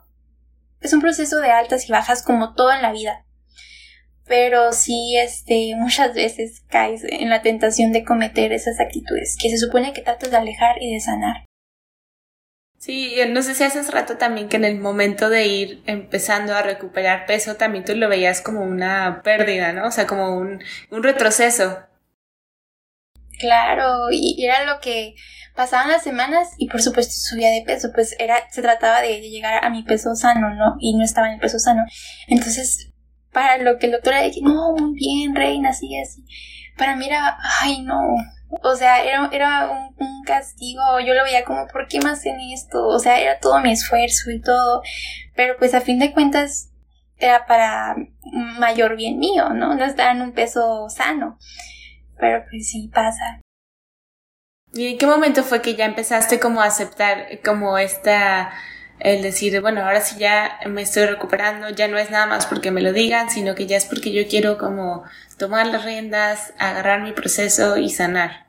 es 0.81 0.93
un 0.93 1.01
proceso 1.01 1.40
de 1.40 1.51
altas 1.51 1.88
y 1.88 1.93
bajas 1.93 2.23
como 2.23 2.55
todo 2.55 2.73
en 2.73 2.83
la 2.83 2.93
vida 2.93 3.25
pero 4.31 4.73
sí, 4.73 5.16
este, 5.16 5.73
muchas 5.77 6.14
veces 6.14 6.62
caes 6.69 7.03
en 7.03 7.29
la 7.29 7.43
tentación 7.43 7.90
de 7.90 8.05
cometer 8.05 8.53
esas 8.53 8.79
actitudes 8.79 9.37
que 9.37 9.51
se 9.51 9.59
supone 9.59 9.93
que 9.93 10.03
tratas 10.03 10.31
de 10.31 10.37
alejar 10.37 10.81
y 10.81 10.95
de 10.95 11.01
sanar. 11.01 11.45
Sí, 12.79 13.16
no 13.29 13.43
sé 13.43 13.57
si 13.57 13.64
hace 13.64 13.83
rato 13.90 14.19
también 14.19 14.49
que 14.49 14.57
en 14.57 14.64
el 14.64 14.79
momento 14.79 15.31
de 15.31 15.47
ir 15.49 15.83
empezando 15.85 16.55
a 16.55 16.62
recuperar 16.62 17.27
peso 17.27 17.57
también 17.57 17.85
tú 17.85 17.97
lo 17.97 18.09
veías 18.09 18.40
como 18.40 18.62
una 18.62 19.21
pérdida, 19.25 19.73
¿no? 19.73 19.88
O 19.88 19.90
sea, 19.90 20.07
como 20.07 20.37
un, 20.37 20.62
un 20.93 21.03
retroceso. 21.03 21.81
Claro, 23.40 24.12
y 24.12 24.45
era 24.45 24.64
lo 24.64 24.79
que 24.79 25.16
pasaban 25.57 25.90
las 25.90 26.05
semanas 26.05 26.51
y 26.57 26.69
por 26.69 26.83
supuesto 26.83 27.14
subía 27.16 27.51
de 27.51 27.64
peso, 27.66 27.90
pues 27.93 28.14
era, 28.21 28.49
se 28.53 28.62
trataba 28.62 29.03
de 29.03 29.21
llegar 29.29 29.64
a 29.64 29.71
mi 29.71 29.83
peso 29.83 30.14
sano, 30.14 30.55
¿no? 30.55 30.77
Y 30.79 30.97
no 30.97 31.03
estaba 31.05 31.27
en 31.27 31.35
el 31.35 31.40
peso 31.40 31.59
sano. 31.59 31.85
Entonces 32.29 32.89
para 33.33 33.59
lo 33.59 33.79
que 33.79 33.87
el 33.87 33.93
doctor 33.93 34.14
era 34.14 34.29
no, 34.43 34.73
muy 34.73 34.95
bien, 34.95 35.35
reina, 35.35 35.71
así, 35.71 35.99
así. 35.99 36.25
Para 36.77 36.97
mí 36.97 37.07
era, 37.07 37.38
ay, 37.61 37.83
no. 37.83 38.01
O 38.62 38.75
sea, 38.75 39.05
era, 39.05 39.29
era 39.33 39.71
un, 39.71 40.25
castigo. 40.25 40.83
Yo 41.05 41.14
lo 41.14 41.25
veía 41.25 41.45
como, 41.45 41.66
¿por 41.66 41.88
qué 41.88 41.99
más 42.01 42.25
en 42.27 42.38
esto? 42.53 42.87
O 42.87 42.99
sea, 42.99 43.21
era 43.21 43.38
todo 43.38 43.61
mi 43.61 43.73
esfuerzo 43.73 44.31
y 44.31 44.40
todo. 44.40 44.83
Pero 45.35 45.57
pues 45.59 45.75
a 45.75 45.81
fin 45.81 45.99
de 45.99 46.12
cuentas 46.12 46.71
era 47.19 47.47
para 47.47 47.97
mayor 48.59 48.97
bien 48.97 49.19
mío, 49.19 49.51
¿no? 49.51 49.75
No 49.75 49.85
estaba 49.85 50.12
en 50.12 50.23
un 50.23 50.33
peso 50.33 50.88
sano. 50.88 51.38
Pero 52.19 52.45
pues 52.49 52.71
sí 52.71 52.90
pasa. 52.93 53.40
¿Y 54.73 54.88
en 54.88 54.99
qué 54.99 55.07
momento 55.07 55.43
fue 55.43 55.62
que 55.62 55.75
ya 55.75 55.85
empezaste 55.85 56.38
como 56.38 56.61
a 56.61 56.66
aceptar 56.66 57.40
como 57.45 57.77
esta 57.77 58.53
el 59.01 59.23
decir, 59.23 59.61
bueno, 59.61 59.83
ahora 59.83 60.01
sí 60.01 60.19
ya 60.19 60.61
me 60.67 60.83
estoy 60.83 61.07
recuperando, 61.07 61.71
ya 61.71 61.89
no 61.89 61.99
es 61.99 62.11
nada 62.11 62.27
más 62.27 62.47
porque 62.47 62.71
me 62.71 62.83
lo 62.83 62.93
digan, 62.93 63.31
sino 63.31 63.55
que 63.55 63.67
ya 63.67 63.77
es 63.77 63.87
porque 63.87 64.13
yo 64.13 64.29
quiero 64.29 64.59
como 64.59 65.05
tomar 65.39 65.67
las 65.67 65.85
riendas, 65.85 66.53
agarrar 66.59 67.01
mi 67.01 67.13
proceso 67.13 67.79
y 67.79 67.89
sanar. 67.89 68.47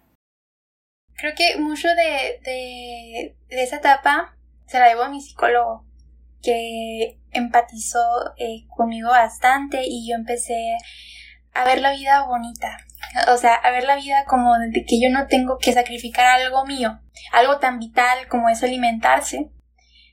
Creo 1.15 1.33
que 1.35 1.57
mucho 1.57 1.87
de, 1.87 2.39
de, 2.43 3.35
esa 3.49 3.77
etapa 3.77 4.35
se 4.67 4.79
la 4.79 4.87
debo 4.87 5.03
a 5.03 5.09
mi 5.09 5.21
psicólogo, 5.21 5.85
que 6.41 7.19
empatizó 7.31 8.33
eh, 8.37 8.65
conmigo 8.75 9.09
bastante 9.09 9.83
y 9.85 10.09
yo 10.09 10.15
empecé 10.15 10.77
a 11.53 11.63
ver 11.63 11.79
la 11.79 11.91
vida 11.91 12.25
bonita. 12.25 12.77
O 13.31 13.37
sea, 13.37 13.55
a 13.55 13.71
ver 13.71 13.83
la 13.83 13.95
vida 13.95 14.25
como 14.25 14.57
de 14.57 14.83
que 14.85 14.99
yo 15.01 15.09
no 15.09 15.27
tengo 15.27 15.57
que 15.57 15.73
sacrificar 15.73 16.25
algo 16.25 16.65
mío, 16.65 16.99
algo 17.31 17.59
tan 17.59 17.79
vital 17.79 18.27
como 18.27 18.49
es 18.49 18.63
alimentarse, 18.63 19.49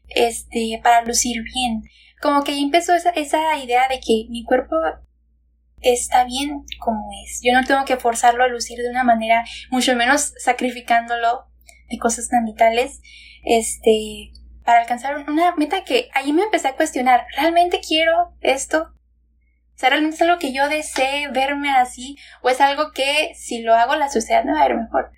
este, 0.09 0.81
para 0.83 1.05
lucir 1.05 1.43
bien. 1.43 1.83
Como 2.21 2.45
que 2.45 2.59
empezó 2.59 2.95
esa, 2.95 3.11
esa 3.11 3.57
idea 3.59 3.89
de 3.89 4.01
que 4.01 4.27
mi 4.29 4.45
cuerpo 4.45 4.77
está 5.81 6.25
bien 6.25 6.65
como 6.81 7.09
es. 7.25 7.41
Yo 7.43 7.53
no 7.53 7.65
tengo 7.65 7.85
que 7.85 7.97
forzarlo 7.97 8.45
a 8.45 8.49
lucir 8.49 8.79
de 8.79 8.91
una 8.91 9.05
manera, 9.05 9.45
mucho 9.71 9.95
menos 9.95 10.33
sacrificándolo 10.39 11.47
de 11.89 11.99
cosas 11.99 12.29
tan 12.29 12.45
vitales, 12.45 13.01
este, 13.45 14.33
para 14.65 14.81
alcanzar 14.81 15.17
una 15.29 15.55
meta 15.57 15.85
que 15.85 16.11
ahí 16.13 16.33
me 16.33 16.43
empecé 16.43 16.69
a 16.69 16.77
cuestionar, 16.77 17.27
¿realmente 17.37 17.81
quiero 17.81 18.35
esto? 18.41 18.93
O 19.81 19.89
¿realmente 19.89 20.17
es 20.17 20.23
algo 20.23 20.39
que 20.39 20.53
yo 20.53 20.69
desee 20.69 21.29
verme 21.29 21.71
así? 21.71 22.17
¿O 22.43 22.51
es 22.51 22.61
algo 22.61 22.93
que 22.93 23.33
si 23.37 23.63
lo 23.63 23.75
hago 23.77 23.95
la 23.95 24.09
sociedad 24.09 24.45
me 24.45 24.53
va 24.53 24.63
a 24.63 24.69
ver 24.69 24.77
mejor? 24.77 25.13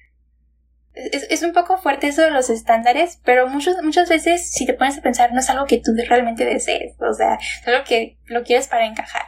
Es, 1.13 1.43
un 1.43 1.53
poco 1.53 1.79
fuerte 1.79 2.09
eso 2.09 2.23
de 2.23 2.31
los 2.31 2.51
estándares, 2.51 3.21
pero 3.25 3.49
muchos, 3.49 3.77
muchas 3.83 4.09
veces 4.09 4.51
si 4.53 4.67
te 4.67 4.75
pones 4.75 4.99
a 4.99 5.03
pensar 5.03 5.33
no 5.33 5.41
es 5.41 5.51
algo 5.51 5.67
que 5.67 5.79
tú 5.79 5.93
realmente 6.09 6.45
desees, 6.45 6.95
o 7.01 7.13
sea, 7.15 7.35
es 7.35 7.67
algo 7.67 7.85
que 7.85 8.19
lo 8.27 8.43
quieres 8.43 8.69
para 8.69 8.87
encajar. 8.87 9.23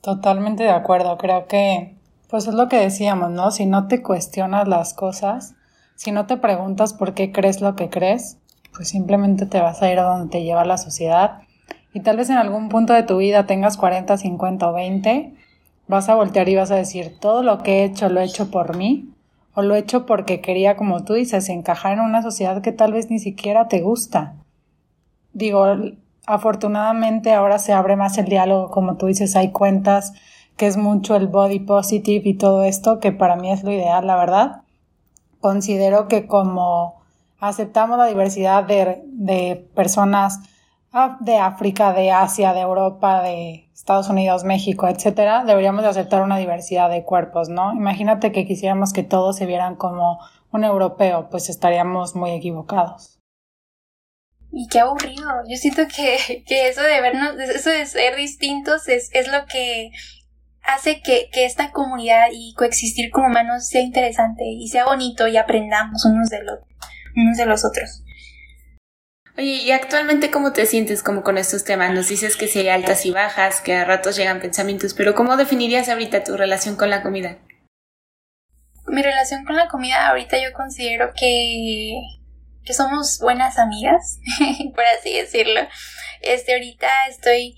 Totalmente 0.00 0.62
de 0.62 0.70
acuerdo, 0.70 1.18
creo 1.18 1.46
que 1.46 1.96
pues 2.28 2.46
es 2.46 2.54
lo 2.54 2.68
que 2.68 2.76
decíamos, 2.76 3.30
¿no? 3.30 3.50
Si 3.50 3.66
no 3.66 3.88
te 3.88 4.02
cuestionas 4.02 4.68
las 4.68 4.94
cosas, 4.94 5.54
si 5.96 6.12
no 6.12 6.26
te 6.26 6.36
preguntas 6.36 6.92
por 6.92 7.14
qué 7.14 7.32
crees 7.32 7.60
lo 7.60 7.74
que 7.74 7.90
crees, 7.90 8.38
pues 8.72 8.88
simplemente 8.88 9.46
te 9.46 9.60
vas 9.60 9.82
a 9.82 9.90
ir 9.90 9.98
a 9.98 10.04
donde 10.04 10.30
te 10.30 10.44
lleva 10.44 10.64
la 10.64 10.78
sociedad 10.78 11.42
y 11.92 12.00
tal 12.00 12.16
vez 12.16 12.30
en 12.30 12.36
algún 12.36 12.68
punto 12.68 12.92
de 12.92 13.02
tu 13.02 13.16
vida 13.16 13.46
tengas 13.46 13.76
40, 13.76 14.16
50 14.16 14.68
o 14.68 14.72
20, 14.72 15.34
vas 15.88 16.08
a 16.08 16.14
voltear 16.14 16.48
y 16.48 16.54
vas 16.54 16.70
a 16.70 16.76
decir, 16.76 17.18
todo 17.20 17.42
lo 17.42 17.58
que 17.58 17.80
he 17.80 17.84
hecho 17.84 18.08
lo 18.08 18.20
he 18.20 18.24
hecho 18.24 18.50
por 18.50 18.76
mí 18.76 19.12
lo 19.62 19.74
he 19.74 19.78
hecho 19.78 20.06
porque 20.06 20.40
quería, 20.40 20.76
como 20.76 21.04
tú 21.04 21.14
dices, 21.14 21.48
encajar 21.48 21.94
en 21.94 22.00
una 22.00 22.22
sociedad 22.22 22.62
que 22.62 22.72
tal 22.72 22.92
vez 22.92 23.10
ni 23.10 23.18
siquiera 23.18 23.68
te 23.68 23.80
gusta. 23.80 24.34
Digo, 25.32 25.64
afortunadamente 26.26 27.32
ahora 27.32 27.58
se 27.58 27.72
abre 27.72 27.96
más 27.96 28.18
el 28.18 28.26
diálogo, 28.26 28.70
como 28.70 28.96
tú 28.96 29.06
dices, 29.06 29.36
hay 29.36 29.52
cuentas 29.52 30.12
que 30.56 30.66
es 30.66 30.76
mucho 30.76 31.16
el 31.16 31.26
body 31.26 31.60
positive 31.60 32.28
y 32.28 32.34
todo 32.34 32.64
esto, 32.64 33.00
que 33.00 33.12
para 33.12 33.36
mí 33.36 33.50
es 33.50 33.64
lo 33.64 33.72
ideal, 33.72 34.06
la 34.06 34.16
verdad. 34.16 34.62
Considero 35.40 36.06
que 36.06 36.26
como 36.26 37.00
aceptamos 37.38 37.96
la 37.98 38.06
diversidad 38.06 38.64
de, 38.64 39.02
de 39.06 39.66
personas 39.74 40.40
de 41.20 41.38
África, 41.38 41.92
de 41.92 42.10
Asia, 42.10 42.52
de 42.52 42.60
Europa, 42.60 43.22
de 43.22 43.70
Estados 43.72 44.08
Unidos, 44.08 44.44
México, 44.44 44.88
etcétera, 44.88 45.44
deberíamos 45.44 45.82
de 45.82 45.88
aceptar 45.88 46.22
una 46.22 46.36
diversidad 46.36 46.90
de 46.90 47.04
cuerpos, 47.04 47.48
¿no? 47.48 47.72
Imagínate 47.72 48.32
que 48.32 48.46
quisiéramos 48.46 48.92
que 48.92 49.04
todos 49.04 49.36
se 49.36 49.46
vieran 49.46 49.76
como 49.76 50.18
un 50.50 50.64
europeo, 50.64 51.28
pues 51.30 51.48
estaríamos 51.48 52.16
muy 52.16 52.32
equivocados. 52.32 53.20
Y 54.52 54.66
qué 54.66 54.80
aburrido. 54.80 55.28
Yo 55.48 55.56
siento 55.56 55.82
que, 55.94 56.42
que 56.46 56.68
eso 56.68 56.82
de 56.82 57.00
vernos, 57.00 57.38
eso 57.38 57.70
de 57.70 57.86
ser 57.86 58.16
distintos 58.16 58.88
es, 58.88 59.10
es 59.12 59.28
lo 59.28 59.46
que 59.46 59.92
hace 60.62 61.00
que, 61.02 61.28
que 61.32 61.44
esta 61.44 61.70
comunidad 61.70 62.26
y 62.32 62.52
coexistir 62.54 63.10
como 63.10 63.28
humanos 63.28 63.68
sea 63.68 63.80
interesante 63.80 64.44
y 64.44 64.68
sea 64.68 64.86
bonito 64.86 65.28
y 65.28 65.36
aprendamos 65.36 66.04
unos 66.04 66.28
de 66.28 66.42
los, 66.42 66.58
unos 67.16 67.36
de 67.36 67.46
los 67.46 67.64
otros. 67.64 68.02
Oye, 69.38 69.62
¿y 69.62 69.70
actualmente 69.70 70.30
cómo 70.30 70.52
te 70.52 70.66
sientes 70.66 71.02
como 71.02 71.22
con 71.22 71.38
estos 71.38 71.64
temas? 71.64 71.94
Nos 71.94 72.08
dices 72.08 72.36
que 72.36 72.50
hay 72.58 72.68
altas 72.68 73.06
y 73.06 73.12
bajas, 73.12 73.60
que 73.60 73.74
a 73.74 73.84
ratos 73.84 74.16
llegan 74.16 74.40
pensamientos, 74.40 74.92
pero 74.94 75.14
¿cómo 75.14 75.36
definirías 75.36 75.88
ahorita 75.88 76.24
tu 76.24 76.36
relación 76.36 76.76
con 76.76 76.90
la 76.90 77.02
comida? 77.02 77.38
Mi 78.86 79.02
relación 79.02 79.44
con 79.44 79.56
la 79.56 79.68
comida 79.68 80.08
ahorita 80.08 80.36
yo 80.42 80.52
considero 80.52 81.12
que, 81.16 81.94
que 82.64 82.72
somos 82.72 83.18
buenas 83.20 83.58
amigas, 83.58 84.18
por 84.74 84.84
así 84.98 85.12
decirlo. 85.16 85.60
Este, 86.22 86.52
ahorita 86.52 86.88
estoy 87.08 87.56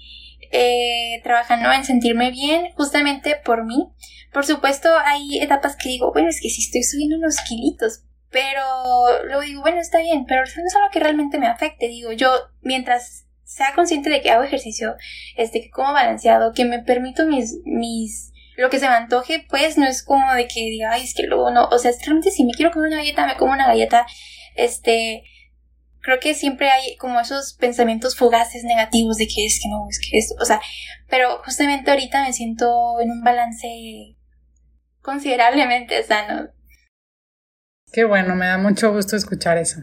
eh, 0.52 1.20
trabajando 1.24 1.72
en 1.72 1.84
sentirme 1.84 2.30
bien 2.30 2.72
justamente 2.76 3.36
por 3.42 3.64
mí. 3.64 3.88
Por 4.32 4.44
supuesto, 4.44 4.90
hay 5.04 5.38
etapas 5.40 5.76
que 5.76 5.88
digo, 5.88 6.12
bueno, 6.12 6.28
es 6.28 6.40
que 6.42 6.50
si 6.50 6.62
estoy 6.62 6.82
subiendo 6.82 7.16
unos 7.16 7.40
kilitos, 7.40 8.04
pero 8.32 9.24
luego 9.24 9.42
digo, 9.42 9.60
bueno, 9.60 9.80
está 9.80 10.00
bien, 10.00 10.24
pero 10.26 10.40
no 10.40 10.66
es 10.66 10.76
algo 10.76 10.88
que 10.90 11.00
realmente 11.00 11.38
me 11.38 11.46
afecte. 11.46 11.86
Digo, 11.88 12.12
yo, 12.12 12.32
mientras 12.62 13.26
sea 13.44 13.74
consciente 13.74 14.08
de 14.08 14.22
que 14.22 14.30
hago 14.30 14.42
ejercicio, 14.42 14.96
este, 15.36 15.60
que 15.60 15.70
como 15.70 15.92
balanceado, 15.92 16.52
que 16.52 16.64
me 16.64 16.78
permito 16.78 17.26
mis, 17.26 17.58
mis, 17.64 18.32
lo 18.56 18.70
que 18.70 18.78
se 18.78 18.88
me 18.88 18.94
antoje, 18.94 19.44
pues 19.48 19.76
no 19.76 19.86
es 19.86 20.02
como 20.02 20.32
de 20.32 20.48
que 20.48 20.60
diga, 20.60 20.92
ay, 20.92 21.04
es 21.04 21.14
que 21.14 21.24
luego 21.24 21.50
no, 21.50 21.66
o 21.66 21.78
sea, 21.78 21.92
realmente 22.00 22.30
si 22.30 22.44
me 22.44 22.52
quiero 22.52 22.72
comer 22.72 22.88
una 22.88 22.96
galleta, 22.98 23.26
me 23.26 23.36
como 23.36 23.52
una 23.52 23.66
galleta, 23.66 24.06
este, 24.56 25.24
creo 26.00 26.18
que 26.18 26.34
siempre 26.34 26.70
hay 26.70 26.96
como 26.96 27.20
esos 27.20 27.52
pensamientos 27.54 28.16
fugaces 28.16 28.64
negativos 28.64 29.18
de 29.18 29.26
que 29.26 29.44
es 29.44 29.60
que 29.62 29.68
no, 29.68 29.86
es 29.90 30.00
que 30.00 30.16
esto, 30.16 30.34
o 30.40 30.44
sea, 30.46 30.60
pero 31.10 31.42
justamente 31.44 31.90
ahorita 31.90 32.24
me 32.24 32.32
siento 32.32 32.98
en 33.00 33.10
un 33.10 33.22
balance 33.22 34.16
considerablemente 35.02 36.02
sano. 36.04 36.48
Qué 37.92 38.04
bueno, 38.04 38.34
me 38.34 38.46
da 38.46 38.56
mucho 38.56 38.90
gusto 38.90 39.16
escuchar 39.16 39.58
eso. 39.58 39.82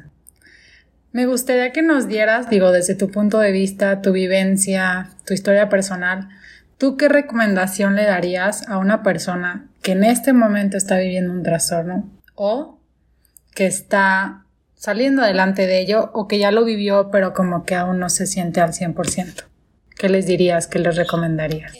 Me 1.12 1.28
gustaría 1.28 1.72
que 1.72 1.84
nos 1.84 2.08
dieras, 2.08 2.50
digo, 2.50 2.72
desde 2.72 2.96
tu 2.96 3.12
punto 3.12 3.38
de 3.38 3.52
vista, 3.52 4.02
tu 4.02 4.12
vivencia, 4.12 5.10
tu 5.26 5.36
historia 5.36 5.70
personal, 5.70 6.28
¿tú 6.80 6.98
qué 6.98 7.08
recomendación 7.08 7.96
le 7.96 8.06
darías 8.06 8.68
a 8.68 8.80
una 8.80 9.04
persona 9.04 9.68
que 9.84 9.92
en 9.92 10.04
este 10.04 10.34
momento 10.34 10.76
está 10.76 10.98
viviendo 10.98 11.32
un 11.32 11.44
trastorno 11.44 12.10
o 12.34 12.80
que 13.54 13.68
está 13.68 14.46
saliendo 14.76 15.22
adelante 15.22 15.68
de 15.68 15.80
ello 15.80 16.10
o 16.14 16.28
que 16.28 16.40
ya 16.40 16.52
lo 16.52 16.66
vivió 16.66 17.12
pero 17.12 17.34
como 17.34 17.64
que 17.64 17.76
aún 17.76 18.00
no 18.00 18.10
se 18.10 18.26
siente 18.26 18.60
al 18.60 18.74
100%? 18.74 19.44
¿Qué 19.98 20.10
les 20.10 20.26
dirías? 20.26 20.66
¿Qué 20.66 20.80
les 20.80 20.96
recomendarías? 20.96 21.74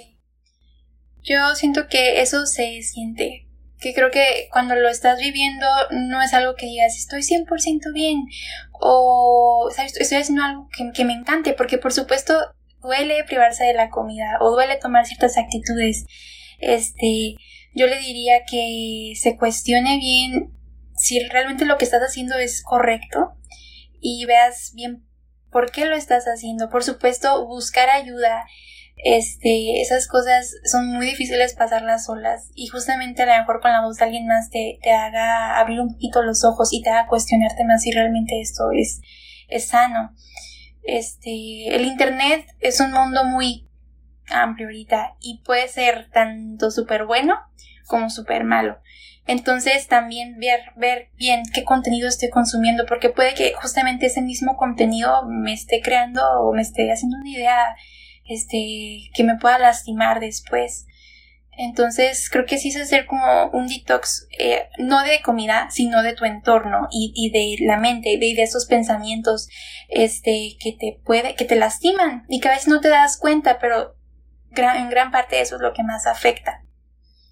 Yo 1.24 1.56
siento 1.56 1.88
que 1.88 2.22
eso 2.22 2.46
se 2.46 2.82
siente, 2.84 3.48
que 3.80 3.94
creo 3.94 4.12
que 4.12 4.48
cuando 4.52 4.76
lo 4.76 4.90
estás 4.90 5.20
viviendo 5.20 5.66
no 5.92 6.22
es 6.22 6.34
algo 6.34 6.56
que 6.56 6.66
digas 6.66 6.98
estoy 6.98 7.22
100% 7.22 7.94
bien 7.94 8.26
o 8.74 9.70
¿sabes? 9.74 9.96
estoy 9.98 10.18
haciendo 10.18 10.44
algo 10.44 10.70
que, 10.76 10.92
que 10.94 11.06
me 11.06 11.14
encante, 11.14 11.54
porque 11.54 11.78
por 11.78 11.94
supuesto 11.94 12.34
duele 12.82 13.24
privarse 13.26 13.64
de 13.66 13.74
la 13.74 13.90
comida 13.90 14.38
o 14.42 14.52
duele 14.52 14.78
tomar 14.78 15.06
ciertas 15.06 15.38
actitudes. 15.38 16.06
Este, 16.60 17.36
yo 17.74 17.88
le 17.88 18.00
diría 18.00 18.44
que 18.50 19.14
se 19.16 19.38
cuestione 19.38 19.98
bien 19.98 20.54
si 20.96 21.20
realmente 21.20 21.66
lo 21.66 21.78
que 21.78 21.86
estás 21.86 22.02
haciendo 22.02 22.38
es 22.38 22.62
correcto 22.62 23.34
y 24.02 24.26
veas 24.26 24.74
bien 24.76 25.06
por 25.52 25.72
qué 25.72 25.86
lo 25.86 25.96
estás 25.96 26.26
haciendo. 26.26 26.70
Por 26.70 26.84
supuesto, 26.84 27.46
buscar 27.48 27.90
ayuda. 27.90 28.46
Este, 29.02 29.82
esas 29.82 30.08
cosas 30.08 30.54
son 30.66 30.88
muy 30.88 31.06
difíciles 31.06 31.54
pasarlas 31.54 32.06
solas 32.06 32.52
y 32.54 32.68
justamente 32.68 33.24
a 33.24 33.26
lo 33.28 33.40
mejor 33.40 33.62
con 33.62 33.72
la 33.72 33.82
voz 33.82 33.96
de 33.96 34.04
alguien 34.04 34.28
más 34.28 34.50
te, 34.50 34.78
te 34.82 34.92
haga 34.92 35.58
abrir 35.58 35.80
un 35.80 35.94
poquito 35.94 36.22
los 36.22 36.44
ojos 36.44 36.74
y 36.74 36.82
te 36.82 36.90
haga 36.90 37.08
cuestionarte 37.08 37.64
más 37.64 37.84
si 37.84 37.92
realmente 37.92 38.42
esto 38.42 38.72
es, 38.74 39.00
es 39.48 39.68
sano. 39.68 40.14
Este, 40.84 41.76
el 41.76 41.86
internet 41.86 42.46
es 42.60 42.82
un 42.82 42.92
mundo 42.92 43.24
muy 43.24 43.70
amplio 44.30 44.68
ahorita 44.68 45.16
y 45.22 45.42
puede 45.46 45.70
ser 45.70 46.10
tanto 46.12 46.70
súper 46.70 47.06
bueno 47.06 47.36
como 47.88 48.10
súper 48.10 48.44
malo. 48.44 48.80
Entonces 49.28 49.88
también 49.88 50.40
ver, 50.40 50.60
ver 50.76 51.10
bien 51.16 51.44
qué 51.54 51.64
contenido 51.64 52.08
estoy 52.08 52.30
consumiendo, 52.30 52.86
porque 52.86 53.10
puede 53.10 53.34
que 53.34 53.54
justamente 53.54 54.08
ese 54.08 54.22
mismo 54.22 54.58
contenido 54.58 55.24
me 55.26 55.54
esté 55.54 55.82
creando 55.82 56.22
o 56.42 56.54
me 56.54 56.64
esté 56.64 56.92
haciendo 56.92 57.18
una 57.18 57.30
idea 57.30 57.76
este, 58.30 59.10
que 59.14 59.24
me 59.24 59.38
pueda 59.38 59.60
lastimar 59.60 60.20
después. 60.20 60.86
Entonces 61.52 62.30
creo 62.30 62.46
que 62.46 62.58
sí 62.58 62.70
es 62.70 62.78
hacer 62.78 63.06
como 63.06 63.50
un 63.52 63.68
detox, 63.68 64.28
eh, 64.40 64.70
no 64.78 65.04
de 65.04 65.22
comida, 65.22 65.68
sino 65.72 66.04
de 66.04 66.14
tu 66.14 66.24
entorno 66.24 66.88
y, 66.90 67.32
de 67.32 67.66
la 67.66 67.78
mente, 67.78 68.12
de, 68.18 68.34
de 68.34 68.44
esos 68.44 68.66
pensamientos 68.66 69.50
este, 69.90 70.56
que 70.62 70.72
te 70.72 71.02
puede, 71.04 71.36
que 71.36 71.44
te 71.44 71.58
lastiman 71.58 72.26
y 72.30 72.40
que 72.40 72.48
a 72.48 72.52
veces 72.52 72.70
no 72.70 72.80
te 72.80 72.88
das 72.88 73.18
cuenta, 73.18 73.60
pero 73.60 73.98
en 74.56 74.90
gran 74.90 75.12
parte 75.12 75.42
eso 75.42 75.56
es 75.56 75.62
lo 75.62 75.74
que 75.74 75.84
más 75.84 76.08
afecta. 76.08 76.64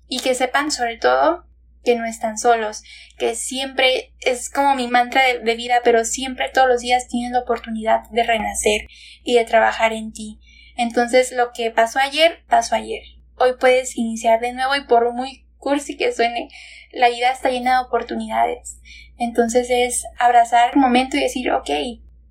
Y 0.08 0.20
que 0.20 0.36
sepan 0.36 0.72
sobre 0.72 0.98
todo 0.98 1.46
que 1.84 1.96
no 1.96 2.06
están 2.06 2.38
solos, 2.38 2.84
que 3.18 3.34
siempre 3.36 4.14
es 4.20 4.50
como 4.50 4.76
mi 4.76 4.88
mantra 4.88 5.22
de, 5.24 5.56
vida, 5.56 5.80
pero 5.86 6.04
siempre 6.04 6.50
todos 6.54 6.68
los 6.68 6.82
días 6.82 7.08
tienen 7.08 7.32
la 7.32 7.40
oportunidad 7.40 8.10
de 8.10 8.24
renacer 8.24 8.88
y 9.24 9.36
de 9.36 9.46
trabajar 9.46 9.94
en 9.94 10.12
ti. 10.12 10.40
Entonces 10.78 11.32
lo 11.32 11.52
que 11.52 11.72
pasó 11.72 12.00
ayer, 12.00 12.44
pasó 12.48 12.76
ayer. 12.76 13.02
Hoy 13.36 13.54
puedes 13.60 13.98
iniciar 13.98 14.40
de 14.40 14.54
nuevo 14.54 14.76
y 14.76 14.86
por 14.86 15.12
muy 15.14 15.46
cursi 15.58 15.98
que 15.98 16.14
suene, 16.14 16.50
la 16.92 17.10
vida 17.10 17.32
está 17.32 17.50
llena 17.50 17.80
de 17.80 17.86
oportunidades. 17.86 18.80
Entonces 19.18 19.68
es 19.70 20.06
abrazar 20.20 20.72
el 20.74 20.80
momento 20.80 21.18
y 21.18 21.22
decir, 21.22 21.52
ok, 21.52 21.70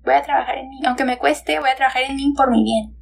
voy 0.03 0.15
a 0.15 0.23
trabajar 0.23 0.57
en 0.57 0.69
mí. 0.69 0.81
Aunque 0.85 1.05
me 1.05 1.17
cueste, 1.17 1.59
voy 1.59 1.69
a 1.69 1.75
trabajar 1.75 2.03
en 2.03 2.15
mí 2.15 2.33
por 2.35 2.49
mi 2.49 2.63
bien. 2.63 2.97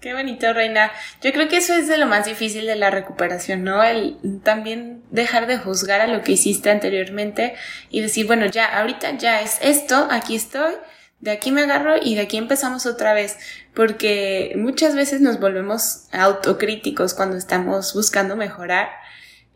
Qué 0.00 0.14
bonito, 0.14 0.52
Reina. 0.52 0.92
Yo 1.20 1.32
creo 1.32 1.48
que 1.48 1.56
eso 1.56 1.74
es 1.74 1.88
de 1.88 1.98
lo 1.98 2.06
más 2.06 2.24
difícil 2.24 2.66
de 2.66 2.76
la 2.76 2.88
recuperación, 2.90 3.64
¿no? 3.64 3.82
El 3.82 4.16
también 4.44 5.02
dejar 5.10 5.48
de 5.48 5.58
juzgar 5.58 6.00
a 6.00 6.06
lo 6.06 6.22
que 6.22 6.32
hiciste 6.32 6.70
anteriormente 6.70 7.54
y 7.90 8.00
decir, 8.00 8.28
bueno, 8.28 8.46
ya, 8.46 8.66
ahorita 8.78 9.16
ya 9.18 9.40
es 9.40 9.58
esto, 9.60 10.06
aquí 10.08 10.36
estoy, 10.36 10.74
de 11.20 11.30
aquí 11.32 11.50
me 11.50 11.62
agarro 11.62 11.94
y 12.00 12.14
de 12.14 12.22
aquí 12.22 12.36
empezamos 12.36 12.86
otra 12.86 13.12
vez, 13.12 13.36
porque 13.74 14.54
muchas 14.56 14.94
veces 14.94 15.20
nos 15.20 15.40
volvemos 15.40 16.04
autocríticos 16.12 17.14
cuando 17.14 17.36
estamos 17.36 17.94
buscando 17.94 18.36
mejorar 18.36 18.88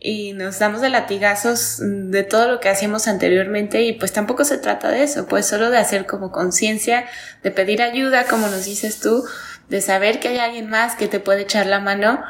y 0.05 0.33
nos 0.33 0.59
damos 0.59 0.81
de 0.81 0.91
latigazos 0.91 1.79
de 1.81 2.25
todo 2.25 2.49
lo 2.49 2.59
que 2.59 2.69
hacíamos 2.69 3.07
anteriormente 3.07 3.83
y 3.83 3.93
pues 3.93 4.13
tampoco 4.13 4.45
se 4.45 4.59
trata 4.59 4.91
de 4.91 5.05
eso, 5.05 5.27
pues 5.27 5.47
solo 5.47 5.71
de 5.71 5.79
hacer 5.79 6.07
como 6.07 6.33
conciencia, 6.33 7.05
de 7.45 7.53
pedir 7.53 7.83
ayuda, 7.83 8.25
como 8.25 8.49
nos 8.49 8.65
dices 8.65 8.99
tú, 8.99 9.25
de 9.69 9.81
saber 9.81 10.19
que 10.19 10.29
hay 10.29 10.39
alguien 10.39 10.69
más 10.69 10.97
que 10.97 11.07
te 11.07 11.21
puede 11.21 11.43
echar 11.43 11.67
la 11.67 11.79
mano 11.79 12.21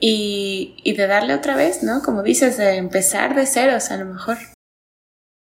y, 0.00 0.76
y 0.82 0.94
de 0.94 1.06
darle 1.06 1.34
otra 1.34 1.54
vez, 1.54 1.82
¿no? 1.82 2.02
Como 2.02 2.22
dices, 2.22 2.56
de 2.56 2.76
empezar 2.76 3.34
de 3.34 3.44
ceros 3.44 3.90
a 3.90 3.98
lo 3.98 4.06
mejor. 4.06 4.38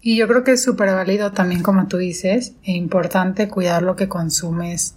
Y 0.07 0.19
yo 0.19 0.29
creo 0.29 0.45
que 0.45 0.53
es 0.53 0.63
súper 0.63 0.91
válido 0.95 1.33
también, 1.33 1.63
como 1.63 1.89
tú 1.89 1.97
dices, 1.97 2.53
e 2.63 2.73
importante 2.73 3.49
cuidar 3.49 3.83
lo 3.83 3.97
que 3.97 4.07
consumes 4.07 4.97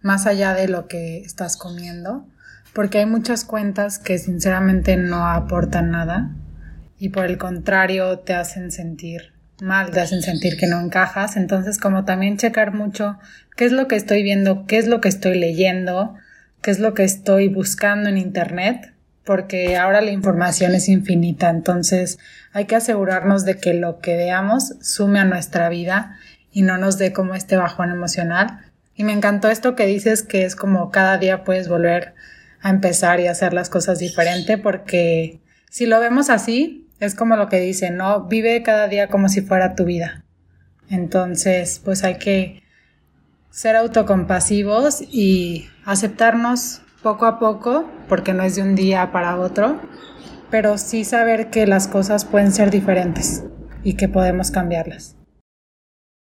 más 0.00 0.26
allá 0.26 0.54
de 0.54 0.68
lo 0.68 0.86
que 0.86 1.18
estás 1.22 1.56
comiendo, 1.56 2.24
porque 2.72 2.98
hay 2.98 3.06
muchas 3.06 3.44
cuentas 3.44 3.98
que 3.98 4.16
sinceramente 4.16 4.96
no 4.96 5.26
aportan 5.26 5.90
nada 5.90 6.36
y 7.00 7.08
por 7.08 7.26
el 7.26 7.36
contrario 7.36 8.20
te 8.20 8.32
hacen 8.34 8.70
sentir 8.70 9.32
mal, 9.60 9.90
te 9.90 9.98
hacen 9.98 10.22
sentir 10.22 10.56
que 10.56 10.68
no 10.68 10.78
encajas. 10.78 11.36
Entonces, 11.36 11.76
como 11.76 12.04
también 12.04 12.36
checar 12.36 12.72
mucho 12.72 13.18
qué 13.56 13.64
es 13.64 13.72
lo 13.72 13.88
que 13.88 13.96
estoy 13.96 14.22
viendo, 14.22 14.66
qué 14.66 14.78
es 14.78 14.86
lo 14.86 15.00
que 15.00 15.08
estoy 15.08 15.36
leyendo, 15.36 16.14
qué 16.62 16.70
es 16.70 16.78
lo 16.78 16.94
que 16.94 17.02
estoy 17.02 17.48
buscando 17.48 18.08
en 18.08 18.18
Internet, 18.18 18.94
porque 19.28 19.76
ahora 19.76 20.00
la 20.00 20.10
información 20.10 20.74
es 20.74 20.88
infinita. 20.88 21.50
Entonces, 21.50 22.18
hay 22.54 22.64
que 22.64 22.76
asegurarnos 22.76 23.44
de 23.44 23.58
que 23.58 23.74
lo 23.74 23.98
que 23.98 24.16
veamos 24.16 24.76
sume 24.80 25.18
a 25.18 25.26
nuestra 25.26 25.68
vida 25.68 26.16
y 26.50 26.62
no 26.62 26.78
nos 26.78 26.96
dé 26.96 27.12
como 27.12 27.34
este 27.34 27.58
bajón 27.58 27.90
emocional. 27.90 28.60
Y 28.94 29.04
me 29.04 29.12
encantó 29.12 29.50
esto 29.50 29.76
que 29.76 29.84
dices 29.84 30.22
que 30.22 30.46
es 30.46 30.56
como 30.56 30.90
cada 30.90 31.18
día 31.18 31.44
puedes 31.44 31.68
volver 31.68 32.14
a 32.62 32.70
empezar 32.70 33.20
y 33.20 33.26
hacer 33.26 33.52
las 33.52 33.68
cosas 33.68 33.98
diferente 33.98 34.56
porque 34.56 35.42
si 35.68 35.84
lo 35.84 36.00
vemos 36.00 36.30
así, 36.30 36.88
es 36.98 37.14
como 37.14 37.36
lo 37.36 37.50
que 37.50 37.60
dice, 37.60 37.90
¿no? 37.90 38.28
Vive 38.28 38.62
cada 38.62 38.88
día 38.88 39.08
como 39.08 39.28
si 39.28 39.42
fuera 39.42 39.74
tu 39.74 39.84
vida. 39.84 40.24
Entonces, 40.88 41.82
pues 41.84 42.02
hay 42.02 42.16
que 42.16 42.62
ser 43.50 43.76
autocompasivos 43.76 45.02
y 45.02 45.68
aceptarnos 45.84 46.80
poco 47.02 47.26
a 47.26 47.38
poco, 47.38 47.88
porque 48.08 48.32
no 48.32 48.42
es 48.42 48.56
de 48.56 48.62
un 48.62 48.74
día 48.74 49.12
para 49.12 49.38
otro, 49.38 49.80
pero 50.50 50.78
sí 50.78 51.04
saber 51.04 51.50
que 51.50 51.66
las 51.66 51.88
cosas 51.88 52.24
pueden 52.24 52.52
ser 52.52 52.70
diferentes 52.70 53.44
y 53.82 53.94
que 53.94 54.08
podemos 54.08 54.50
cambiarlas. 54.50 55.16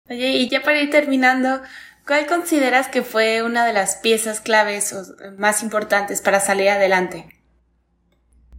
Oye, 0.10 0.30
y 0.30 0.50
ya 0.50 0.62
para 0.62 0.80
ir 0.80 0.90
terminando, 0.90 1.62
¿cuál 2.06 2.26
consideras 2.28 2.88
que 2.88 3.04
fue 3.04 3.44
una 3.44 3.66
de 3.66 3.74
las 3.74 3.98
piezas 3.98 4.42
claves 4.42 4.94
o 4.94 5.04
más 5.38 5.64
importantes 5.64 6.22
para 6.22 6.40
salir 6.40 6.70
adelante? 6.70 7.26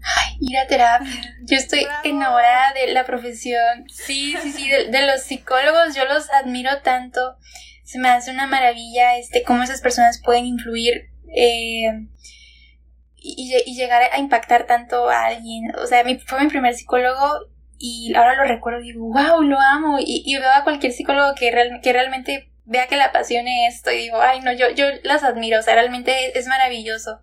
Ay, 0.03 0.37
ir 0.41 0.59
a 0.59 0.67
terapia. 0.67 1.37
Yo 1.43 1.57
estoy 1.57 1.87
enamorada 2.05 2.73
de 2.75 2.93
la 2.93 3.05
profesión. 3.05 3.85
Sí, 3.89 4.37
sí, 4.43 4.53
sí, 4.53 4.69
de, 4.69 5.07
los 5.07 5.23
psicólogos 5.23 5.95
yo 5.95 6.05
los 6.05 6.31
admiro 6.31 6.83
tanto. 6.83 7.37
Se 7.85 7.99
me 7.99 8.09
hace 8.11 8.31
una 8.31 8.47
maravilla 8.47 9.17
este 9.17 9.43
cómo 9.43 9.63
esas 9.63 9.81
personas 9.81 10.21
pueden 10.23 10.45
influir 10.45 11.08
eh, 11.35 12.07
y, 13.17 13.75
llegar 13.75 14.03
a 14.13 14.19
impactar 14.19 14.67
tanto 14.67 15.09
a 15.09 15.27
alguien. 15.27 15.75
O 15.77 15.87
sea, 15.87 16.05
fue 16.27 16.41
mi 16.41 16.49
primer 16.49 16.75
psicólogo 16.75 17.49
y 17.79 18.13
ahora 18.15 18.35
lo 18.35 18.45
recuerdo 18.45 18.81
y 18.81 18.93
digo, 18.93 19.07
wow, 19.13 19.43
lo 19.43 19.59
amo. 19.59 19.99
Y, 20.01 20.37
veo 20.37 20.51
a 20.53 20.65
cualquier 20.65 20.93
psicólogo 20.93 21.35
que, 21.35 21.51
real, 21.51 21.81
que 21.83 21.93
realmente 21.93 22.51
vea 22.65 22.87
que 22.87 22.97
la 22.97 23.07
apasione 23.07 23.67
esto 23.67 23.91
y 23.91 23.99
digo, 23.99 24.21
ay, 24.21 24.41
no, 24.41 24.53
yo, 24.53 24.71
yo 24.71 24.87
las 25.03 25.23
admiro, 25.23 25.59
o 25.59 25.63
sea, 25.63 25.75
realmente 25.75 26.39
es 26.39 26.47
maravilloso. 26.47 27.21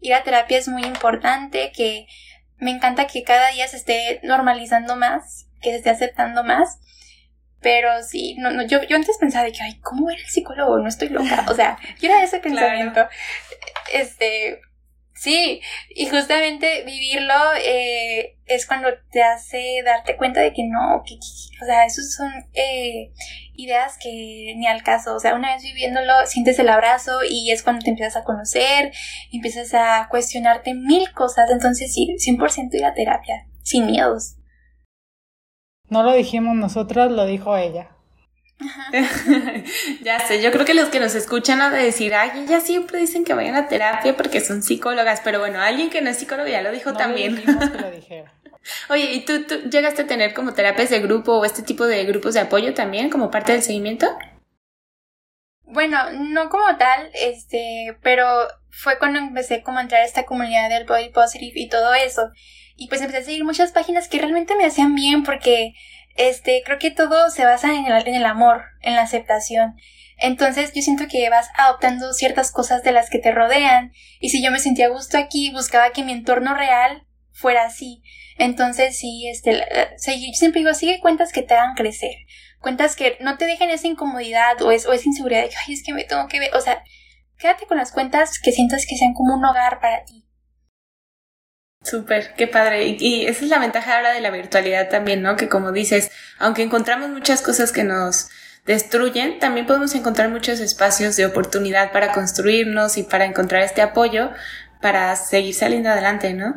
Ir 0.00 0.14
a 0.14 0.22
terapia 0.22 0.58
es 0.58 0.68
muy 0.68 0.84
importante, 0.84 1.72
que 1.74 2.06
me 2.58 2.70
encanta 2.70 3.06
que 3.06 3.22
cada 3.22 3.50
día 3.52 3.66
se 3.68 3.76
esté 3.76 4.20
normalizando 4.22 4.96
más, 4.96 5.48
que 5.62 5.70
se 5.70 5.76
esté 5.76 5.90
aceptando 5.90 6.44
más. 6.44 6.78
Pero 7.60 8.02
sí, 8.02 8.36
no, 8.38 8.50
no, 8.50 8.66
yo, 8.66 8.82
yo 8.84 8.96
antes 8.96 9.16
pensaba 9.18 9.44
de 9.44 9.52
que, 9.52 9.62
ay, 9.62 9.80
¿cómo 9.80 10.10
era 10.10 10.20
el 10.20 10.26
psicólogo? 10.26 10.78
No 10.78 10.88
estoy 10.88 11.08
loca. 11.08 11.46
O 11.48 11.54
sea, 11.54 11.78
yo 12.00 12.08
era 12.08 12.22
ese 12.22 12.38
pensamiento. 12.38 13.08
Este, 13.92 14.60
Sí, 15.16 15.62
y 15.94 16.06
justamente 16.08 16.84
vivirlo 16.84 17.34
eh, 17.64 18.36
es 18.44 18.66
cuando 18.66 18.88
te 19.10 19.22
hace 19.22 19.82
darte 19.82 20.16
cuenta 20.16 20.42
de 20.42 20.52
que 20.52 20.64
no, 20.64 21.02
que, 21.06 21.14
o 21.14 21.64
sea, 21.64 21.86
esos 21.86 22.12
son 22.12 22.30
eh, 22.52 23.12
ideas 23.54 23.96
que 23.98 24.52
ni 24.56 24.66
al 24.66 24.82
caso, 24.82 25.14
o 25.14 25.18
sea, 25.18 25.34
una 25.34 25.54
vez 25.54 25.62
viviéndolo 25.62 26.26
sientes 26.26 26.58
el 26.58 26.68
abrazo 26.68 27.20
y 27.26 27.50
es 27.50 27.62
cuando 27.62 27.82
te 27.82 27.90
empiezas 27.90 28.16
a 28.16 28.24
conocer, 28.24 28.92
empiezas 29.32 29.72
a 29.72 30.06
cuestionarte 30.10 30.74
mil 30.74 31.10
cosas, 31.12 31.50
entonces 31.50 31.94
sí, 31.94 32.14
100% 32.18 32.74
ir 32.74 32.84
a 32.84 32.92
terapia, 32.92 33.46
sin 33.62 33.86
miedos. 33.86 34.36
No 35.88 36.02
lo 36.02 36.12
dijimos 36.12 36.56
nosotras, 36.56 37.10
lo 37.10 37.26
dijo 37.26 37.56
ella. 37.56 37.90
ya 40.02 40.18
sé, 40.20 40.42
yo 40.42 40.50
creo 40.50 40.64
que 40.64 40.72
los 40.72 40.88
que 40.88 40.98
nos 40.98 41.14
escuchan 41.14 41.60
han 41.60 41.72
de 41.72 41.78
decir, 41.78 42.14
ay, 42.14 42.44
ellas 42.44 42.62
siempre 42.62 42.98
dicen 42.98 43.24
que 43.24 43.34
vayan 43.34 43.54
a 43.54 43.68
terapia 43.68 44.16
porque 44.16 44.40
son 44.40 44.62
psicólogas, 44.62 45.20
pero 45.22 45.38
bueno, 45.38 45.60
alguien 45.60 45.90
que 45.90 46.00
no 46.00 46.10
es 46.10 46.16
psicólogo 46.16 46.48
ya 46.48 46.62
lo 46.62 46.72
dijo 46.72 46.94
también. 46.94 47.36
que 47.36 47.52
lo 47.52 48.26
Oye, 48.88 49.12
¿y 49.12 49.24
tú, 49.24 49.44
tú 49.44 49.68
llegaste 49.70 50.02
a 50.02 50.06
tener 50.06 50.34
como 50.34 50.54
terapias 50.54 50.90
de 50.90 51.00
grupo 51.00 51.34
o 51.34 51.44
este 51.44 51.62
tipo 51.62 51.86
de 51.86 52.04
grupos 52.04 52.34
de 52.34 52.40
apoyo 52.40 52.74
también 52.74 53.10
como 53.10 53.30
parte 53.30 53.52
del 53.52 53.62
seguimiento? 53.62 54.06
Bueno, 55.66 56.12
no 56.12 56.48
como 56.48 56.76
tal, 56.78 57.10
este, 57.12 57.96
pero 58.02 58.24
fue 58.70 58.98
cuando 58.98 59.18
empecé 59.18 59.62
como 59.62 59.78
a 59.78 59.82
entrar 59.82 60.02
a 60.02 60.06
esta 60.06 60.24
comunidad 60.24 60.68
del 60.68 60.86
body 60.86 61.10
positive 61.10 61.52
y 61.54 61.68
todo 61.68 61.92
eso. 61.94 62.30
Y 62.76 62.88
pues 62.88 63.00
empecé 63.00 63.18
a 63.18 63.24
seguir 63.24 63.44
muchas 63.44 63.72
páginas 63.72 64.08
que 64.08 64.18
realmente 64.18 64.54
me 64.54 64.66
hacían 64.66 64.94
bien 64.94 65.24
porque 65.24 65.74
este, 66.16 66.62
creo 66.64 66.78
que 66.78 66.90
todo 66.90 67.30
se 67.30 67.44
basa 67.44 67.74
en 67.74 67.86
el, 67.86 68.06
en 68.06 68.14
el 68.14 68.26
amor, 68.26 68.62
en 68.82 68.94
la 68.94 69.02
aceptación. 69.02 69.74
Entonces 70.18 70.72
yo 70.72 70.82
siento 70.82 71.04
que 71.08 71.28
vas 71.30 71.48
adoptando 71.56 72.12
ciertas 72.12 72.50
cosas 72.50 72.82
de 72.82 72.92
las 72.92 73.10
que 73.10 73.18
te 73.18 73.32
rodean 73.32 73.92
y 74.20 74.30
si 74.30 74.42
yo 74.42 74.50
me 74.50 74.60
sentía 74.60 74.86
a 74.86 74.90
gusto 74.90 75.18
aquí, 75.18 75.50
buscaba 75.50 75.90
que 75.90 76.04
mi 76.04 76.12
entorno 76.12 76.54
real 76.54 77.06
fuera 77.32 77.66
así. 77.66 78.02
Entonces 78.38 78.98
sí, 78.98 79.28
este, 79.28 79.64
siempre 79.98 80.60
digo, 80.60 80.74
sigue 80.74 81.00
cuentas 81.00 81.32
que 81.32 81.42
te 81.42 81.54
hagan 81.54 81.74
crecer, 81.74 82.14
cuentas 82.60 82.96
que 82.96 83.16
no 83.20 83.36
te 83.38 83.46
dejen 83.46 83.70
esa 83.70 83.86
incomodidad 83.86 84.60
o, 84.62 84.70
es, 84.70 84.86
o 84.86 84.92
esa 84.92 85.04
inseguridad 85.06 85.42
de 85.42 85.48
que, 85.50 85.56
ay, 85.56 85.74
es 85.74 85.82
que 85.82 85.92
me 85.92 86.04
tengo 86.04 86.26
que 86.28 86.40
ver, 86.40 86.54
o 86.54 86.60
sea, 86.60 86.82
quédate 87.38 87.66
con 87.66 87.76
las 87.76 87.92
cuentas 87.92 88.38
que 88.38 88.52
sientas 88.52 88.86
que 88.88 88.96
sean 88.96 89.14
como 89.14 89.34
un 89.34 89.44
hogar 89.44 89.80
para 89.80 90.04
ti. 90.04 90.24
Súper, 91.82 92.34
qué 92.34 92.48
padre. 92.48 92.96
Y, 92.98 93.26
esa 93.26 93.44
es 93.44 93.50
la 93.50 93.60
ventaja 93.60 93.96
ahora 93.96 94.12
de 94.12 94.20
la 94.20 94.30
virtualidad 94.30 94.88
también, 94.88 95.22
¿no? 95.22 95.36
Que 95.36 95.48
como 95.48 95.70
dices, 95.70 96.10
aunque 96.38 96.62
encontramos 96.62 97.10
muchas 97.10 97.42
cosas 97.42 97.70
que 97.70 97.84
nos 97.84 98.28
destruyen, 98.64 99.38
también 99.38 99.66
podemos 99.66 99.94
encontrar 99.94 100.28
muchos 100.30 100.58
espacios 100.58 101.14
de 101.14 101.26
oportunidad 101.26 101.92
para 101.92 102.12
construirnos 102.12 102.98
y 102.98 103.04
para 103.04 103.24
encontrar 103.24 103.62
este 103.62 103.82
apoyo 103.82 104.32
para 104.80 105.14
seguir 105.14 105.54
saliendo 105.54 105.90
adelante, 105.90 106.34
¿no? 106.34 106.56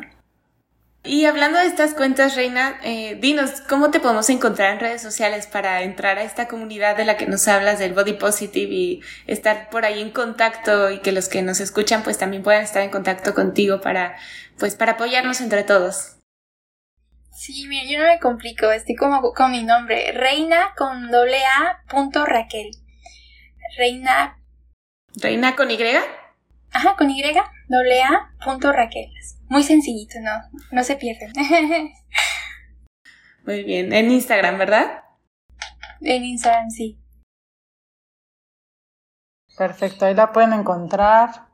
Y 1.02 1.24
hablando 1.24 1.58
de 1.58 1.66
estas 1.66 1.94
cuentas, 1.94 2.36
Reina, 2.36 2.78
eh, 2.84 3.16
dinos, 3.18 3.62
¿cómo 3.66 3.90
te 3.90 4.00
podemos 4.00 4.28
encontrar 4.28 4.74
en 4.74 4.80
redes 4.80 5.00
sociales 5.00 5.46
para 5.46 5.82
entrar 5.82 6.18
a 6.18 6.24
esta 6.24 6.46
comunidad 6.46 6.94
de 6.94 7.06
la 7.06 7.16
que 7.16 7.26
nos 7.26 7.48
hablas 7.48 7.78
del 7.78 7.94
Body 7.94 8.12
Positive 8.12 8.70
y 8.70 9.00
estar 9.26 9.70
por 9.70 9.86
ahí 9.86 10.02
en 10.02 10.10
contacto 10.10 10.90
y 10.90 11.00
que 11.00 11.12
los 11.12 11.30
que 11.30 11.40
nos 11.40 11.60
escuchan 11.60 12.02
pues 12.02 12.18
también 12.18 12.42
puedan 12.42 12.62
estar 12.62 12.82
en 12.82 12.90
contacto 12.90 13.34
contigo 13.34 13.80
para, 13.80 14.18
pues, 14.58 14.74
para 14.74 14.92
apoyarnos 14.92 15.40
entre 15.40 15.64
todos? 15.64 16.18
Sí, 17.32 17.66
mira, 17.66 17.84
yo 17.90 17.98
no 17.98 18.04
me 18.04 18.20
complico, 18.20 18.70
estoy 18.70 18.94
como 18.94 19.32
con 19.32 19.52
mi 19.52 19.62
nombre, 19.62 20.12
Reina 20.12 20.74
con 20.76 21.10
doble 21.10 21.38
A 21.38 21.82
punto 21.88 22.26
Raquel. 22.26 22.72
Reina. 23.78 24.38
¿Reina 25.16 25.56
con 25.56 25.70
Y? 25.70 25.78
Ajá, 26.72 26.94
con 26.96 27.10
Y, 27.10 27.22
doble 27.68 28.02
A 28.02 28.30
punto 28.44 28.72
Raquel. 28.72 29.10
Muy 29.48 29.62
sencillito, 29.62 30.20
no, 30.20 30.30
no 30.70 30.84
se 30.84 30.96
pierden. 30.96 31.32
Muy 33.46 33.64
bien, 33.64 33.92
en 33.92 34.10
Instagram, 34.10 34.58
¿verdad? 34.58 35.02
En 36.00 36.24
Instagram, 36.24 36.70
sí. 36.70 36.98
Perfecto, 39.56 40.06
ahí 40.06 40.14
la 40.14 40.32
pueden 40.32 40.52
encontrar. 40.52 41.48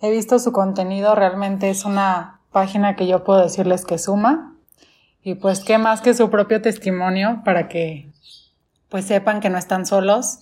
He 0.00 0.10
visto 0.10 0.38
su 0.38 0.52
contenido, 0.52 1.14
realmente 1.14 1.68
es 1.68 1.84
una 1.84 2.40
página 2.52 2.96
que 2.96 3.06
yo 3.06 3.24
puedo 3.24 3.42
decirles 3.42 3.84
que 3.84 3.98
suma. 3.98 4.56
Y 5.22 5.34
pues 5.34 5.60
qué 5.60 5.76
más 5.76 6.00
que 6.00 6.14
su 6.14 6.30
propio 6.30 6.62
testimonio 6.62 7.42
para 7.44 7.68
que 7.68 8.10
pues 8.88 9.04
sepan 9.06 9.40
que 9.40 9.50
no 9.50 9.58
están 9.58 9.84
solos 9.84 10.40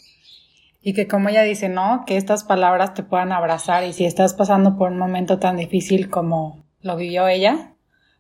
y 0.83 0.93
que 0.93 1.07
como 1.07 1.29
ella 1.29 1.43
dice, 1.43 1.69
no, 1.69 2.05
que 2.07 2.17
estas 2.17 2.45
palabras 2.45 2.95
te 2.95 3.03
puedan 3.03 3.33
abrazar 3.33 3.85
y 3.85 3.93
si 3.93 4.05
estás 4.05 4.35
pasando 4.35 4.77
por 4.77 4.91
un 4.91 4.99
momento 4.99 5.39
tan 5.39 5.57
difícil 5.57 6.09
como 6.09 6.65
lo 6.81 6.97
vivió 6.97 7.27
ella, 7.27 7.75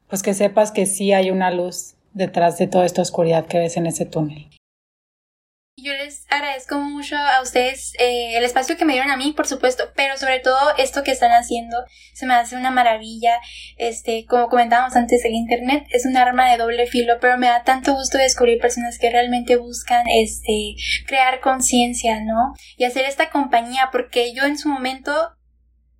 pues 0.09 0.23
que 0.23 0.35
sepas 0.35 0.73
que 0.73 0.87
sí 0.87 1.13
hay 1.13 1.31
una 1.31 1.51
luz 1.51 1.95
detrás 2.15 2.59
de 2.59 2.67
toda 2.67 2.85
esta 2.85 3.03
oscuridad 3.03 3.47
que 3.47 3.59
ves 3.59 3.77
en 3.77 3.87
ese 3.87 4.07
túnel. 4.07 4.49
Yo 5.81 5.93
les 5.93 6.27
agradezco 6.29 6.77
mucho 6.81 7.17
a 7.17 7.41
ustedes 7.41 7.93
eh, 8.01 8.37
el 8.37 8.45
espacio 8.45 8.77
que 8.77 8.85
me 8.85 8.95
dieron 8.95 9.13
a 9.13 9.17
mí, 9.17 9.33
por 9.33 9.47
supuesto, 9.47 9.93
pero 9.95 10.17
sobre 10.17 10.41
todo 10.41 10.77
esto 10.77 11.05
que 11.05 11.13
están 11.13 11.31
haciendo 11.31 11.77
se 12.15 12.27
me 12.27 12.35
hace 12.35 12.57
una 12.57 12.73
maravilla. 12.73 13.39
Este, 13.77 14.27
como 14.27 14.49
comentábamos 14.49 14.97
antes, 14.97 15.25
el 15.25 15.35
internet 15.35 15.87
es 15.91 16.05
un 16.05 16.17
arma 16.17 16.51
de 16.51 16.57
doble 16.57 16.89
filo, 16.89 17.19
pero 17.21 17.39
me 17.39 17.47
da 17.47 17.63
tanto 17.63 17.95
gusto 17.95 18.19
descubrir 18.19 18.59
personas 18.59 18.99
que 18.99 19.09
realmente 19.09 19.55
buscan 19.55 20.05
este 20.09 20.75
crear 21.07 21.39
conciencia, 21.39 22.21
¿no? 22.23 22.55
Y 22.77 22.83
hacer 22.83 23.05
esta 23.05 23.31
compañía, 23.31 23.91
porque 23.93 24.35
yo 24.35 24.45
en 24.47 24.59
su 24.59 24.69
momento 24.69 25.13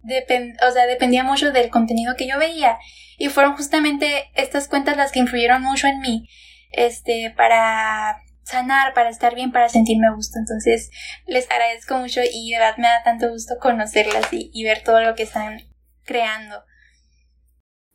o 0.03 0.73
sea, 0.73 0.87
dependía 0.87 1.23
mucho 1.23 1.53
del 1.53 1.71
contenido 1.71 2.17
que 2.17 2.27
yo 2.27 2.37
veía. 2.39 2.79
Y 3.17 3.29
fueron 3.29 3.57
justamente 3.57 4.31
estas 4.35 4.67
cuentas 4.67 4.97
las 4.97 5.13
que 5.13 5.21
influyeron 5.21 5.63
mucho 5.63 5.87
en 5.87 6.01
mí, 6.01 6.29
este, 6.73 7.33
para 7.37 8.23
sanar, 8.49 8.95
para 8.95 9.11
estar 9.11 9.35
bien, 9.35 9.53
para 9.53 9.69
sentirme 9.69 10.07
a 10.09 10.15
gusto. 10.15 10.39
Entonces, 10.39 10.91
les 11.27 11.51
agradezco 11.51 11.97
mucho 11.99 12.21
y 12.25 12.51
de 12.51 12.59
verdad 12.59 12.77
me 12.79 12.89
da 12.89 13.03
tanto 13.03 13.29
gusto 13.31 13.55
conocerlas 13.61 14.33
y, 14.33 14.51
y 14.53 14.65
ver 14.65 14.83
todo 14.83 15.03
lo 15.03 15.15
que 15.15 15.23
están 15.23 15.61
creando. 16.05 16.65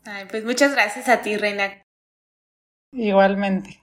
Ay, 0.06 0.26
pues 0.30 0.44
muchas 0.44 0.74
gracias 0.74 1.10
a 1.10 1.22
ti, 1.22 1.38
Reina. 1.38 1.82
Igualmente. 2.92 3.82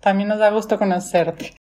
También 0.00 0.28
nos 0.28 0.38
da 0.38 0.50
gusto 0.50 0.78
conocerte. 0.78 1.56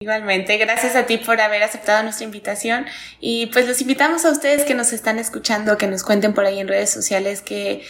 Igualmente, 0.00 0.58
gracias 0.58 0.96
a 0.96 1.06
ti 1.06 1.18
por 1.18 1.40
haber 1.40 1.62
aceptado 1.62 2.02
nuestra 2.02 2.24
invitación 2.24 2.84
y 3.20 3.46
pues 3.46 3.66
los 3.66 3.80
invitamos 3.80 4.24
a 4.24 4.30
ustedes 4.30 4.64
que 4.64 4.74
nos 4.74 4.92
están 4.92 5.18
escuchando, 5.18 5.78
que 5.78 5.86
nos 5.86 6.02
cuenten 6.02 6.34
por 6.34 6.44
ahí 6.44 6.58
en 6.58 6.68
redes 6.68 6.90
sociales 6.90 7.42
qué, 7.42 7.82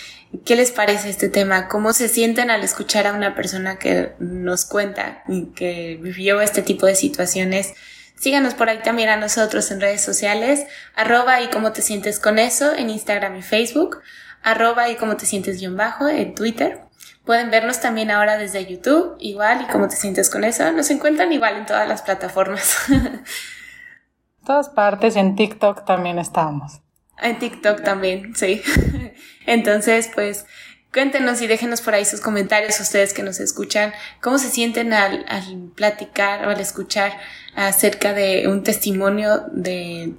qué 0.45 0.57
les 0.57 0.71
parece 0.71 1.11
este 1.11 1.29
tema, 1.29 1.69
cómo 1.69 1.93
se 1.93 2.09
sienten 2.09 2.51
al 2.51 2.63
escuchar 2.63 3.07
a 3.07 3.13
una 3.13 3.35
persona 3.35 3.79
que 3.79 4.15
nos 4.19 4.65
cuenta 4.65 5.23
que 5.55 5.99
vivió 6.01 6.41
este 6.41 6.63
tipo 6.63 6.87
de 6.87 6.95
situaciones. 6.95 7.75
Síganos 8.17 8.55
por 8.55 8.69
ahí 8.69 8.81
también 8.83 9.09
a 9.09 9.17
nosotros 9.17 9.71
en 9.71 9.81
redes 9.81 10.03
sociales, 10.03 10.67
arroba 10.95 11.41
y 11.43 11.49
cómo 11.49 11.73
te 11.73 11.83
sientes 11.83 12.19
con 12.19 12.39
eso 12.39 12.75
en 12.75 12.91
Instagram 12.91 13.37
y 13.37 13.43
Facebook, 13.43 14.01
arroba 14.43 14.89
y 14.89 14.97
cómo 14.97 15.17
te 15.17 15.27
sientes 15.27 15.61
guion 15.61 15.77
bajo 15.77 16.09
en 16.09 16.35
Twitter. 16.35 16.81
Pueden 17.25 17.51
vernos 17.51 17.81
también 17.81 18.11
ahora 18.11 18.37
desde 18.37 18.67
YouTube, 18.67 19.17
igual, 19.19 19.63
y 19.63 19.73
cómo 19.73 19.89
te 19.89 19.97
sientes 19.97 20.29
con 20.29 20.45
eso. 20.45 20.71
Nos 20.73 20.91
encuentran 20.91 21.33
igual 21.33 21.57
en 21.57 21.67
todas 21.67 21.89
las 21.89 22.03
plataformas. 22.03 22.77
todas 24.47 24.69
partes, 24.69 25.17
en 25.17 25.35
TikTok 25.35 25.87
también 25.87 26.19
estamos. 26.19 26.84
En 27.19 27.39
TikTok 27.39 27.83
también, 27.83 28.35
sí. 28.35 28.63
Entonces, 29.47 30.11
pues, 30.15 30.47
cuéntenos 30.93 31.41
y 31.43 31.47
déjenos 31.47 31.81
por 31.81 31.95
ahí 31.95 32.05
sus 32.05 32.21
comentarios, 32.21 32.79
ustedes 32.81 33.13
que 33.13 33.23
nos 33.23 33.41
escuchan, 33.41 33.93
cómo 34.21 34.39
se 34.39 34.51
sienten 34.51 34.93
al, 34.93 35.25
al 35.29 35.71
platicar 35.75 36.47
o 36.47 36.51
al 36.51 36.61
escuchar 36.61 37.19
acerca 37.55 38.13
de 38.15 38.49
un 38.49 38.63
testimonio 38.63 39.45
de 39.53 40.15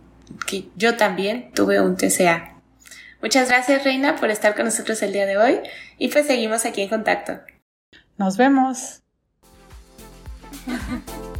que 0.47 0.69
yo 0.75 0.95
también 0.97 1.51
tuve 1.53 1.81
un 1.81 1.97
TCA. 1.97 2.55
Muchas 3.21 3.49
gracias, 3.49 3.83
Reina, 3.83 4.15
por 4.17 4.29
estar 4.29 4.55
con 4.55 4.65
nosotros 4.65 5.01
el 5.01 5.13
día 5.13 5.25
de 5.25 5.37
hoy 5.37 5.59
y 5.97 6.09
pues 6.09 6.27
seguimos 6.27 6.65
aquí 6.65 6.81
en 6.81 6.89
contacto. 6.89 7.39
Nos 8.17 8.37
vemos. 8.37 9.01